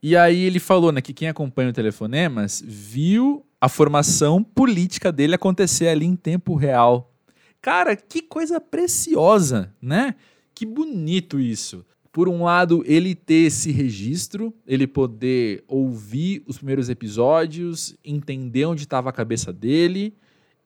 E 0.02 0.16
aí 0.16 0.42
ele 0.42 0.60
falou 0.60 0.92
né, 0.92 1.00
que 1.00 1.12
quem 1.12 1.28
acompanha 1.28 1.70
o 1.70 1.72
Telefonemas 1.72 2.62
viu 2.64 3.44
a 3.60 3.68
formação 3.68 4.42
política 4.42 5.10
dele 5.10 5.34
acontecer 5.34 5.88
ali 5.88 6.06
em 6.06 6.14
tempo 6.14 6.54
real. 6.54 7.12
Cara, 7.60 7.96
que 7.96 8.22
coisa 8.22 8.60
preciosa, 8.60 9.74
né? 9.82 10.14
Que 10.54 10.64
bonito 10.64 11.40
isso. 11.40 11.84
Por 12.12 12.28
um 12.28 12.44
lado, 12.44 12.82
ele 12.86 13.14
ter 13.14 13.46
esse 13.46 13.70
registro, 13.70 14.54
ele 14.66 14.86
poder 14.86 15.64
ouvir 15.66 16.42
os 16.46 16.56
primeiros 16.56 16.88
episódios, 16.88 17.96
entender 18.04 18.64
onde 18.64 18.82
estava 18.82 19.10
a 19.10 19.12
cabeça 19.12 19.52
dele 19.52 20.14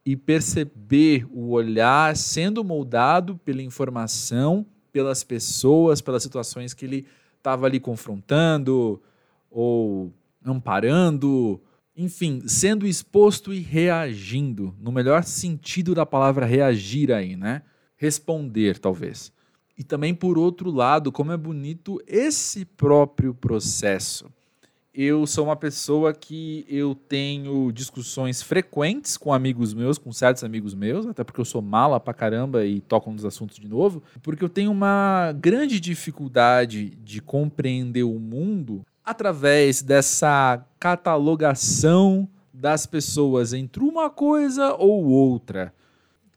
e 0.05 0.16
perceber 0.16 1.26
o 1.30 1.51
olhar 1.51 2.16
sendo 2.16 2.62
moldado 2.62 3.38
pela 3.38 3.62
informação, 3.62 4.66
pelas 4.93 5.24
pessoas, 5.24 6.01
pelas 6.01 6.22
situações 6.22 6.74
que 6.74 6.84
ele 6.84 7.07
estava 7.43 7.66
ali 7.66 7.80
confrontando 7.80 9.03
ou 9.51 10.12
amparando, 10.45 11.61
enfim, 11.97 12.43
sendo 12.47 12.86
exposto 12.86 13.53
e 13.53 13.59
reagindo, 13.59 14.74
no 14.80 14.93
melhor 14.93 15.24
sentido 15.24 15.93
da 15.95 16.07
palavra 16.07 16.47
reagir 16.47 17.12
aí, 17.12 17.36
né? 17.36 17.62
Responder, 17.97 18.78
talvez. 18.78 19.32
E 19.76 19.82
também, 19.82 20.14
por 20.14 20.38
outro 20.38 20.70
lado, 20.70 21.11
como 21.11 21.32
é 21.32 21.36
bonito 21.36 22.01
esse 22.07 22.64
próprio 22.64 23.34
processo 23.34 24.30
eu 24.95 25.26
sou 25.26 25.45
uma 25.47 25.57
pessoa 25.57 26.12
que 26.12 26.66
eu 26.68 26.95
tenho 26.95 27.72
discussões 27.72 28.43
frequentes 28.43 29.16
com 29.16 29.32
amigos 29.32 29.72
meus, 29.72 29.97
com 29.97 30.12
certos 30.12 30.45
amigos 30.45 30.74
meus, 30.74 31.07
até 31.07 31.24
porque 31.24 31.40
eu 31.40 31.45
sou 31.47 31.62
mala 31.62 31.99
pra 31.99 32.12
caramba 32.12 32.66
e 32.66 32.80
toco 32.80 33.11
nos 33.11 33.24
assuntos 33.24 33.59
de 33.59 33.66
novo, 33.66 34.03
porque 34.22 34.45
eu 34.45 34.51
tenho 34.51 34.70
uma 34.70 35.32
grande 35.32 35.80
dificuldade 35.80 36.90
de 37.03 37.22
compreender 37.22 38.03
o 38.03 38.18
mundo 38.18 38.84
através 39.03 39.82
dessa 39.82 40.62
catalogação 40.78 42.28
das 42.53 42.84
pessoas 42.84 43.55
entre 43.55 43.82
uma 43.82 44.11
coisa 44.11 44.74
ou 44.74 45.05
outra. 45.07 45.72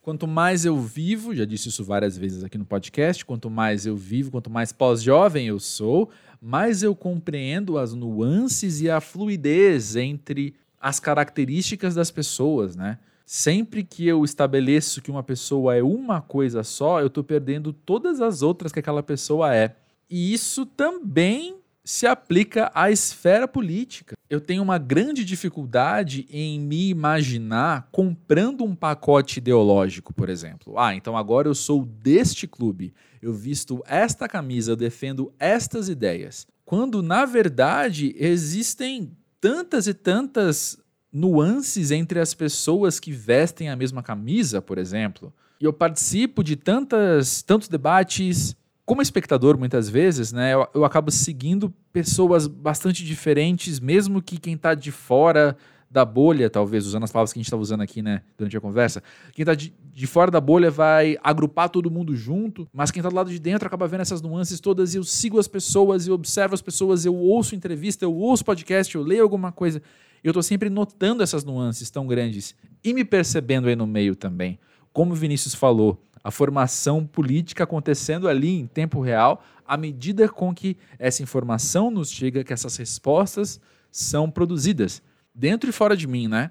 Quanto 0.02 0.28
mais 0.28 0.64
eu 0.66 0.80
vivo, 0.80 1.36
já 1.36 1.46
disse 1.46 1.68
isso 1.68 1.84
várias 1.84 2.16
vezes 2.16 2.44
aqui 2.44 2.58
no 2.58 2.66
podcast, 2.66 3.26
quanto 3.26 3.50
mais 3.50 3.86
eu 3.88 3.96
vivo, 3.98 4.32
quanto 4.32 4.52
mais 4.52 4.72
pós-jovem 4.72 5.48
eu 5.48 5.60
sou, 5.60 6.10
mais 6.46 6.84
eu 6.84 6.96
compreendo 6.96 7.76
as 7.76 7.96
nuances 7.96 8.80
e 8.80 8.88
a 8.88 9.02
fluidez 9.02 9.96
entre 9.96 10.54
as 10.80 11.00
características 11.00 11.96
das 11.96 12.12
pessoas, 12.12 12.76
né? 12.76 13.00
Sempre 13.26 13.84
que 13.84 14.06
eu 14.06 14.24
estabeleço 14.24 15.02
que 15.02 15.10
uma 15.10 15.24
pessoa 15.24 15.76
é 15.76 15.82
uma 15.82 16.22
coisa 16.22 16.62
só, 16.62 17.02
eu 17.02 17.08
estou 17.08 17.24
perdendo 17.24 17.74
todas 17.74 18.22
as 18.22 18.44
outras 18.44 18.72
que 18.72 18.78
aquela 18.78 19.02
pessoa 19.02 19.56
é. 19.56 19.76
E 20.08 20.32
isso 20.32 20.68
também 20.68 21.56
se 21.86 22.08
aplica 22.08 22.72
à 22.74 22.90
esfera 22.90 23.48
política. 23.48 24.16
Eu 24.28 24.42
tenho 24.42 24.64
uma 24.64 24.80
grande 24.80 25.24
dificuldade 25.24 26.26
em 26.32 26.60
me 26.60 26.90
imaginar 26.90 27.88
comprando 27.92 28.64
um 28.64 28.76
pacote 28.76 29.38
ideológico, 29.38 30.12
por 30.12 30.28
exemplo. 30.28 30.80
Ah, 30.80 30.96
então 30.96 31.16
agora 31.16 31.48
eu 31.48 31.54
sou 31.54 31.86
deste 31.86 32.48
clube, 32.48 32.92
eu 33.22 33.32
visto 33.32 33.84
esta 33.86 34.28
camisa, 34.28 34.72
eu 34.72 34.76
defendo 34.76 35.32
estas 35.38 35.88
ideias. 35.88 36.48
Quando, 36.66 37.04
na 37.04 37.24
verdade, 37.24 38.16
existem 38.18 39.16
tantas 39.40 39.86
e 39.86 39.94
tantas 39.94 40.80
nuances 41.14 41.92
entre 41.92 42.20
as 42.20 42.34
pessoas 42.34 43.00
que 43.00 43.12
vestem 43.12 43.70
a 43.70 43.76
mesma 43.76 44.02
camisa, 44.02 44.60
por 44.60 44.80
exemplo. 44.80 45.32
E 45.62 45.66
eu 45.66 45.72
participo 45.72 46.44
de 46.44 46.56
tantas, 46.56 47.44
tantos 47.44 47.68
debates, 47.68 48.56
como 48.86 49.02
espectador, 49.02 49.58
muitas 49.58 49.90
vezes, 49.90 50.32
né, 50.32 50.54
eu, 50.54 50.68
eu 50.76 50.86
acabo 50.86 51.10
seguindo 51.10 51.74
pessoas 51.92 52.46
bastante 52.46 53.04
diferentes, 53.04 53.80
mesmo 53.80 54.22
que 54.22 54.38
quem 54.38 54.54
está 54.54 54.76
de 54.76 54.92
fora 54.92 55.58
da 55.90 56.06
bolha, 56.06 56.50
talvez, 56.50 56.86
usando 56.86 57.04
as 57.04 57.12
palavras 57.12 57.34
que 57.34 57.40
a 57.40 57.42
gente 57.42 57.48
está 57.48 57.58
usando 57.58 57.82
aqui, 57.82 58.02
né, 58.02 58.22
durante 58.38 58.56
a 58.56 58.62
conversa, 58.62 59.02
quem 59.34 59.42
está 59.44 59.56
de, 59.56 59.74
de, 59.94 60.06
fora 60.06 60.30
da 60.30 60.40
bolha 60.40 60.70
vai 60.70 61.18
agrupar 61.24 61.70
todo 61.70 61.90
mundo 61.90 62.16
junto, 62.16 62.68
mas 62.72 62.92
quem 62.92 63.00
está 63.00 63.10
do 63.10 63.16
lado 63.16 63.32
de 63.32 63.40
dentro 63.40 63.66
acaba 63.66 63.88
vendo 63.88 64.02
essas 64.02 64.22
nuances 64.22 64.60
todas 64.60 64.94
e 64.94 64.98
eu 64.98 65.04
sigo 65.04 65.40
as 65.40 65.48
pessoas, 65.48 66.08
eu 66.08 66.14
observo 66.14 66.54
as 66.54 66.62
pessoas, 66.62 67.06
eu 67.06 67.16
ouço 67.16 67.56
entrevista, 67.56 68.06
eu 68.06 68.14
ouço 68.14 68.46
podcast, 68.46 68.94
eu 68.94 69.02
leio 69.02 69.24
alguma 69.24 69.52
coisa, 69.52 69.82
eu 70.24 70.32
estou 70.32 70.44
sempre 70.44 70.70
notando 70.70 71.24
essas 71.24 71.44
nuances 71.44 71.90
tão 71.90 72.06
grandes 72.06 72.56
e 72.84 72.94
me 72.94 73.06
percebendo 73.06 73.68
aí 73.68 73.76
no 73.76 73.88
meio 73.88 74.16
também. 74.16 74.60
Como 74.92 75.14
o 75.14 75.16
Vinícius 75.16 75.56
falou, 75.56 76.02
a 76.26 76.32
formação 76.32 77.06
política 77.06 77.66
acontecendo 77.66 78.28
ali 78.28 78.60
em 78.60 78.66
tempo 78.66 79.00
real, 79.00 79.44
à 79.64 79.78
medida 79.78 80.28
com 80.28 80.56
que 80.56 80.76
essa 80.98 81.22
informação 81.22 81.92
nos 81.92 82.10
chega, 82.10 82.44
que 82.44 82.52
essas 82.52 82.76
respostas 82.78 83.62
são 83.92 84.32
produzidas, 84.32 85.04
dentro 85.36 85.70
e 85.70 85.72
fora 85.72 85.96
de 85.96 86.08
mim, 86.08 86.28
né? 86.28 86.50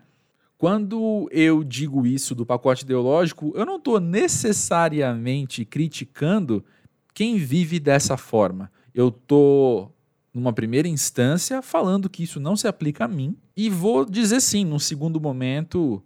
Quando 0.56 1.28
eu 1.32 1.64
digo 1.64 2.06
isso 2.06 2.36
do 2.36 2.46
pacote 2.46 2.84
ideológico, 2.84 3.52
eu 3.56 3.66
não 3.66 3.74
estou 3.74 3.98
necessariamente 3.98 5.64
criticando 5.64 6.64
quem 7.12 7.36
vive 7.36 7.80
dessa 7.80 8.16
forma. 8.16 8.70
Eu 8.94 9.08
estou, 9.08 9.92
numa 10.32 10.52
primeira 10.52 10.86
instância, 10.86 11.60
falando 11.60 12.08
que 12.08 12.22
isso 12.22 12.38
não 12.38 12.54
se 12.54 12.68
aplica 12.68 13.06
a 13.06 13.08
mim 13.08 13.36
e 13.56 13.68
vou 13.68 14.04
dizer 14.04 14.40
sim, 14.40 14.64
num 14.64 14.78
segundo 14.78 15.20
momento, 15.20 16.00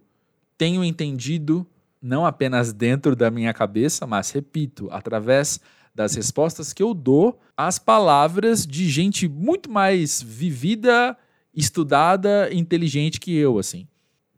tenho 0.57 0.83
entendido 0.83 1.67
não 2.01 2.25
apenas 2.25 2.71
dentro 2.71 3.15
da 3.15 3.29
minha 3.29 3.53
cabeça, 3.53 4.07
mas 4.07 4.31
repito, 4.31 4.87
através 4.91 5.59
das 5.93 6.15
respostas 6.15 6.71
que 6.71 6.81
eu 6.81 6.93
dou 6.93 7.39
às 7.57 7.77
palavras 7.77 8.65
de 8.65 8.89
gente 8.89 9.27
muito 9.27 9.69
mais 9.69 10.21
vivida, 10.21 11.17
estudada, 11.53 12.49
inteligente 12.53 13.19
que 13.19 13.35
eu, 13.35 13.59
assim. 13.59 13.87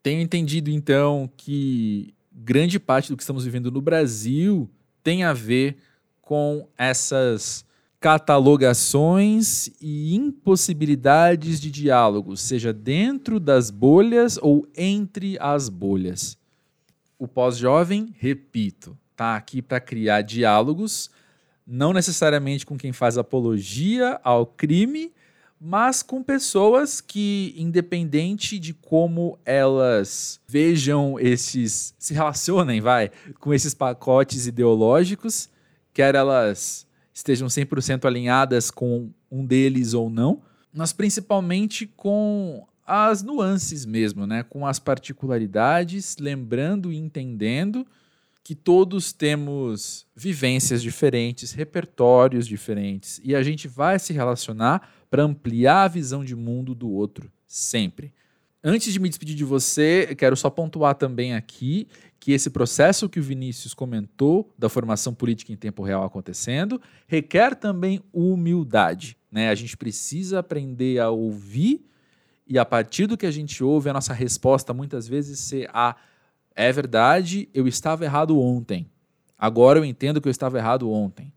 Tenho 0.01 0.21
entendido 0.21 0.71
então 0.71 1.29
que 1.37 2.13
grande 2.31 2.79
parte 2.79 3.09
do 3.09 3.17
que 3.17 3.21
estamos 3.21 3.45
vivendo 3.45 3.69
no 3.69 3.81
Brasil 3.81 4.69
tem 5.03 5.23
a 5.23 5.33
ver 5.33 5.77
com 6.21 6.67
essas 6.77 7.63
catalogações 7.99 9.69
e 9.79 10.15
impossibilidades 10.15 11.61
de 11.61 11.69
diálogo, 11.69 12.35
seja 12.35 12.73
dentro 12.73 13.39
das 13.39 13.69
bolhas 13.69 14.39
ou 14.41 14.65
entre 14.75 15.37
as 15.39 15.69
bolhas 15.69 16.40
o 17.21 17.27
pós-jovem, 17.27 18.15
repito, 18.17 18.97
está 19.11 19.35
aqui 19.35 19.61
para 19.61 19.79
criar 19.79 20.23
diálogos, 20.23 21.11
não 21.67 21.93
necessariamente 21.93 22.65
com 22.65 22.75
quem 22.75 22.91
faz 22.91 23.15
apologia 23.15 24.19
ao 24.23 24.43
crime, 24.43 25.13
mas 25.59 26.01
com 26.01 26.23
pessoas 26.23 26.99
que, 26.99 27.53
independente 27.55 28.57
de 28.57 28.73
como 28.73 29.37
elas 29.45 30.41
vejam 30.47 31.19
esses, 31.19 31.93
se 31.99 32.15
relacionem, 32.15 32.81
vai, 32.81 33.11
com 33.39 33.53
esses 33.53 33.75
pacotes 33.75 34.47
ideológicos, 34.47 35.47
quer 35.93 36.15
elas 36.15 36.87
estejam 37.13 37.47
100% 37.47 38.03
alinhadas 38.05 38.71
com 38.71 39.11
um 39.29 39.45
deles 39.45 39.93
ou 39.93 40.09
não, 40.09 40.41
mas 40.73 40.91
principalmente 40.91 41.85
com 41.85 42.65
as 42.85 43.21
nuances 43.21 43.85
mesmo, 43.85 44.25
né? 44.25 44.43
com 44.43 44.65
as 44.65 44.79
particularidades, 44.79 46.17
lembrando 46.19 46.91
e 46.91 46.97
entendendo 46.97 47.85
que 48.43 48.55
todos 48.55 49.13
temos 49.13 50.05
vivências 50.15 50.81
diferentes, 50.81 51.51
repertórios 51.53 52.47
diferentes, 52.47 53.21
e 53.23 53.35
a 53.35 53.43
gente 53.43 53.67
vai 53.67 53.99
se 53.99 54.13
relacionar 54.13 54.89
para 55.09 55.23
ampliar 55.23 55.83
a 55.83 55.87
visão 55.87 56.25
de 56.25 56.35
mundo 56.35 56.73
do 56.73 56.89
outro, 56.89 57.31
sempre. 57.45 58.13
Antes 58.63 58.93
de 58.93 58.99
me 58.99 59.09
despedir 59.09 59.35
de 59.35 59.43
você, 59.43 60.13
quero 60.15 60.35
só 60.35 60.49
pontuar 60.49 60.95
também 60.95 61.33
aqui 61.33 61.87
que 62.19 62.31
esse 62.31 62.49
processo 62.51 63.09
que 63.09 63.19
o 63.19 63.23
Vinícius 63.23 63.73
comentou 63.73 64.53
da 64.57 64.69
formação 64.69 65.13
política 65.13 65.51
em 65.51 65.55
tempo 65.55 65.81
real 65.81 66.03
acontecendo 66.03 66.79
requer 67.07 67.55
também 67.55 67.99
humildade. 68.13 69.17
Né? 69.31 69.49
A 69.49 69.55
gente 69.55 69.75
precisa 69.75 70.39
aprender 70.39 70.99
a 70.99 71.09
ouvir 71.09 71.83
e 72.51 72.59
a 72.59 72.65
partir 72.65 73.07
do 73.07 73.17
que 73.17 73.25
a 73.25 73.31
gente 73.31 73.63
ouve, 73.63 73.89
a 73.89 73.93
nossa 73.93 74.11
resposta 74.11 74.73
muitas 74.73 75.07
vezes 75.07 75.39
ser 75.39 75.69
a 75.73 75.95
é 76.53 76.69
verdade, 76.69 77.47
eu 77.53 77.65
estava 77.65 78.03
errado 78.03 78.37
ontem. 78.37 78.91
Agora 79.39 79.79
eu 79.79 79.85
entendo 79.85 80.19
que 80.19 80.27
eu 80.27 80.31
estava 80.31 80.57
errado 80.57 80.91
ontem. 80.91 81.31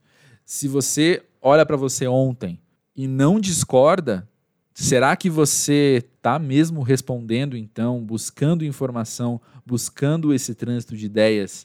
Se 0.44 0.66
você 0.66 1.22
olha 1.40 1.64
para 1.64 1.76
você 1.76 2.08
ontem 2.08 2.60
e 2.96 3.06
não 3.06 3.38
discorda, 3.38 4.28
será 4.74 5.14
que 5.14 5.30
você 5.30 6.04
está 6.16 6.36
mesmo 6.36 6.82
respondendo 6.82 7.56
então, 7.56 8.02
buscando 8.02 8.64
informação, 8.64 9.40
buscando 9.64 10.34
esse 10.34 10.52
trânsito 10.52 10.96
de 10.96 11.06
ideias 11.06 11.64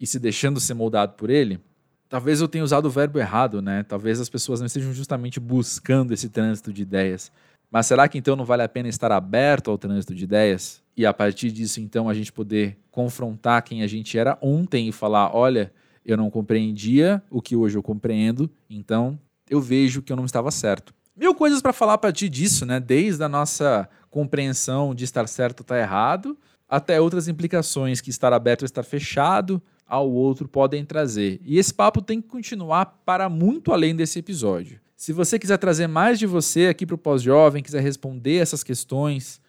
e 0.00 0.08
se 0.08 0.18
deixando 0.18 0.58
ser 0.58 0.74
moldado 0.74 1.12
por 1.12 1.30
ele? 1.30 1.60
Talvez 2.08 2.40
eu 2.40 2.48
tenha 2.48 2.64
usado 2.64 2.86
o 2.86 2.90
verbo 2.90 3.20
errado, 3.20 3.62
né? 3.62 3.84
Talvez 3.84 4.18
as 4.18 4.28
pessoas 4.28 4.58
não 4.58 4.66
estejam 4.66 4.92
justamente 4.92 5.38
buscando 5.38 6.12
esse 6.12 6.28
trânsito 6.28 6.72
de 6.72 6.82
ideias. 6.82 7.30
Mas 7.70 7.86
será 7.86 8.08
que 8.08 8.18
então 8.18 8.34
não 8.34 8.44
vale 8.44 8.62
a 8.62 8.68
pena 8.68 8.88
estar 8.88 9.12
aberto 9.12 9.70
ao 9.70 9.78
trânsito 9.78 10.14
de 10.14 10.24
ideias? 10.24 10.82
E 10.96 11.04
a 11.04 11.12
partir 11.12 11.52
disso, 11.52 11.80
então, 11.80 12.08
a 12.08 12.14
gente 12.14 12.32
poder 12.32 12.78
confrontar 12.90 13.62
quem 13.62 13.82
a 13.82 13.86
gente 13.86 14.18
era 14.18 14.38
ontem 14.40 14.88
e 14.88 14.92
falar: 14.92 15.34
olha, 15.34 15.72
eu 16.04 16.16
não 16.16 16.30
compreendia 16.30 17.22
o 17.30 17.42
que 17.42 17.54
hoje 17.54 17.76
eu 17.76 17.82
compreendo, 17.82 18.50
então 18.68 19.18
eu 19.48 19.60
vejo 19.60 20.02
que 20.02 20.12
eu 20.12 20.16
não 20.16 20.24
estava 20.24 20.50
certo. 20.50 20.94
Mil 21.14 21.34
coisas 21.34 21.60
para 21.60 21.72
falar 21.72 21.94
a 21.94 21.98
partir 21.98 22.28
disso, 22.28 22.64
né? 22.64 22.80
Desde 22.80 23.22
a 23.22 23.28
nossa 23.28 23.88
compreensão 24.10 24.94
de 24.94 25.04
estar 25.04 25.26
certo 25.28 25.60
ou 25.60 25.64
estar 25.64 25.78
errado, 25.78 26.38
até 26.68 27.00
outras 27.00 27.28
implicações 27.28 28.00
que 28.00 28.10
estar 28.10 28.32
aberto 28.32 28.62
ou 28.62 28.66
estar 28.66 28.82
fechado 28.82 29.60
ao 29.86 30.10
outro 30.10 30.46
podem 30.46 30.84
trazer. 30.84 31.40
E 31.44 31.58
esse 31.58 31.72
papo 31.72 32.02
tem 32.02 32.20
que 32.20 32.28
continuar 32.28 33.00
para 33.04 33.28
muito 33.28 33.72
além 33.72 33.96
desse 33.96 34.18
episódio. 34.18 34.80
Se 34.98 35.12
você 35.12 35.38
quiser 35.38 35.58
trazer 35.58 35.86
mais 35.86 36.18
de 36.18 36.26
você 36.26 36.66
aqui 36.66 36.84
para 36.84 36.96
o 36.96 36.98
Pós-Jovem, 36.98 37.62
quiser 37.62 37.80
responder 37.80 38.38
essas 38.38 38.64
questões, 38.64 39.40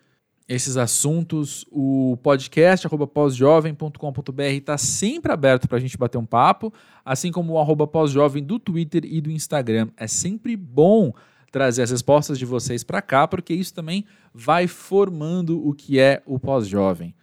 esses 0.47 0.77
assuntos, 0.77 1.65
o 1.71 2.19
podcast 2.21 2.87
pós-jovem.com.br 2.87 4.43
está 4.43 4.77
sempre 4.77 5.31
aberto 5.31 5.67
para 5.67 5.79
a 5.79 5.81
gente 5.81 5.97
bater 5.97 6.19
um 6.19 6.25
papo, 6.25 6.71
assim 7.03 7.31
como 7.31 7.53
o 7.53 7.59
arroba 7.59 7.87
pós-jovem 7.87 8.43
do 8.43 8.59
Twitter 8.59 9.01
e 9.03 9.19
do 9.19 9.31
Instagram. 9.31 9.87
É 9.97 10.05
sempre 10.05 10.55
bom 10.55 11.11
trazer 11.51 11.81
as 11.81 11.89
respostas 11.89 12.37
de 12.37 12.45
vocês 12.45 12.83
para 12.83 13.01
cá, 13.01 13.27
porque 13.27 13.51
isso 13.51 13.73
também 13.73 14.05
vai 14.31 14.67
formando 14.67 15.67
o 15.67 15.73
que 15.73 15.99
é 15.99 16.21
o 16.27 16.37
pós-jovem. 16.37 17.15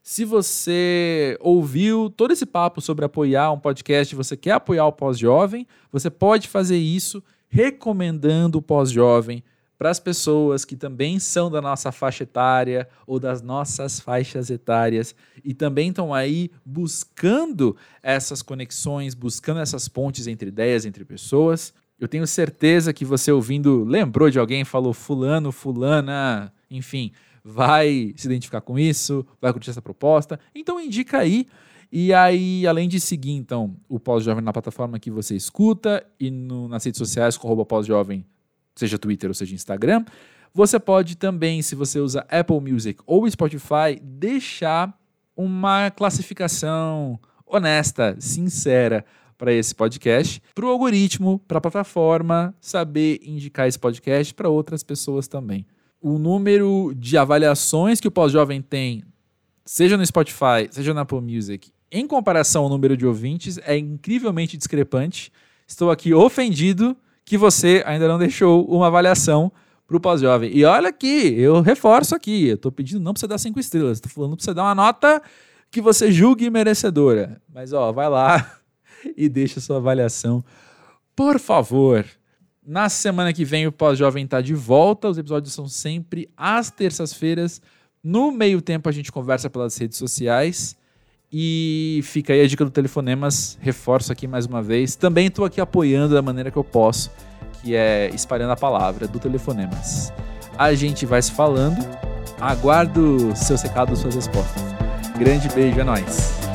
Se 0.00 0.24
você 0.24 1.36
ouviu 1.40 2.08
todo 2.08 2.30
esse 2.30 2.46
papo 2.46 2.80
sobre 2.80 3.04
apoiar 3.04 3.50
um 3.50 3.58
podcast, 3.58 4.14
você 4.14 4.36
quer 4.36 4.52
apoiar 4.52 4.86
o 4.86 4.92
pós-jovem, 4.92 5.66
você 5.90 6.08
pode 6.08 6.46
fazer 6.46 6.76
isso 6.76 7.20
recomendando 7.52 8.56
o 8.56 8.62
pós-jovem 8.62 9.44
para 9.76 9.90
as 9.90 10.00
pessoas 10.00 10.64
que 10.64 10.74
também 10.74 11.18
são 11.18 11.50
da 11.50 11.60
nossa 11.60 11.92
faixa 11.92 12.22
etária 12.22 12.88
ou 13.06 13.20
das 13.20 13.42
nossas 13.42 14.00
faixas 14.00 14.48
etárias 14.48 15.14
e 15.44 15.52
também 15.52 15.90
estão 15.90 16.14
aí 16.14 16.50
buscando 16.64 17.76
essas 18.02 18.40
conexões, 18.40 19.12
buscando 19.12 19.60
essas 19.60 19.86
pontes 19.86 20.26
entre 20.26 20.48
ideias, 20.48 20.86
entre 20.86 21.04
pessoas. 21.04 21.74
Eu 22.00 22.08
tenho 22.08 22.26
certeza 22.26 22.90
que 22.90 23.04
você 23.04 23.30
ouvindo 23.30 23.84
lembrou 23.84 24.30
de 24.30 24.38
alguém, 24.38 24.64
falou 24.64 24.94
fulano, 24.94 25.52
fulana, 25.52 26.50
enfim, 26.70 27.12
vai 27.44 28.14
se 28.16 28.26
identificar 28.26 28.62
com 28.62 28.78
isso, 28.78 29.26
vai 29.42 29.52
curtir 29.52 29.68
essa 29.68 29.82
proposta. 29.82 30.40
Então 30.54 30.80
indica 30.80 31.18
aí 31.18 31.46
e 31.94 32.14
aí, 32.14 32.66
além 32.66 32.88
de 32.88 32.98
seguir, 32.98 33.32
então, 33.32 33.76
o 33.86 34.00
Pós-Jovem 34.00 34.42
na 34.42 34.50
plataforma 34.50 34.98
que 34.98 35.10
você 35.10 35.36
escuta 35.36 36.02
e 36.18 36.30
no, 36.30 36.66
nas 36.66 36.82
redes 36.82 36.96
sociais 36.96 37.36
com 37.36 37.64
Pós-Jovem, 37.66 38.24
seja 38.74 38.98
Twitter 38.98 39.28
ou 39.28 39.34
seja 39.34 39.54
Instagram, 39.54 40.02
você 40.54 40.80
pode 40.80 41.18
também, 41.18 41.60
se 41.60 41.74
você 41.74 42.00
usa 42.00 42.26
Apple 42.30 42.60
Music 42.60 42.98
ou 43.04 43.28
Spotify, 43.30 44.00
deixar 44.02 44.98
uma 45.36 45.90
classificação 45.90 47.20
honesta, 47.46 48.16
sincera 48.18 49.04
para 49.36 49.52
esse 49.52 49.74
podcast, 49.74 50.42
para 50.54 50.64
o 50.64 50.68
algoritmo, 50.70 51.40
para 51.40 51.58
a 51.58 51.60
plataforma 51.60 52.54
saber 52.58 53.20
indicar 53.22 53.68
esse 53.68 53.78
podcast 53.78 54.32
para 54.32 54.48
outras 54.48 54.82
pessoas 54.82 55.28
também. 55.28 55.66
O 56.00 56.18
número 56.18 56.94
de 56.96 57.18
avaliações 57.18 58.00
que 58.00 58.08
o 58.08 58.10
Pós-Jovem 58.10 58.62
tem, 58.62 59.04
seja 59.62 59.98
no 59.98 60.06
Spotify, 60.06 60.68
seja 60.70 60.94
na 60.94 61.02
Apple 61.02 61.20
Music, 61.20 61.70
em 61.92 62.06
comparação 62.06 62.64
ao 62.64 62.70
número 62.70 62.96
de 62.96 63.06
ouvintes, 63.06 63.58
é 63.64 63.76
incrivelmente 63.76 64.56
discrepante. 64.56 65.30
Estou 65.68 65.90
aqui 65.90 66.14
ofendido 66.14 66.96
que 67.24 67.36
você 67.36 67.82
ainda 67.86 68.08
não 68.08 68.18
deixou 68.18 68.64
uma 68.64 68.86
avaliação 68.86 69.52
para 69.86 69.96
o 69.98 70.00
Pós-Jovem. 70.00 70.50
E 70.56 70.64
olha 70.64 70.88
aqui, 70.88 71.34
eu 71.36 71.60
reforço 71.60 72.14
aqui, 72.14 72.48
eu 72.48 72.54
estou 72.54 72.72
pedindo 72.72 73.00
não 73.00 73.12
para 73.12 73.20
você 73.20 73.26
dar 73.26 73.38
cinco 73.38 73.60
estrelas, 73.60 73.98
estou 73.98 74.10
falando 74.10 74.36
para 74.36 74.44
você 74.44 74.54
dar 74.54 74.62
uma 74.62 74.74
nota 74.74 75.22
que 75.70 75.82
você 75.82 76.10
julgue 76.10 76.48
merecedora. 76.48 77.40
Mas 77.52 77.74
ó, 77.74 77.92
vai 77.92 78.08
lá, 78.08 78.58
e 79.16 79.28
deixa 79.28 79.60
sua 79.60 79.76
avaliação. 79.76 80.44
Por 81.14 81.38
favor. 81.38 82.04
Na 82.64 82.88
semana 82.88 83.32
que 83.32 83.44
vem 83.44 83.66
o 83.66 83.72
Pós-Jovem 83.72 84.24
está 84.24 84.40
de 84.40 84.54
volta. 84.54 85.08
Os 85.08 85.18
episódios 85.18 85.52
são 85.52 85.66
sempre 85.66 86.30
às 86.36 86.70
terças-feiras. 86.70 87.60
No 88.02 88.30
meio 88.30 88.62
tempo 88.62 88.88
a 88.88 88.92
gente 88.92 89.10
conversa 89.10 89.50
pelas 89.50 89.76
redes 89.76 89.98
sociais. 89.98 90.76
E 91.32 92.00
fica 92.02 92.34
aí 92.34 92.42
a 92.42 92.46
dica 92.46 92.62
do 92.62 92.70
Telefonemas. 92.70 93.56
Reforço 93.60 94.12
aqui 94.12 94.28
mais 94.28 94.44
uma 94.44 94.62
vez. 94.62 94.94
Também 94.94 95.28
estou 95.28 95.44
aqui 95.46 95.60
apoiando 95.60 96.14
da 96.14 96.20
maneira 96.20 96.50
que 96.50 96.58
eu 96.58 96.64
posso, 96.64 97.10
que 97.62 97.74
é 97.74 98.10
espalhando 98.14 98.50
a 98.50 98.56
palavra 98.56 99.08
do 99.08 99.18
Telefonemas. 99.18 100.12
A 100.58 100.74
gente 100.74 101.06
vai 101.06 101.22
se 101.22 101.32
falando. 101.32 101.78
Aguardo 102.38 103.34
seus 103.34 103.62
recados, 103.62 104.00
suas 104.00 104.14
respostas. 104.14 104.62
Grande 105.16 105.48
beijo, 105.48 105.80
é 105.80 105.84
nóis. 105.84 106.51